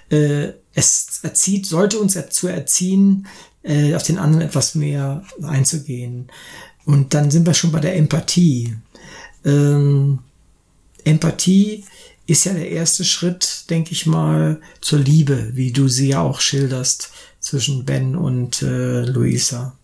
Äh, 0.10 0.50
es 0.74 1.20
erzieht, 1.24 1.66
sollte 1.66 2.00
uns 2.00 2.16
dazu 2.16 2.48
erziehen, 2.48 3.28
äh, 3.64 3.96
auf 3.96 4.04
den 4.04 4.18
anderen 4.18 4.44
etwas 4.44 4.76
mehr 4.76 5.24
einzugehen. 5.42 6.28
Und 6.86 7.14
dann 7.14 7.32
sind 7.32 7.48
wir 7.48 7.54
schon 7.54 7.72
bei 7.72 7.80
der 7.80 7.96
Empathie. 7.96 8.76
Ähm, 9.46 10.20
Empathie 11.06 11.86
ist 12.26 12.46
ja 12.46 12.54
der 12.54 12.70
erste 12.70 13.04
Schritt, 13.04 13.66
denke 13.70 13.92
ich 13.92 14.06
mal, 14.06 14.62
zur 14.82 15.00
Liebe, 15.00 15.50
wie 15.54 15.72
du 15.72 15.88
sie 15.88 16.10
ja 16.10 16.22
auch 16.22 16.40
schilderst 16.40 17.12
zwischen 17.40 17.86
Ben 17.86 18.16
und 18.16 18.62
äh, 18.62 19.02
Luisa. 19.02 19.78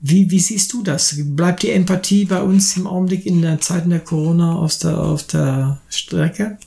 Wie, 0.00 0.30
wie 0.30 0.40
siehst 0.40 0.72
du 0.74 0.82
das? 0.82 1.14
Bleibt 1.16 1.62
die 1.62 1.70
Empathie 1.70 2.26
bei 2.26 2.42
uns 2.42 2.76
im 2.76 2.86
Augenblick 2.86 3.24
in 3.24 3.40
der 3.40 3.60
Zeit 3.62 3.90
der 3.90 4.00
Corona 4.00 4.56
auf 4.56 4.76
der, 4.76 4.98
auf 4.98 5.22
der 5.22 5.80
Strecke? 5.88 6.58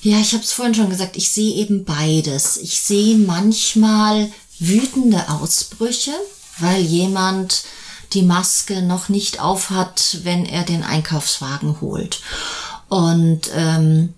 Ja, 0.00 0.20
ich 0.20 0.32
habe 0.32 0.44
es 0.44 0.52
vorhin 0.52 0.76
schon 0.76 0.90
gesagt, 0.90 1.16
ich 1.16 1.30
sehe 1.30 1.56
eben 1.56 1.84
beides. 1.84 2.56
Ich 2.58 2.80
sehe 2.80 3.18
manchmal 3.18 4.30
wütende 4.60 5.28
Ausbrüche, 5.28 6.12
weil 6.60 6.82
jemand 6.82 7.64
die 8.12 8.22
Maske 8.22 8.80
noch 8.82 9.08
nicht 9.08 9.40
aufhat, 9.40 10.18
wenn 10.22 10.46
er 10.46 10.62
den 10.62 10.84
Einkaufswagen 10.84 11.80
holt. 11.80 12.20
Und 12.88 13.50
ähm, 13.54 14.14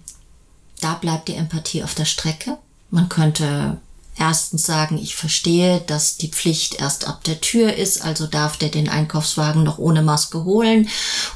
da 0.81 0.95
bleibt 0.95 1.29
die 1.29 1.35
Empathie 1.35 1.83
auf 1.83 1.95
der 1.95 2.05
Strecke. 2.05 2.59
Man 2.91 3.09
könnte 3.09 3.79
erstens 4.19 4.67
sagen, 4.67 4.99
ich 4.99 5.17
verstehe, 5.17 5.81
dass 5.87 6.17
die 6.17 6.29
Pflicht 6.29 6.75
erst 6.75 7.07
ab 7.07 7.25
der 7.25 7.41
Tür 7.41 7.75
ist, 7.75 8.03
also 8.03 8.27
darf 8.27 8.59
der 8.59 8.69
den 8.69 8.89
Einkaufswagen 8.89 9.63
noch 9.63 9.79
ohne 9.79 10.03
Maske 10.03 10.45
holen. 10.45 10.89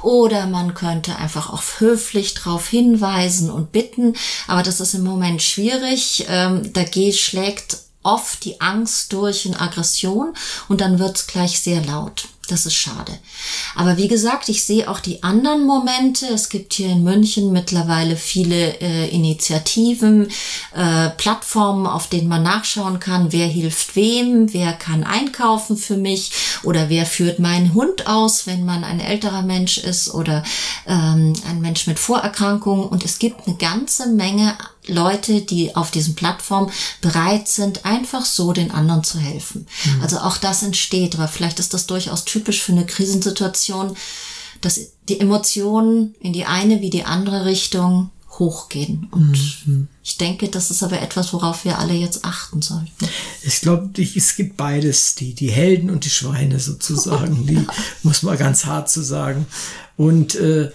Oder 0.02 0.46
man 0.46 0.74
könnte 0.74 1.16
einfach 1.16 1.50
auch 1.50 1.62
höflich 1.78 2.34
darauf 2.34 2.68
hinweisen 2.68 3.50
und 3.50 3.72
bitten. 3.72 4.14
Aber 4.46 4.62
das 4.62 4.80
ist 4.80 4.94
im 4.94 5.04
Moment 5.04 5.42
schwierig. 5.42 6.26
Ähm, 6.28 6.72
da 6.72 6.84
schlägt 7.12 7.78
oft 8.02 8.44
die 8.44 8.60
Angst 8.60 9.12
durch 9.14 9.46
in 9.46 9.56
Aggression 9.56 10.34
und 10.68 10.80
dann 10.82 10.98
wird's 10.98 11.26
gleich 11.26 11.60
sehr 11.60 11.82
laut. 11.82 12.28
Das 12.46 12.66
ist 12.66 12.74
schade. 12.74 13.12
Aber 13.74 13.96
wie 13.96 14.08
gesagt, 14.08 14.48
ich 14.48 14.64
sehe 14.64 14.90
auch 14.90 15.00
die 15.00 15.22
anderen 15.22 15.64
Momente. 15.64 16.26
Es 16.26 16.48
gibt 16.48 16.74
hier 16.74 16.90
in 16.90 17.02
München 17.02 17.52
mittlerweile 17.52 18.16
viele 18.16 18.80
äh, 18.80 19.08
Initiativen, 19.08 20.28
äh, 20.74 21.10
Plattformen, 21.10 21.86
auf 21.86 22.08
denen 22.08 22.28
man 22.28 22.42
nachschauen 22.42 23.00
kann, 23.00 23.32
wer 23.32 23.46
hilft 23.46 23.96
wem, 23.96 24.52
wer 24.52 24.72
kann 24.72 25.04
einkaufen 25.04 25.76
für 25.76 25.96
mich 25.96 26.32
oder 26.62 26.88
wer 26.88 27.06
führt 27.06 27.38
meinen 27.38 27.72
Hund 27.74 28.06
aus, 28.06 28.46
wenn 28.46 28.64
man 28.64 28.84
ein 28.84 29.00
älterer 29.00 29.42
Mensch 29.42 29.78
ist 29.78 30.12
oder 30.12 30.42
ähm, 30.86 31.32
ein 31.48 31.60
Mensch 31.60 31.86
mit 31.86 31.98
Vorerkrankungen. 31.98 32.86
Und 32.86 33.04
es 33.04 33.18
gibt 33.18 33.46
eine 33.46 33.56
ganze 33.56 34.08
Menge 34.08 34.56
Leute, 34.86 35.40
die 35.40 35.74
auf 35.76 35.90
diesen 35.90 36.14
Plattformen 36.14 36.70
bereit 37.00 37.48
sind, 37.48 37.84
einfach 37.84 38.24
so 38.24 38.52
den 38.52 38.70
anderen 38.70 39.04
zu 39.04 39.18
helfen. 39.18 39.66
Mhm. 39.84 40.02
Also 40.02 40.18
auch 40.18 40.36
das 40.36 40.62
entsteht, 40.62 41.14
aber 41.14 41.28
vielleicht 41.28 41.58
ist 41.58 41.74
das 41.74 41.86
durchaus 41.86 42.24
typisch 42.24 42.62
für 42.62 42.72
eine 42.72 42.86
Krisensituation, 42.86 43.96
dass 44.60 44.80
die 45.08 45.20
Emotionen 45.20 46.14
in 46.20 46.32
die 46.32 46.44
eine 46.44 46.80
wie 46.80 46.90
die 46.90 47.04
andere 47.04 47.44
Richtung 47.44 48.10
hochgehen. 48.38 49.08
Und 49.10 49.62
mhm. 49.66 49.88
ich 50.02 50.16
denke, 50.16 50.48
das 50.48 50.70
ist 50.70 50.82
aber 50.82 51.00
etwas, 51.00 51.32
worauf 51.32 51.64
wir 51.64 51.78
alle 51.78 51.94
jetzt 51.94 52.24
achten 52.24 52.62
sollten. 52.62 53.08
Ich 53.42 53.60
glaube, 53.60 53.90
es 54.02 54.36
gibt 54.36 54.56
beides, 54.56 55.14
die, 55.14 55.34
die 55.34 55.50
Helden 55.50 55.90
und 55.90 56.04
die 56.04 56.10
Schweine 56.10 56.58
sozusagen, 56.60 57.46
die 57.46 57.64
muss 58.02 58.22
man 58.22 58.36
ganz 58.36 58.64
hart 58.64 58.90
zu 58.90 59.02
sagen. 59.02 59.46
Und 59.96 60.34
äh, 60.34 60.70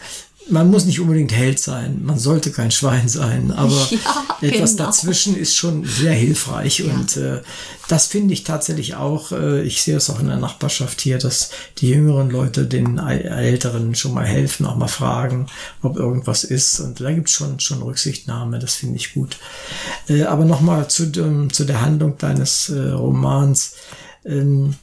man 0.50 0.70
muss 0.70 0.86
nicht 0.86 1.00
unbedingt 1.00 1.32
Held 1.32 1.60
sein, 1.60 2.02
man 2.04 2.18
sollte 2.18 2.52
kein 2.52 2.72
Schwein 2.72 3.08
sein, 3.08 3.52
aber 3.52 3.88
ja, 3.92 4.26
etwas 4.42 4.72
genau. 4.72 4.86
dazwischen 4.86 5.36
ist 5.36 5.56
schon 5.56 5.86
sehr 5.86 6.14
hilfreich 6.14 6.80
ja. 6.80 6.94
und 6.94 7.18
äh, 7.18 7.42
das 7.88 8.08
finde 8.08 8.34
ich 8.34 8.44
tatsächlich 8.44 8.96
auch, 8.96 9.32
äh, 9.32 9.62
ich 9.64 9.82
sehe 9.82 9.98
es 9.98 10.10
auch 10.10 10.20
in 10.20 10.28
der 10.28 10.38
Nachbarschaft 10.38 11.02
hier, 11.02 11.18
dass 11.18 11.52
die 11.78 11.90
jüngeren 11.90 12.30
Leute 12.30 12.66
den 12.66 12.98
Älteren 12.98 13.96
schon 13.96 14.14
mal 14.14 14.26
helfen, 14.26 14.66
auch 14.66 14.76
mal 14.76 14.88
fragen, 14.88 15.48
ob 15.82 15.98
irgendwas 15.98 16.44
ist 16.44 16.80
und 16.80 17.00
da 17.00 17.12
gibt 17.12 17.30
es 17.30 17.36
schon, 17.36 17.60
schon 17.60 17.82
Rücksichtnahme, 17.82 18.60
das 18.60 18.76
finde 18.76 18.98
ich 18.98 19.14
gut. 19.14 19.38
Äh, 20.08 20.24
aber 20.24 20.46
nochmal 20.46 20.90
zu, 20.90 21.12
zu 21.12 21.66
der 21.66 21.82
Handlung 21.82 22.18
deines 22.18 22.70
äh, 22.70 22.90
Romans. 22.90 23.74
Ähm, 24.26 24.76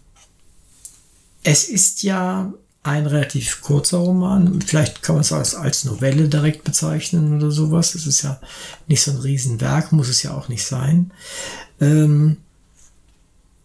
es 1.43 1.69
ist 1.69 2.03
ja 2.03 2.53
ein 2.87 3.07
relativ 3.07 3.63
kurzer 3.63 3.99
Roman. 3.99 4.61
Vielleicht 4.63 5.03
kann 5.03 5.17
man 5.17 5.23
es 5.23 5.33
als, 5.33 5.55
als 5.55 5.85
Novelle 5.85 6.29
direkt 6.29 6.65
bezeichnen 6.65 7.37
oder 7.37 7.51
sowas. 7.51 7.95
Es 7.95 8.07
ist 8.07 8.23
ja 8.23 8.41
nicht 8.87 9.03
so 9.03 9.11
ein 9.11 9.19
Riesenwerk, 9.19 9.93
muss 9.93 10.09
es 10.09 10.23
ja 10.23 10.35
auch 10.35 10.49
nicht 10.49 10.65
sein. 10.65 11.11
Ähm, 11.81 12.39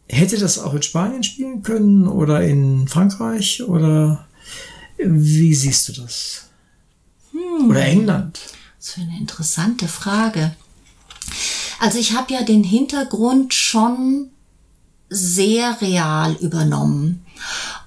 hätte 0.07 0.37
das 0.37 0.59
auch 0.59 0.73
in 0.73 0.81
Spanien 0.81 1.23
spielen 1.23 1.63
können 1.63 2.07
oder 2.07 2.41
in 2.43 2.87
Frankreich 2.87 3.63
oder 3.63 4.25
wie 4.97 5.53
siehst 5.53 5.89
du 5.89 6.01
das? 6.01 6.49
Hm. 7.31 7.69
Oder 7.69 7.85
England? 7.85 8.39
Das 8.77 8.89
ist 8.89 8.97
eine 8.99 9.17
interessante 9.17 9.87
Frage. 9.87 10.55
Also 11.79 11.97
ich 11.97 12.13
habe 12.13 12.33
ja 12.33 12.43
den 12.43 12.63
Hintergrund 12.63 13.53
schon 13.53 14.29
sehr 15.09 15.81
real 15.81 16.35
übernommen. 16.35 17.25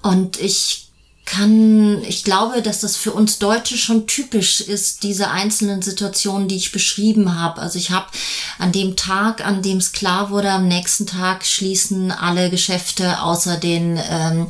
Und 0.01 0.39
ich 0.39 0.84
kann, 1.25 2.03
ich 2.03 2.23
glaube, 2.23 2.61
dass 2.61 2.81
das 2.81 2.95
für 2.95 3.11
uns 3.11 3.39
Deutsche 3.39 3.77
schon 3.77 4.05
typisch 4.05 4.61
ist, 4.61 5.03
diese 5.03 5.31
einzelnen 5.31 5.81
Situationen, 5.81 6.47
die 6.47 6.55
ich 6.55 6.71
beschrieben 6.71 7.39
habe. 7.39 7.61
Also 7.61 7.79
ich 7.79 7.89
habe 7.89 8.05
an 8.59 8.71
dem 8.71 8.95
Tag, 8.95 9.45
an 9.45 9.63
dem 9.63 9.77
es 9.77 9.91
klar 9.91 10.29
wurde, 10.29 10.51
am 10.51 10.67
nächsten 10.67 11.07
Tag 11.07 11.45
schließen 11.45 12.11
alle 12.11 12.51
Geschäfte 12.51 13.21
außer 13.21 13.57
den 13.57 13.99
ähm, 14.09 14.47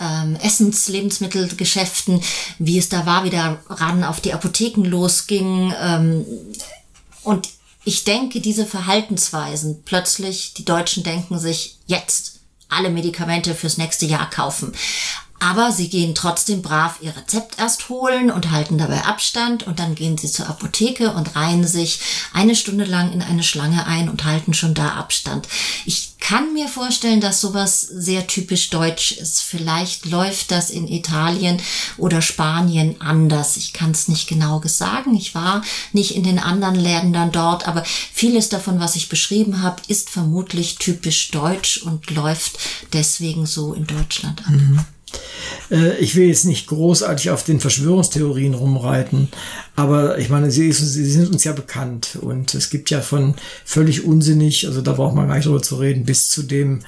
ähm, 0.00 0.36
Essens-, 0.36 0.88
Lebensmittelgeschäften, 0.88 2.22
wie 2.58 2.78
es 2.78 2.88
da 2.88 3.04
war, 3.04 3.24
wieder 3.24 3.60
ran 3.68 4.02
auf 4.02 4.20
die 4.20 4.32
Apotheken 4.32 4.84
losging. 4.84 5.74
Ähm, 5.78 6.24
und 7.22 7.50
ich 7.84 8.04
denke, 8.04 8.40
diese 8.40 8.64
Verhaltensweisen, 8.64 9.82
plötzlich, 9.84 10.54
die 10.54 10.64
Deutschen 10.64 11.02
denken 11.02 11.38
sich, 11.38 11.76
jetzt 11.86 12.40
alle 12.70 12.90
Medikamente 12.90 13.54
fürs 13.54 13.78
nächste 13.78 14.06
Jahr 14.06 14.28
kaufen 14.30 14.72
Aber 15.40 15.70
sie 15.70 15.88
gehen 15.88 16.14
trotzdem 16.14 16.62
brav 16.62 16.98
ihr 17.00 17.16
Rezept 17.16 17.58
erst 17.58 17.88
holen 17.88 18.30
und 18.30 18.50
halten 18.50 18.76
dabei 18.76 19.04
Abstand 19.04 19.66
und 19.66 19.78
dann 19.78 19.94
gehen 19.94 20.18
sie 20.18 20.30
zur 20.30 20.48
Apotheke 20.48 21.12
und 21.12 21.36
reihen 21.36 21.66
sich 21.66 22.00
eine 22.32 22.56
Stunde 22.56 22.84
lang 22.84 23.12
in 23.12 23.22
eine 23.22 23.44
Schlange 23.44 23.86
ein 23.86 24.08
und 24.08 24.24
halten 24.24 24.52
schon 24.52 24.74
da 24.74 24.94
Abstand. 24.94 25.48
Ich 25.84 26.18
kann 26.18 26.52
mir 26.52 26.68
vorstellen, 26.68 27.20
dass 27.20 27.40
sowas 27.40 27.80
sehr 27.80 28.26
typisch 28.26 28.70
deutsch 28.70 29.12
ist. 29.12 29.40
Vielleicht 29.40 30.04
läuft 30.04 30.50
das 30.50 30.70
in 30.70 30.88
Italien 30.88 31.62
oder 31.96 32.20
Spanien 32.20 33.00
anders. 33.00 33.56
Ich 33.56 33.72
kann 33.72 33.92
es 33.92 34.08
nicht 34.08 34.28
genau 34.28 34.60
sagen. 34.64 35.14
Ich 35.14 35.34
war 35.34 35.62
nicht 35.92 36.16
in 36.16 36.24
den 36.24 36.38
anderen 36.38 36.74
Ländern 36.74 37.32
dort, 37.32 37.68
aber 37.68 37.84
vieles 37.84 38.48
davon, 38.48 38.80
was 38.80 38.96
ich 38.96 39.08
beschrieben 39.08 39.62
habe, 39.62 39.80
ist 39.86 40.10
vermutlich 40.10 40.76
typisch 40.76 41.30
deutsch 41.30 41.78
und 41.78 42.10
läuft 42.10 42.58
deswegen 42.92 43.46
so 43.46 43.72
in 43.72 43.86
Deutschland 43.86 44.46
an. 44.46 44.56
Mhm. 44.56 44.97
Äh, 45.70 45.96
ich 45.98 46.16
will 46.16 46.26
jetzt 46.26 46.44
nicht 46.44 46.66
großartig 46.66 47.30
auf 47.30 47.44
den 47.44 47.60
Verschwörungstheorien 47.60 48.54
rumreiten, 48.54 49.28
aber 49.76 50.18
ich 50.18 50.28
meine, 50.28 50.50
sie, 50.50 50.72
sie, 50.72 51.04
sind 51.04 51.30
uns 51.30 51.44
ja 51.44 51.52
bekannt 51.52 52.18
und 52.20 52.54
es 52.54 52.70
gibt 52.70 52.90
ja 52.90 53.00
von 53.00 53.34
völlig 53.64 54.04
unsinnig, 54.04 54.66
also 54.66 54.80
da 54.80 54.92
braucht 54.92 55.14
man 55.14 55.28
gar 55.28 55.36
nicht 55.36 55.46
drüber 55.46 55.62
zu 55.62 55.76
reden, 55.76 56.04
bis 56.04 56.30
zu 56.30 56.42
dem, 56.42 56.80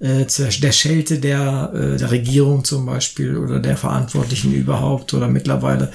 äh, 0.00 0.26
der 0.26 0.72
Schelte 0.72 1.18
der, 1.18 1.72
äh, 1.74 1.98
der 1.98 2.10
Regierung 2.10 2.64
zum 2.64 2.86
Beispiel 2.86 3.36
oder 3.36 3.60
der 3.60 3.76
Verantwortlichen 3.76 4.52
überhaupt 4.52 5.14
oder 5.14 5.28
mittlerweile. 5.28 5.92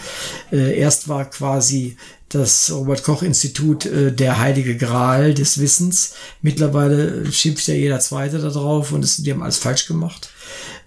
Äh, 0.51 0.77
erst 0.79 1.07
war 1.07 1.25
quasi 1.29 1.97
das 2.29 2.71
Robert 2.71 3.03
Koch 3.03 3.23
Institut 3.23 3.85
äh, 3.85 4.11
der 4.11 4.39
heilige 4.39 4.77
Gral 4.77 5.33
des 5.33 5.59
Wissens. 5.59 6.13
Mittlerweile 6.41 7.31
schimpft 7.31 7.67
ja 7.67 7.73
jeder 7.73 7.99
Zweite 7.99 8.39
da 8.39 8.49
drauf 8.49 8.91
und 8.91 9.03
es, 9.03 9.17
die 9.17 9.31
haben 9.31 9.43
alles 9.43 9.57
falsch 9.57 9.87
gemacht. 9.87 10.29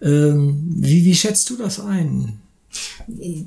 Ähm, 0.02 0.64
wie, 0.76 1.04
wie 1.04 1.14
schätzt 1.14 1.48
du 1.50 1.56
das 1.56 1.80
ein? 1.80 2.40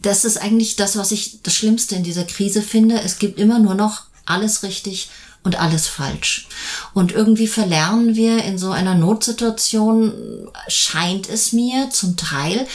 Das 0.02 0.26
ist 0.26 0.38
eigentlich 0.38 0.76
das, 0.76 0.98
was 0.98 1.12
ich 1.12 1.42
das 1.42 1.56
Schlimmste 1.56 1.96
in 1.96 2.04
dieser 2.04 2.26
Krise 2.26 2.62
finde. 2.62 3.02
Es 3.02 3.20
gibt 3.20 3.40
immer 3.40 3.60
nur 3.60 3.76
noch 3.76 4.04
alles 4.26 4.64
richtig 4.64 5.10
und 5.44 5.60
alles 5.60 5.88
falsch. 5.88 6.48
Und 6.94 7.12
irgendwie 7.12 7.48
verlernen 7.48 8.16
wir 8.16 8.44
in 8.44 8.58
so 8.58 8.72
einer 8.72 8.96
Notsituation, 8.96 10.50
scheint 10.68 11.30
es 11.30 11.54
mir 11.54 11.90
zum 11.90 12.18
Teil, 12.18 12.68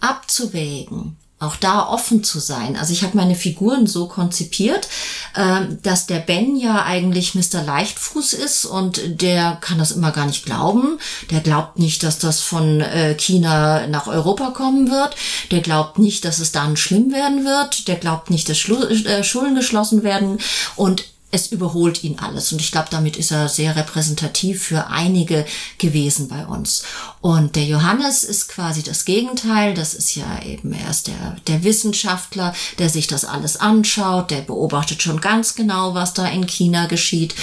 abzuwägen 0.00 1.16
auch 1.38 1.56
da 1.56 1.86
offen 1.86 2.24
zu 2.24 2.38
sein. 2.38 2.76
Also 2.76 2.94
ich 2.94 3.02
habe 3.02 3.16
meine 3.16 3.34
Figuren 3.34 3.86
so 3.86 4.08
konzipiert, 4.08 4.88
äh, 5.34 5.66
dass 5.82 6.06
der 6.06 6.20
Ben 6.20 6.56
ja 6.56 6.82
eigentlich 6.84 7.34
Mr. 7.34 7.62
Leichtfuß 7.62 8.32
ist 8.32 8.64
und 8.64 9.20
der 9.20 9.58
kann 9.60 9.78
das 9.78 9.90
immer 9.90 10.12
gar 10.12 10.24
nicht 10.24 10.46
glauben. 10.46 10.98
Der 11.30 11.40
glaubt 11.40 11.78
nicht, 11.78 12.02
dass 12.02 12.18
das 12.18 12.40
von 12.40 12.80
äh, 12.80 13.14
China 13.16 13.86
nach 13.86 14.06
Europa 14.06 14.50
kommen 14.50 14.90
wird. 14.90 15.14
Der 15.50 15.60
glaubt 15.60 15.98
nicht, 15.98 16.24
dass 16.24 16.38
es 16.38 16.52
dann 16.52 16.78
schlimm 16.78 17.12
werden 17.12 17.44
wird. 17.44 17.86
Der 17.86 17.96
glaubt 17.96 18.30
nicht, 18.30 18.48
dass 18.48 18.66
äh, 18.66 19.22
Schulen 19.22 19.54
geschlossen 19.54 20.02
werden. 20.02 20.38
Und 20.74 21.04
es 21.32 21.48
überholt 21.48 22.04
ihn 22.04 22.18
alles. 22.20 22.52
Und 22.52 22.60
ich 22.60 22.70
glaube, 22.70 22.88
damit 22.90 23.16
ist 23.16 23.32
er 23.32 23.48
sehr 23.48 23.74
repräsentativ 23.74 24.62
für 24.62 24.86
einige 24.86 25.44
gewesen 25.78 26.28
bei 26.28 26.46
uns. 26.46 26.84
Und 27.20 27.56
der 27.56 27.64
Johannes 27.64 28.22
ist 28.22 28.48
quasi 28.48 28.82
das 28.82 29.04
Gegenteil. 29.04 29.74
Das 29.74 29.94
ist 29.94 30.14
ja 30.14 30.42
eben 30.44 30.72
erst 30.72 31.08
der, 31.08 31.36
der 31.48 31.64
Wissenschaftler, 31.64 32.54
der 32.78 32.88
sich 32.88 33.08
das 33.08 33.24
alles 33.24 33.56
anschaut, 33.56 34.30
der 34.30 34.40
beobachtet 34.42 35.02
schon 35.02 35.20
ganz 35.20 35.56
genau, 35.56 35.94
was 35.94 36.14
da 36.14 36.26
in 36.26 36.46
China 36.46 36.86
geschieht. 36.86 37.34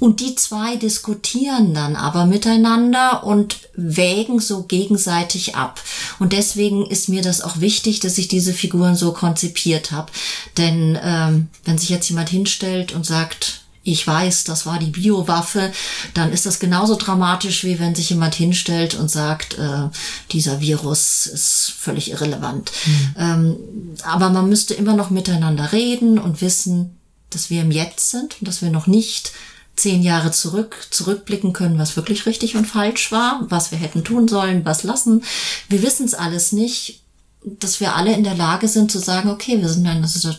Und 0.00 0.20
die 0.20 0.34
zwei 0.34 0.76
diskutieren 0.76 1.72
dann 1.72 1.94
aber 1.94 2.26
miteinander 2.26 3.24
und 3.24 3.69
wägen 3.74 4.40
so 4.40 4.64
gegenseitig 4.64 5.56
ab. 5.56 5.80
Und 6.18 6.32
deswegen 6.32 6.86
ist 6.86 7.08
mir 7.08 7.22
das 7.22 7.40
auch 7.40 7.60
wichtig, 7.60 8.00
dass 8.00 8.18
ich 8.18 8.28
diese 8.28 8.52
Figuren 8.52 8.96
so 8.96 9.12
konzipiert 9.12 9.92
habe. 9.92 10.10
Denn 10.56 10.98
ähm, 11.02 11.48
wenn 11.64 11.78
sich 11.78 11.88
jetzt 11.88 12.08
jemand 12.08 12.28
hinstellt 12.28 12.92
und 12.92 13.06
sagt, 13.06 13.62
ich 13.82 14.06
weiß, 14.06 14.44
das 14.44 14.66
war 14.66 14.78
die 14.78 14.90
Biowaffe, 14.90 15.72
dann 16.12 16.32
ist 16.32 16.44
das 16.44 16.58
genauso 16.58 16.96
dramatisch, 16.96 17.64
wie 17.64 17.80
wenn 17.80 17.94
sich 17.94 18.10
jemand 18.10 18.34
hinstellt 18.34 18.94
und 18.94 19.10
sagt, 19.10 19.58
äh, 19.58 19.88
dieser 20.32 20.60
Virus 20.60 21.26
ist 21.26 21.72
völlig 21.78 22.10
irrelevant. 22.10 22.72
Mhm. 22.84 23.14
Ähm, 23.18 23.56
aber 24.02 24.28
man 24.30 24.48
müsste 24.48 24.74
immer 24.74 24.94
noch 24.94 25.10
miteinander 25.10 25.72
reden 25.72 26.18
und 26.18 26.42
wissen, 26.42 26.98
dass 27.30 27.48
wir 27.48 27.62
im 27.62 27.70
Jetzt 27.70 28.10
sind 28.10 28.36
und 28.40 28.48
dass 28.48 28.60
wir 28.60 28.70
noch 28.70 28.86
nicht 28.86 29.32
zehn 29.80 30.02
Jahre 30.02 30.30
zurück 30.30 30.88
zurückblicken 30.90 31.52
können, 31.52 31.78
was 31.78 31.96
wirklich 31.96 32.26
richtig 32.26 32.56
und 32.56 32.66
falsch 32.66 33.10
war, 33.12 33.46
was 33.48 33.70
wir 33.70 33.78
hätten 33.78 34.04
tun 34.04 34.28
sollen, 34.28 34.64
was 34.64 34.82
lassen. 34.82 35.22
Wir 35.68 35.82
wissen 35.82 36.06
es 36.06 36.14
alles 36.14 36.52
nicht, 36.52 37.02
dass 37.42 37.80
wir 37.80 37.96
alle 37.96 38.14
in 38.14 38.24
der 38.24 38.34
Lage 38.34 38.68
sind 38.68 38.92
zu 38.92 38.98
sagen, 38.98 39.30
okay, 39.30 39.58
wir 39.60 39.68
sind 39.68 39.86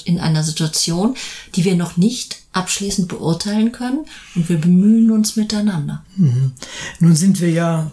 in 0.06 0.20
einer 0.20 0.44
Situation, 0.44 1.16
die 1.56 1.66
wir 1.66 1.76
noch 1.76 1.98
nicht 1.98 2.38
abschließend 2.54 3.08
beurteilen 3.08 3.72
können 3.72 4.06
und 4.36 4.50
wir 4.50 4.58
bemühen 4.58 5.10
uns 5.10 5.36
miteinander. 5.36 6.06
Mhm. 6.16 6.54
Nun 7.00 7.16
sind 7.16 7.42
wir 7.42 7.50
ja 7.50 7.92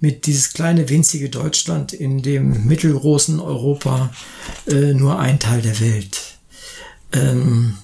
mit 0.00 0.26
dieses 0.26 0.52
kleine 0.52 0.88
winzige 0.88 1.30
Deutschland 1.30 1.92
in 1.92 2.22
dem 2.22 2.66
mittelgroßen 2.66 3.40
Europa 3.40 4.10
äh, 4.66 4.92
nur 4.92 5.18
ein 5.18 5.38
Teil 5.38 5.62
der 5.62 5.78
Welt. 5.80 6.20
Ähm, 7.12 7.78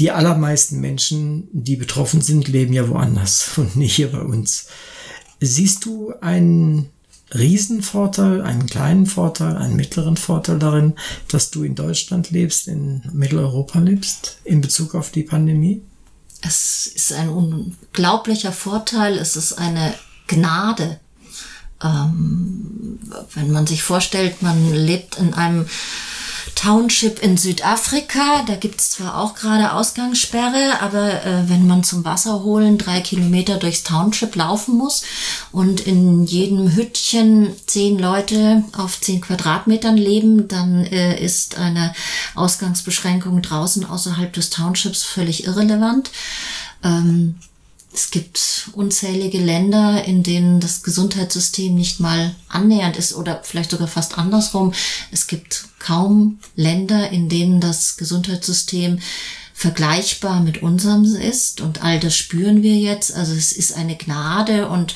die 0.00 0.10
allermeisten 0.10 0.80
Menschen, 0.80 1.48
die 1.52 1.76
betroffen 1.76 2.22
sind, 2.22 2.48
leben 2.48 2.72
ja 2.72 2.88
woanders 2.88 3.52
und 3.56 3.76
nicht 3.76 3.94
hier 3.94 4.10
bei 4.10 4.20
uns. 4.20 4.66
Siehst 5.40 5.84
du 5.84 6.12
einen 6.20 6.88
Riesenvorteil, 7.32 8.42
einen 8.42 8.66
kleinen 8.66 9.06
Vorteil, 9.06 9.56
einen 9.56 9.76
mittleren 9.76 10.16
Vorteil 10.16 10.58
darin, 10.58 10.94
dass 11.28 11.50
du 11.50 11.62
in 11.62 11.74
Deutschland 11.74 12.30
lebst, 12.30 12.66
in 12.66 13.02
Mitteleuropa 13.12 13.78
lebst, 13.78 14.38
in 14.44 14.60
Bezug 14.60 14.94
auf 14.94 15.10
die 15.10 15.22
Pandemie? 15.22 15.82
Es 16.42 16.86
ist 16.86 17.12
ein 17.12 17.28
unglaublicher 17.28 18.52
Vorteil, 18.52 19.18
es 19.18 19.36
ist 19.36 19.52
eine 19.52 19.94
Gnade. 20.26 20.98
Ähm, 21.82 22.98
wenn 23.34 23.50
man 23.50 23.66
sich 23.66 23.82
vorstellt, 23.82 24.42
man 24.42 24.72
lebt 24.72 25.18
in 25.18 25.34
einem 25.34 25.66
Township 26.60 27.22
in 27.22 27.38
Südafrika. 27.38 28.42
Da 28.46 28.54
gibt's 28.54 28.90
zwar 28.90 29.16
auch 29.16 29.34
gerade 29.34 29.72
Ausgangssperre, 29.72 30.82
aber 30.82 31.24
äh, 31.24 31.48
wenn 31.48 31.66
man 31.66 31.84
zum 31.84 32.04
Wasser 32.04 32.42
holen 32.42 32.76
drei 32.76 33.00
Kilometer 33.00 33.56
durchs 33.56 33.82
Township 33.82 34.36
laufen 34.36 34.76
muss 34.76 35.02
und 35.52 35.80
in 35.80 36.26
jedem 36.26 36.76
Hüttchen 36.76 37.54
zehn 37.64 37.98
Leute 37.98 38.62
auf 38.76 39.00
zehn 39.00 39.22
Quadratmetern 39.22 39.96
leben, 39.96 40.48
dann 40.48 40.84
äh, 40.84 41.18
ist 41.18 41.56
eine 41.56 41.94
Ausgangsbeschränkung 42.34 43.40
draußen 43.40 43.86
außerhalb 43.86 44.30
des 44.30 44.50
Townships 44.50 45.02
völlig 45.02 45.46
irrelevant. 45.46 46.10
Ähm, 46.84 47.36
es 47.92 48.10
gibt 48.10 48.70
unzählige 48.72 49.38
Länder, 49.38 50.04
in 50.04 50.22
denen 50.22 50.60
das 50.60 50.82
Gesundheitssystem 50.82 51.74
nicht 51.74 51.98
mal 51.98 52.34
annähernd 52.48 52.96
ist 52.96 53.14
oder 53.14 53.40
vielleicht 53.42 53.70
sogar 53.70 53.88
fast 53.88 54.16
andersrum. 54.16 54.72
Es 55.10 55.26
gibt 55.26 55.68
kaum 55.78 56.38
Länder, 56.54 57.10
in 57.10 57.28
denen 57.28 57.60
das 57.60 57.96
Gesundheitssystem 57.96 59.00
vergleichbar 59.54 60.40
mit 60.40 60.62
unserem 60.62 61.04
ist 61.04 61.60
und 61.60 61.82
all 61.82 62.00
das 62.00 62.16
spüren 62.16 62.62
wir 62.62 62.76
jetzt. 62.76 63.14
Also 63.14 63.34
es 63.34 63.52
ist 63.52 63.76
eine 63.76 63.96
Gnade 63.96 64.68
und 64.68 64.94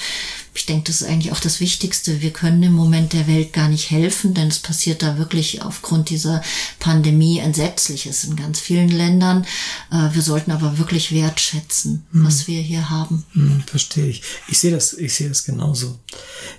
ich 0.54 0.66
denke, 0.66 0.84
das 0.84 1.00
ist 1.00 1.08
eigentlich 1.08 1.32
auch 1.32 1.40
das 1.40 1.58
Wichtigste. 1.58 2.22
Wir 2.22 2.32
können 2.32 2.62
im 2.62 2.72
Moment 2.72 3.12
der 3.12 3.26
Welt 3.26 3.52
gar 3.52 3.68
nicht 3.68 3.90
helfen, 3.90 4.34
denn 4.34 4.48
es 4.48 4.60
passiert 4.60 5.02
da 5.02 5.18
wirklich 5.18 5.62
aufgrund 5.62 6.10
dieser 6.10 6.42
Pandemie 6.78 7.38
Entsetzliches 7.38 8.22
in 8.22 8.36
ganz 8.36 8.60
vielen 8.60 8.88
Ländern. 8.88 9.44
Äh, 9.90 10.14
wir 10.14 10.22
sollten 10.22 10.52
aber 10.52 10.78
wirklich 10.78 11.12
wertschätzen, 11.12 12.06
hm. 12.12 12.24
was 12.24 12.46
wir 12.46 12.60
hier 12.60 12.88
haben. 12.88 13.24
Hm, 13.32 13.64
verstehe 13.66 14.06
ich. 14.06 14.22
Ich 14.46 14.60
sehe 14.60 14.70
das, 14.70 14.92
ich 14.92 15.12
sehe 15.12 15.28
das 15.28 15.44
genauso. 15.44 15.98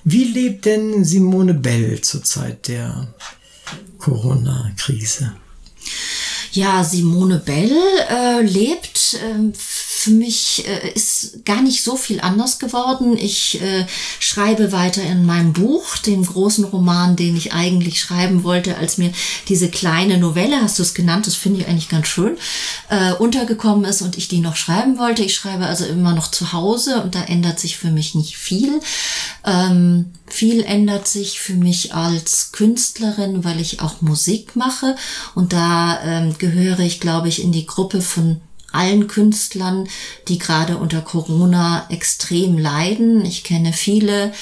Wie 0.04 0.26
lebt 0.26 0.66
denn 0.66 1.06
Simone 1.06 1.54
Bell 1.54 2.02
zur 2.02 2.24
Zeit 2.24 2.68
der 2.68 3.08
Corona-Krise? 3.98 5.34
Ja, 6.52 6.84
Simone 6.84 7.40
Bell 7.40 7.72
äh, 8.10 8.42
lebt 8.42 9.16
äh, 9.16 9.52
für 10.06 10.12
mich 10.12 10.68
äh, 10.68 10.92
ist 10.94 11.46
gar 11.46 11.64
nicht 11.64 11.84
so 11.84 11.96
viel 11.98 12.22
anders 12.22 12.60
geworden. 12.60 13.18
Ich 13.18 13.60
äh, 13.60 13.88
schreibe 14.20 14.72
weiter 14.72 15.02
in 15.02 15.26
meinem 15.26 15.52
Buch, 15.52 15.98
dem 15.98 16.24
großen 16.24 16.64
Roman, 16.64 17.16
den 17.16 17.36
ich 17.36 17.54
eigentlich 17.54 18.00
schreiben 18.00 18.44
wollte, 18.44 18.78
als 18.78 19.00
mir 19.00 19.12
diese 19.50 19.68
kleine 19.68 20.20
Novelle, 20.20 20.62
hast 20.62 20.78
du 20.78 20.84
es 20.84 20.94
genannt, 20.94 21.26
das 21.26 21.34
finde 21.34 21.62
ich 21.62 21.68
eigentlich 21.68 21.90
ganz 21.90 22.08
schön, 22.08 22.38
äh, 22.90 23.14
untergekommen 23.14 23.84
ist 23.84 24.04
und 24.04 24.16
ich 24.16 24.28
die 24.28 24.42
noch 24.42 24.56
schreiben 24.56 25.00
wollte. 25.00 25.24
Ich 25.24 25.34
schreibe 25.34 25.66
also 25.66 25.86
immer 25.86 26.14
noch 26.14 26.30
zu 26.30 26.54
Hause 26.54 27.02
und 27.02 27.16
da 27.16 27.24
ändert 27.24 27.60
sich 27.60 27.76
für 27.76 27.90
mich 27.90 28.14
nicht 28.14 28.38
viel. 28.38 28.80
Ähm, 29.44 30.12
viel 30.28 30.62
ändert 30.62 31.08
sich 31.08 31.40
für 31.40 31.56
mich 31.56 31.96
als 31.96 32.52
Künstlerin, 32.52 33.44
weil 33.44 33.60
ich 33.60 33.82
auch 33.82 34.02
Musik 34.02 34.56
mache 34.56 34.96
und 35.34 35.52
da 35.52 36.00
ähm, 36.04 36.38
gehöre 36.38 36.82
ich, 36.82 37.00
glaube 37.00 37.28
ich, 37.28 37.42
in 37.42 37.52
die 37.52 37.66
Gruppe 37.66 38.02
von 38.02 38.40
allen 38.76 39.08
Künstlern, 39.08 39.88
die 40.28 40.38
gerade 40.38 40.78
unter 40.78 41.02
Corona 41.02 41.86
extrem 41.90 42.58
leiden. 42.58 43.26
Ich 43.26 43.44
kenne 43.44 43.74
viele 43.74 44.34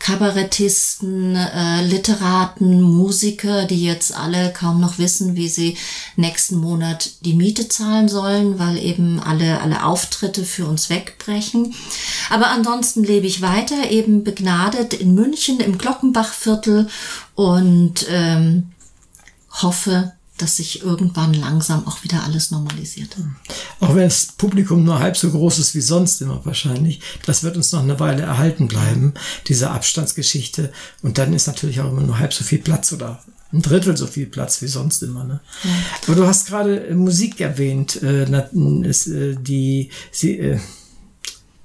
Kabarettisten, 0.00 1.36
äh, 1.36 1.84
Literaten, 1.84 2.80
Musiker, 2.80 3.66
die 3.66 3.84
jetzt 3.84 4.16
alle 4.16 4.50
kaum 4.50 4.80
noch 4.80 4.98
wissen, 4.98 5.36
wie 5.36 5.48
sie 5.48 5.76
nächsten 6.16 6.56
Monat 6.56 7.10
die 7.20 7.34
Miete 7.34 7.68
zahlen 7.68 8.08
sollen, 8.08 8.58
weil 8.58 8.78
eben 8.78 9.20
alle, 9.20 9.60
alle 9.60 9.84
Auftritte 9.84 10.44
für 10.44 10.64
uns 10.64 10.88
wegbrechen. 10.88 11.74
Aber 12.30 12.48
ansonsten 12.48 13.04
lebe 13.04 13.26
ich 13.26 13.42
weiter, 13.42 13.90
eben 13.90 14.24
begnadet 14.24 14.94
in 14.94 15.14
München 15.14 15.60
im 15.60 15.76
Glockenbachviertel 15.76 16.88
und 17.34 18.06
ähm, 18.08 18.72
hoffe, 19.50 20.12
dass 20.40 20.56
sich 20.56 20.82
irgendwann 20.82 21.34
langsam 21.34 21.86
auch 21.86 22.02
wieder 22.04 22.24
alles 22.24 22.50
normalisiert. 22.50 23.16
Auch 23.80 23.94
wenn 23.94 24.04
das 24.04 24.26
Publikum 24.26 24.84
nur 24.84 24.98
halb 24.98 25.16
so 25.16 25.30
groß 25.30 25.58
ist 25.58 25.74
wie 25.74 25.80
sonst 25.80 26.20
immer 26.22 26.40
wahrscheinlich, 26.44 27.00
das 27.26 27.42
wird 27.42 27.56
uns 27.56 27.72
noch 27.72 27.82
eine 27.82 28.00
Weile 28.00 28.22
erhalten 28.22 28.68
bleiben, 28.68 29.14
diese 29.46 29.70
Abstandsgeschichte. 29.70 30.72
Und 31.02 31.18
dann 31.18 31.32
ist 31.32 31.46
natürlich 31.46 31.80
auch 31.80 31.90
immer 31.90 32.02
nur 32.02 32.18
halb 32.18 32.32
so 32.32 32.44
viel 32.44 32.58
Platz 32.58 32.92
oder 32.92 33.22
ein 33.52 33.62
Drittel 33.62 33.96
so 33.96 34.06
viel 34.06 34.26
Platz 34.26 34.62
wie 34.62 34.68
sonst 34.68 35.02
immer. 35.02 35.24
Ne? 35.24 35.40
Ja. 35.64 35.70
Aber 36.06 36.16
du 36.16 36.26
hast 36.26 36.46
gerade 36.46 36.86
äh, 36.86 36.94
Musik 36.94 37.40
erwähnt, 37.40 38.00
äh, 38.02 38.22
äh, 38.22 39.36
die 39.40 39.90
sie, 40.12 40.38
äh, 40.38 40.60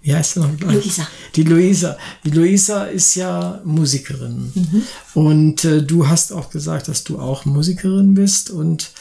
wie 0.06 0.16
heißt 0.16 0.36
sie 0.36 0.40
noch? 0.40 0.60
Luisa. 0.60 1.08
Die 1.36 1.42
Luisa. 1.42 1.98
Die 2.24 2.30
Luisa 2.30 2.84
ist 2.84 3.16
ja 3.16 3.60
Musikerin. 3.66 4.52
Mhm. 4.54 4.82
Und 5.16 5.66
äh, 5.66 5.82
du 5.82 6.08
hast 6.08 6.32
auch 6.32 6.52
gesagt, 6.52 6.88
dass 6.88 7.04
du 7.04 7.18
auch 7.18 7.46
Musikerin 7.46 8.14
bist. 8.14 8.52
Und 8.52 8.92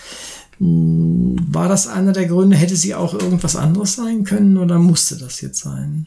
mh, 0.60 0.66
hm, 0.66 1.36
war 1.50 1.68
das 1.68 1.88
einer 1.88 2.12
der 2.12 2.24
Gründe? 2.24 2.56
Hätte 2.56 2.76
sie 2.76 2.94
auch 2.94 3.12
irgendwas 3.12 3.54
anderes 3.54 3.96
sein 3.96 4.24
können 4.24 4.56
oder 4.56 4.78
musste 4.78 5.18
das 5.18 5.42
jetzt 5.42 5.60
sein? 5.60 6.06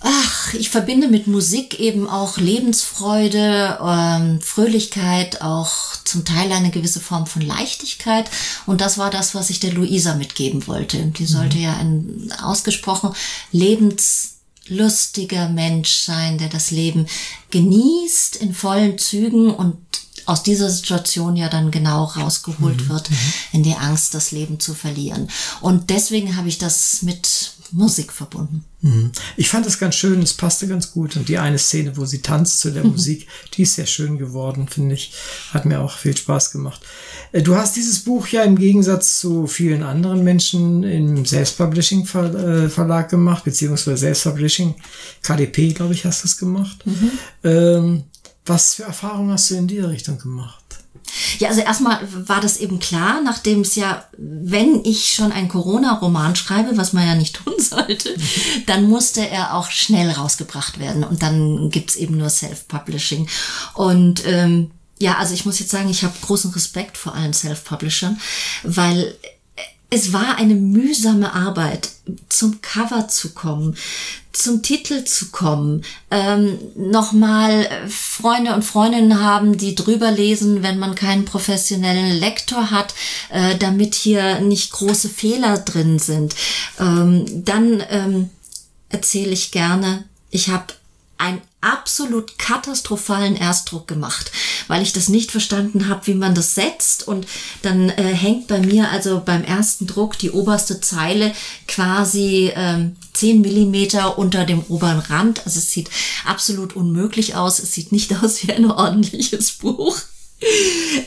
Ach, 0.00 0.54
ich 0.54 0.68
verbinde 0.68 1.08
mit 1.08 1.26
Musik 1.26 1.80
eben 1.80 2.08
auch 2.08 2.36
Lebensfreude, 2.36 3.78
ähm, 3.82 4.40
Fröhlichkeit, 4.42 5.40
auch 5.40 5.96
zum 6.04 6.24
Teil 6.24 6.52
eine 6.52 6.70
gewisse 6.70 7.00
Form 7.00 7.26
von 7.26 7.42
Leichtigkeit. 7.42 8.30
Und 8.66 8.80
das 8.80 8.98
war 8.98 9.10
das, 9.10 9.34
was 9.34 9.50
ich 9.50 9.58
der 9.60 9.72
Luisa 9.72 10.14
mitgeben 10.14 10.66
wollte. 10.66 10.98
Die 10.98 11.26
sollte 11.26 11.56
mhm. 11.56 11.62
ja 11.62 11.76
ein 11.76 12.32
ausgesprochen 12.42 13.14
lebenslustiger 13.52 15.48
Mensch 15.48 16.04
sein, 16.04 16.36
der 16.38 16.48
das 16.48 16.70
Leben 16.70 17.06
genießt 17.50 18.36
in 18.36 18.52
vollen 18.52 18.98
Zügen 18.98 19.50
und 19.50 19.78
aus 20.26 20.42
dieser 20.42 20.68
Situation 20.68 21.36
ja 21.36 21.48
dann 21.48 21.70
genau 21.70 22.04
rausgeholt 22.04 22.82
mhm. 22.82 22.88
wird, 22.88 23.10
mhm. 23.10 23.16
in 23.52 23.62
die 23.62 23.76
Angst, 23.76 24.12
das 24.12 24.32
Leben 24.32 24.60
zu 24.60 24.74
verlieren. 24.74 25.30
Und 25.60 25.88
deswegen 25.90 26.36
habe 26.36 26.48
ich 26.48 26.58
das 26.58 27.02
mit 27.02 27.52
Musik 27.76 28.10
verbunden. 28.10 28.64
Mhm. 28.80 29.12
Ich 29.36 29.50
fand 29.50 29.66
das 29.66 29.78
ganz 29.78 29.96
schön, 29.96 30.22
es 30.22 30.32
passte 30.32 30.66
ganz 30.66 30.92
gut. 30.92 31.14
Und 31.16 31.28
die 31.28 31.36
eine 31.36 31.58
Szene, 31.58 31.94
wo 31.98 32.06
sie 32.06 32.22
tanzt 32.22 32.60
zu 32.60 32.70
der 32.70 32.84
mhm. 32.84 32.92
Musik, 32.92 33.26
die 33.52 33.62
ist 33.62 33.74
sehr 33.74 33.84
schön 33.84 34.16
geworden, 34.16 34.66
finde 34.66 34.94
ich. 34.94 35.12
Hat 35.52 35.66
mir 35.66 35.80
auch 35.80 35.98
viel 35.98 36.16
Spaß 36.16 36.52
gemacht. 36.52 36.80
Äh, 37.32 37.42
du 37.42 37.54
hast 37.54 37.76
dieses 37.76 38.00
Buch 38.00 38.28
ja 38.28 38.44
im 38.44 38.56
Gegensatz 38.56 39.18
zu 39.20 39.46
vielen 39.46 39.82
anderen 39.82 40.24
Menschen 40.24 40.84
im 40.84 41.26
Selbstpublishing-Verlag 41.26 43.06
äh, 43.06 43.10
gemacht, 43.10 43.44
beziehungsweise 43.44 43.98
Selbstpublishing. 43.98 44.74
KDP, 45.22 45.74
glaube 45.74 45.92
ich, 45.92 46.06
hast 46.06 46.24
du 46.24 46.28
es 46.28 46.38
gemacht. 46.38 46.82
Mhm. 46.86 47.10
Ähm, 47.44 48.04
was 48.46 48.74
für 48.74 48.84
Erfahrungen 48.84 49.32
hast 49.32 49.50
du 49.50 49.56
in 49.56 49.68
die 49.68 49.80
Richtung 49.80 50.18
gemacht? 50.18 50.65
Ja, 51.38 51.48
also 51.48 51.60
erstmal 51.60 52.00
war 52.28 52.40
das 52.40 52.58
eben 52.58 52.78
klar, 52.78 53.20
nachdem 53.22 53.60
es 53.60 53.74
ja, 53.76 54.04
wenn 54.16 54.84
ich 54.84 55.12
schon 55.12 55.32
einen 55.32 55.48
Corona-Roman 55.48 56.36
schreibe, 56.36 56.76
was 56.76 56.92
man 56.92 57.06
ja 57.06 57.14
nicht 57.14 57.36
tun 57.44 57.54
sollte, 57.58 58.14
dann 58.66 58.88
musste 58.88 59.28
er 59.28 59.54
auch 59.54 59.70
schnell 59.70 60.10
rausgebracht 60.10 60.78
werden. 60.78 61.04
Und 61.04 61.22
dann 61.22 61.70
gibt's 61.70 61.96
eben 61.96 62.16
nur 62.16 62.30
Self-Publishing. 62.30 63.28
Und 63.74 64.26
ähm, 64.26 64.70
ja, 64.98 65.18
also 65.18 65.34
ich 65.34 65.44
muss 65.44 65.58
jetzt 65.58 65.70
sagen, 65.70 65.90
ich 65.90 66.04
habe 66.04 66.14
großen 66.22 66.52
Respekt 66.52 66.96
vor 66.96 67.14
allen 67.14 67.34
Self-Publishern, 67.34 68.18
weil 68.62 69.14
es 69.88 70.12
war 70.12 70.36
eine 70.36 70.54
mühsame 70.54 71.32
Arbeit, 71.32 71.90
zum 72.28 72.60
Cover 72.60 73.08
zu 73.08 73.34
kommen, 73.34 73.76
zum 74.32 74.62
Titel 74.62 75.04
zu 75.04 75.30
kommen, 75.30 75.84
ähm, 76.10 76.58
nochmal 76.74 77.68
Freunde 77.88 78.54
und 78.54 78.64
Freundinnen 78.64 79.20
haben, 79.22 79.56
die 79.56 79.74
drüber 79.74 80.10
lesen, 80.10 80.62
wenn 80.62 80.78
man 80.78 80.94
keinen 80.94 81.24
professionellen 81.24 82.18
Lektor 82.18 82.70
hat, 82.70 82.94
äh, 83.30 83.56
damit 83.56 83.94
hier 83.94 84.40
nicht 84.40 84.72
große 84.72 85.08
Fehler 85.08 85.58
drin 85.58 85.98
sind. 85.98 86.34
Ähm, 86.80 87.44
dann 87.44 87.82
ähm, 87.88 88.30
erzähle 88.88 89.32
ich 89.32 89.52
gerne, 89.52 90.04
ich 90.30 90.48
habe 90.48 90.74
ein 91.18 91.40
absolut 91.66 92.38
katastrophalen 92.38 93.36
Erstdruck 93.36 93.88
gemacht, 93.88 94.30
weil 94.68 94.82
ich 94.82 94.92
das 94.92 95.08
nicht 95.08 95.30
verstanden 95.30 95.88
habe, 95.88 96.06
wie 96.06 96.14
man 96.14 96.34
das 96.34 96.54
setzt. 96.54 97.06
Und 97.06 97.26
dann 97.62 97.90
äh, 97.90 98.02
hängt 98.14 98.46
bei 98.46 98.60
mir 98.60 98.90
also 98.90 99.22
beim 99.24 99.44
ersten 99.44 99.86
Druck 99.86 100.18
die 100.18 100.30
oberste 100.30 100.80
Zeile 100.80 101.32
quasi 101.66 102.52
ähm, 102.54 102.96
10 103.14 103.40
Millimeter 103.40 104.18
unter 104.18 104.44
dem 104.44 104.62
oberen 104.68 105.00
Rand. 105.00 105.44
Also 105.44 105.58
es 105.58 105.70
sieht 105.70 105.90
absolut 106.24 106.76
unmöglich 106.76 107.34
aus. 107.34 107.58
Es 107.58 107.72
sieht 107.72 107.92
nicht 107.92 108.14
aus 108.22 108.42
wie 108.42 108.52
ein 108.52 108.70
ordentliches 108.70 109.52
Buch. 109.52 109.98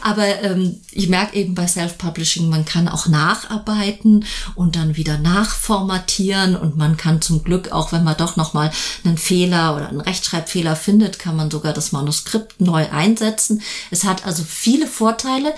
Aber 0.02 0.26
ähm, 0.42 0.82
ich 0.92 1.08
merke 1.08 1.36
eben 1.36 1.54
bei 1.54 1.68
Self-Publishing, 1.68 2.50
man 2.50 2.66
kann 2.66 2.88
auch 2.88 3.08
nacharbeiten 3.08 4.26
und 4.56 4.76
dann 4.76 4.96
wieder 4.98 5.20
nachformatieren 5.20 6.56
und 6.56 6.78
man 6.78 6.98
kann 6.98 7.22
zum 7.22 7.44
Glück 7.44 7.72
auch, 7.72 7.92
wenn 7.92 8.04
man 8.04 8.18
doch 8.18 8.38
nochmal 8.38 8.72
einen 9.04 9.18
Fehler 9.18 9.76
oder 9.76 9.90
einen 9.90 10.02
Rechtschreibfehler 10.02 10.76
findet, 10.76 11.20
kann 11.20 11.36
man 11.36 11.52
sogar 11.52 11.74
das 11.74 11.92
Manuskript 11.92 12.60
neu 12.60 12.90
einsetzen. 12.90 13.62
Es 13.92 14.04
hat 14.04 14.26
also 14.26 14.44
viele 14.44 14.88
Vorteile, 14.88 15.54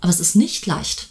aber 0.00 0.10
es 0.10 0.20
ist 0.20 0.36
nicht 0.36 0.66
leicht. 0.66 1.09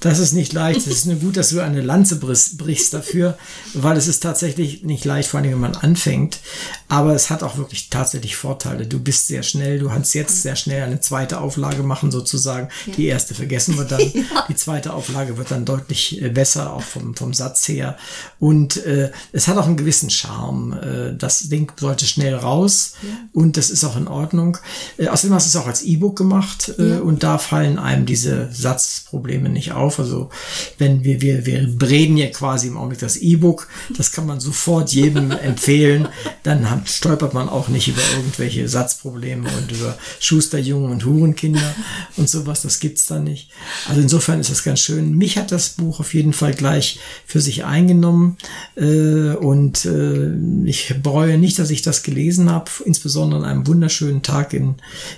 Das 0.00 0.18
ist 0.18 0.32
nicht 0.32 0.54
leicht. 0.54 0.80
Es 0.80 0.86
ist 0.86 1.06
nur 1.06 1.16
gut, 1.16 1.36
dass 1.36 1.50
du 1.50 1.60
eine 1.60 1.82
Lanze 1.82 2.16
brichst 2.16 2.94
dafür, 2.94 3.36
weil 3.74 3.98
es 3.98 4.08
ist 4.08 4.20
tatsächlich 4.20 4.82
nicht 4.82 5.04
leicht, 5.04 5.28
vor 5.28 5.40
allem 5.40 5.52
wenn 5.52 5.60
man 5.60 5.76
anfängt. 5.76 6.40
Aber 6.88 7.14
es 7.14 7.28
hat 7.28 7.42
auch 7.42 7.58
wirklich 7.58 7.90
tatsächlich 7.90 8.34
Vorteile. 8.34 8.86
Du 8.86 8.98
bist 8.98 9.26
sehr 9.26 9.42
schnell, 9.42 9.78
du 9.78 9.88
kannst 9.88 10.14
jetzt 10.14 10.42
sehr 10.42 10.56
schnell 10.56 10.82
eine 10.82 11.00
zweite 11.00 11.40
Auflage 11.40 11.82
machen, 11.82 12.10
sozusagen. 12.10 12.70
Ja. 12.86 12.94
Die 12.94 13.06
erste 13.06 13.34
vergessen 13.34 13.76
wir 13.76 13.84
dann. 13.84 14.00
Ja. 14.10 14.44
Die 14.48 14.56
zweite 14.56 14.92
Auflage 14.92 15.38
wird 15.38 15.50
dann 15.50 15.64
deutlich 15.64 16.20
äh, 16.20 16.28
besser, 16.28 16.72
auch 16.72 16.82
vom, 16.82 17.14
vom 17.14 17.32
Satz 17.32 17.66
her. 17.68 17.96
Und 18.38 18.84
äh, 18.84 19.10
es 19.32 19.48
hat 19.48 19.56
auch 19.56 19.66
einen 19.66 19.76
gewissen 19.76 20.10
Charme. 20.10 20.72
Äh, 20.72 21.16
das 21.16 21.48
Ding 21.48 21.72
sollte 21.78 22.06
schnell 22.06 22.34
raus 22.34 22.94
ja. 23.02 23.08
und 23.32 23.56
das 23.56 23.70
ist 23.70 23.84
auch 23.84 23.96
in 23.96 24.08
Ordnung. 24.08 24.58
Äh, 24.98 25.08
außerdem 25.08 25.34
hast 25.34 25.46
du 25.46 25.58
es 25.58 25.62
auch 25.62 25.68
als 25.68 25.82
E-Book 25.82 26.16
gemacht 26.16 26.72
und 26.78 27.22
da 27.22 27.38
fallen 27.38 27.78
einem 27.78 28.06
diese 28.06 28.48
Satzprobleme 28.52 29.39
nicht 29.48 29.72
auf. 29.72 29.98
Also 29.98 30.30
wenn 30.78 31.04
wir, 31.04 31.20
wir, 31.20 31.46
wir 31.46 31.68
reden 31.82 32.16
ja 32.16 32.26
quasi 32.26 32.68
im 32.68 32.76
Augenblick 32.76 33.00
das 33.00 33.16
E-Book, 33.16 33.68
das 33.96 34.12
kann 34.12 34.26
man 34.26 34.40
sofort 34.40 34.92
jedem 34.92 35.30
empfehlen. 35.42 36.08
Dann 36.42 36.70
hat, 36.70 36.88
stolpert 36.88 37.34
man 37.34 37.48
auch 37.48 37.68
nicht 37.68 37.88
über 37.88 38.02
irgendwelche 38.16 38.68
Satzprobleme 38.68 39.48
und 39.58 39.72
über 39.72 39.96
Schusterjungen 40.18 40.90
und 40.90 41.04
Hurenkinder 41.04 41.74
und 42.16 42.28
sowas. 42.28 42.62
Das 42.62 42.80
gibt's 42.80 43.06
da 43.06 43.18
nicht. 43.18 43.50
Also 43.88 44.00
insofern 44.00 44.40
ist 44.40 44.50
das 44.50 44.62
ganz 44.62 44.80
schön. 44.80 45.16
Mich 45.16 45.38
hat 45.38 45.52
das 45.52 45.70
Buch 45.70 46.00
auf 46.00 46.14
jeden 46.14 46.32
Fall 46.32 46.54
gleich 46.54 46.98
für 47.26 47.40
sich 47.40 47.64
eingenommen 47.64 48.36
äh, 48.76 49.34
und 49.34 49.84
äh, 49.84 50.34
ich 50.64 50.94
bereue 51.02 51.38
nicht, 51.38 51.58
dass 51.58 51.70
ich 51.70 51.82
das 51.82 52.02
gelesen 52.02 52.50
habe, 52.50 52.70
insbesondere 52.84 53.40
an 53.40 53.46
einem 53.46 53.66
wunderschönen 53.66 54.22
Tag 54.22 54.52
in, 54.52 54.74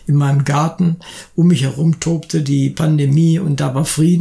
in 0.06 0.14
meinem 0.14 0.44
Garten. 0.44 0.96
Um 1.34 1.48
mich 1.48 1.62
herum 1.62 2.00
tobte 2.00 2.42
die 2.42 2.70
Pandemie 2.70 3.38
und 3.38 3.60
da 3.60 3.74
war 3.74 3.84
Frieden. 3.84 4.11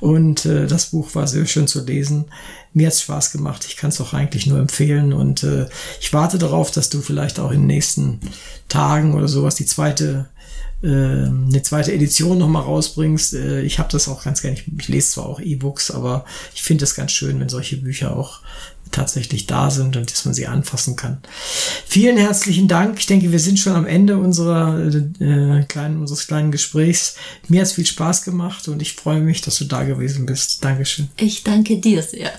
Und 0.00 0.44
äh, 0.46 0.66
das 0.66 0.86
Buch 0.86 1.14
war 1.14 1.26
sehr 1.26 1.46
schön 1.46 1.66
zu 1.66 1.84
lesen. 1.84 2.26
Mir 2.74 2.86
hat 2.86 2.94
Spaß 2.94 3.32
gemacht. 3.32 3.64
Ich 3.68 3.76
kann 3.76 3.90
es 3.90 4.00
auch 4.00 4.14
eigentlich 4.14 4.46
nur 4.46 4.58
empfehlen. 4.58 5.12
Und 5.12 5.42
äh, 5.42 5.66
ich 6.00 6.12
warte 6.12 6.38
darauf, 6.38 6.70
dass 6.70 6.88
du 6.88 7.00
vielleicht 7.00 7.38
auch 7.38 7.50
in 7.50 7.60
den 7.60 7.66
nächsten 7.66 8.20
Tagen 8.68 9.14
oder 9.14 9.28
sowas 9.28 9.54
die 9.54 9.66
zweite 9.66 10.28
äh, 10.82 10.86
eine 10.88 11.62
zweite 11.62 11.92
Edition 11.92 12.38
nochmal 12.38 12.62
rausbringst. 12.62 13.34
Äh, 13.34 13.62
ich 13.62 13.78
habe 13.78 13.88
das 13.92 14.08
auch 14.08 14.24
ganz 14.24 14.42
gerne. 14.42 14.56
Ich 14.78 14.88
lese 14.88 15.12
zwar 15.12 15.26
auch 15.26 15.40
E-Books, 15.40 15.90
aber 15.92 16.24
ich 16.54 16.62
finde 16.62 16.84
es 16.84 16.94
ganz 16.94 17.12
schön, 17.12 17.38
wenn 17.38 17.48
solche 17.48 17.76
Bücher 17.76 18.16
auch 18.16 18.40
tatsächlich 18.92 19.46
da 19.46 19.70
sind 19.70 19.96
und 19.96 20.10
dass 20.10 20.24
man 20.24 20.34
sie 20.34 20.46
anfassen 20.46 20.96
kann. 20.96 21.20
Vielen 21.86 22.16
herzlichen 22.16 22.68
Dank. 22.68 22.98
Ich 22.98 23.06
denke, 23.06 23.32
wir 23.32 23.40
sind 23.40 23.58
schon 23.58 23.74
am 23.74 23.86
Ende 23.86 24.18
unserer 24.18 24.78
äh, 24.78 25.64
kleinen, 25.64 26.00
unseres 26.00 26.26
kleinen 26.26 26.52
Gesprächs. 26.52 27.16
Mir 27.48 27.60
hat 27.60 27.68
es 27.68 27.72
viel 27.74 27.86
Spaß 27.86 28.22
gemacht 28.22 28.68
und 28.68 28.82
ich 28.82 28.94
freue 28.94 29.20
mich, 29.20 29.40
dass 29.40 29.56
du 29.56 29.64
da 29.64 29.84
gewesen 29.84 30.26
bist. 30.26 30.62
Dankeschön. 30.64 31.08
Ich 31.16 31.42
danke 31.42 31.78
dir 31.78 32.02
sehr. 32.02 32.32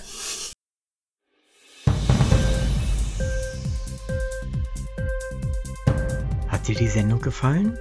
Hat 6.48 6.68
dir 6.68 6.76
die 6.76 6.88
Sendung 6.88 7.20
gefallen? 7.20 7.76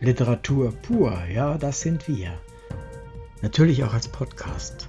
Literatur 0.00 0.72
pur, 0.72 1.18
ja, 1.32 1.56
das 1.56 1.80
sind 1.80 2.06
wir. 2.06 2.38
Natürlich 3.42 3.82
auch 3.84 3.94
als 3.94 4.08
Podcast. 4.08 4.88